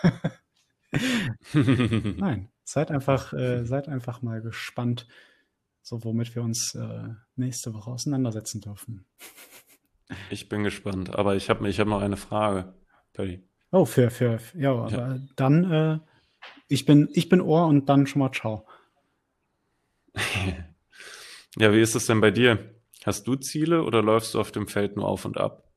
Nein. 1.53 2.49
Seid 2.63 2.91
einfach, 2.91 3.33
äh, 3.33 3.65
seid 3.65 3.89
einfach 3.89 4.21
mal 4.21 4.41
gespannt, 4.41 5.07
so 5.81 6.03
womit 6.03 6.35
wir 6.35 6.43
uns 6.43 6.75
äh, 6.75 7.09
nächste 7.35 7.73
Woche 7.73 7.91
auseinandersetzen 7.91 8.61
dürfen. 8.61 9.05
Ich 10.29 10.47
bin 10.47 10.63
gespannt, 10.63 11.13
aber 11.15 11.35
ich 11.35 11.49
habe 11.49 11.67
ich 11.67 11.79
hab 11.79 11.87
noch 11.87 12.01
eine 12.01 12.17
Frage, 12.17 12.73
Paddy. 13.13 13.43
Oh, 13.71 13.85
für, 13.85 14.09
für, 14.09 14.39
ja, 14.53 14.71
aber 14.73 15.19
dann, 15.35 15.71
äh, 15.71 15.99
ich 16.67 16.85
bin, 16.85 17.09
ich 17.13 17.29
bin 17.29 17.41
Ohr 17.41 17.67
und 17.67 17.87
dann 17.87 18.07
schon 18.07 18.19
mal 18.19 18.31
ciao. 18.31 18.65
Ja, 21.57 21.73
wie 21.73 21.81
ist 21.81 21.95
es 21.95 22.05
denn 22.05 22.21
bei 22.21 22.31
dir? 22.31 22.75
Hast 23.05 23.27
du 23.27 23.35
Ziele 23.35 23.83
oder 23.83 24.01
läufst 24.01 24.33
du 24.33 24.39
auf 24.39 24.53
dem 24.53 24.67
Feld 24.67 24.95
nur 24.95 25.05
auf 25.05 25.25
und 25.25 25.37
ab? 25.37 25.70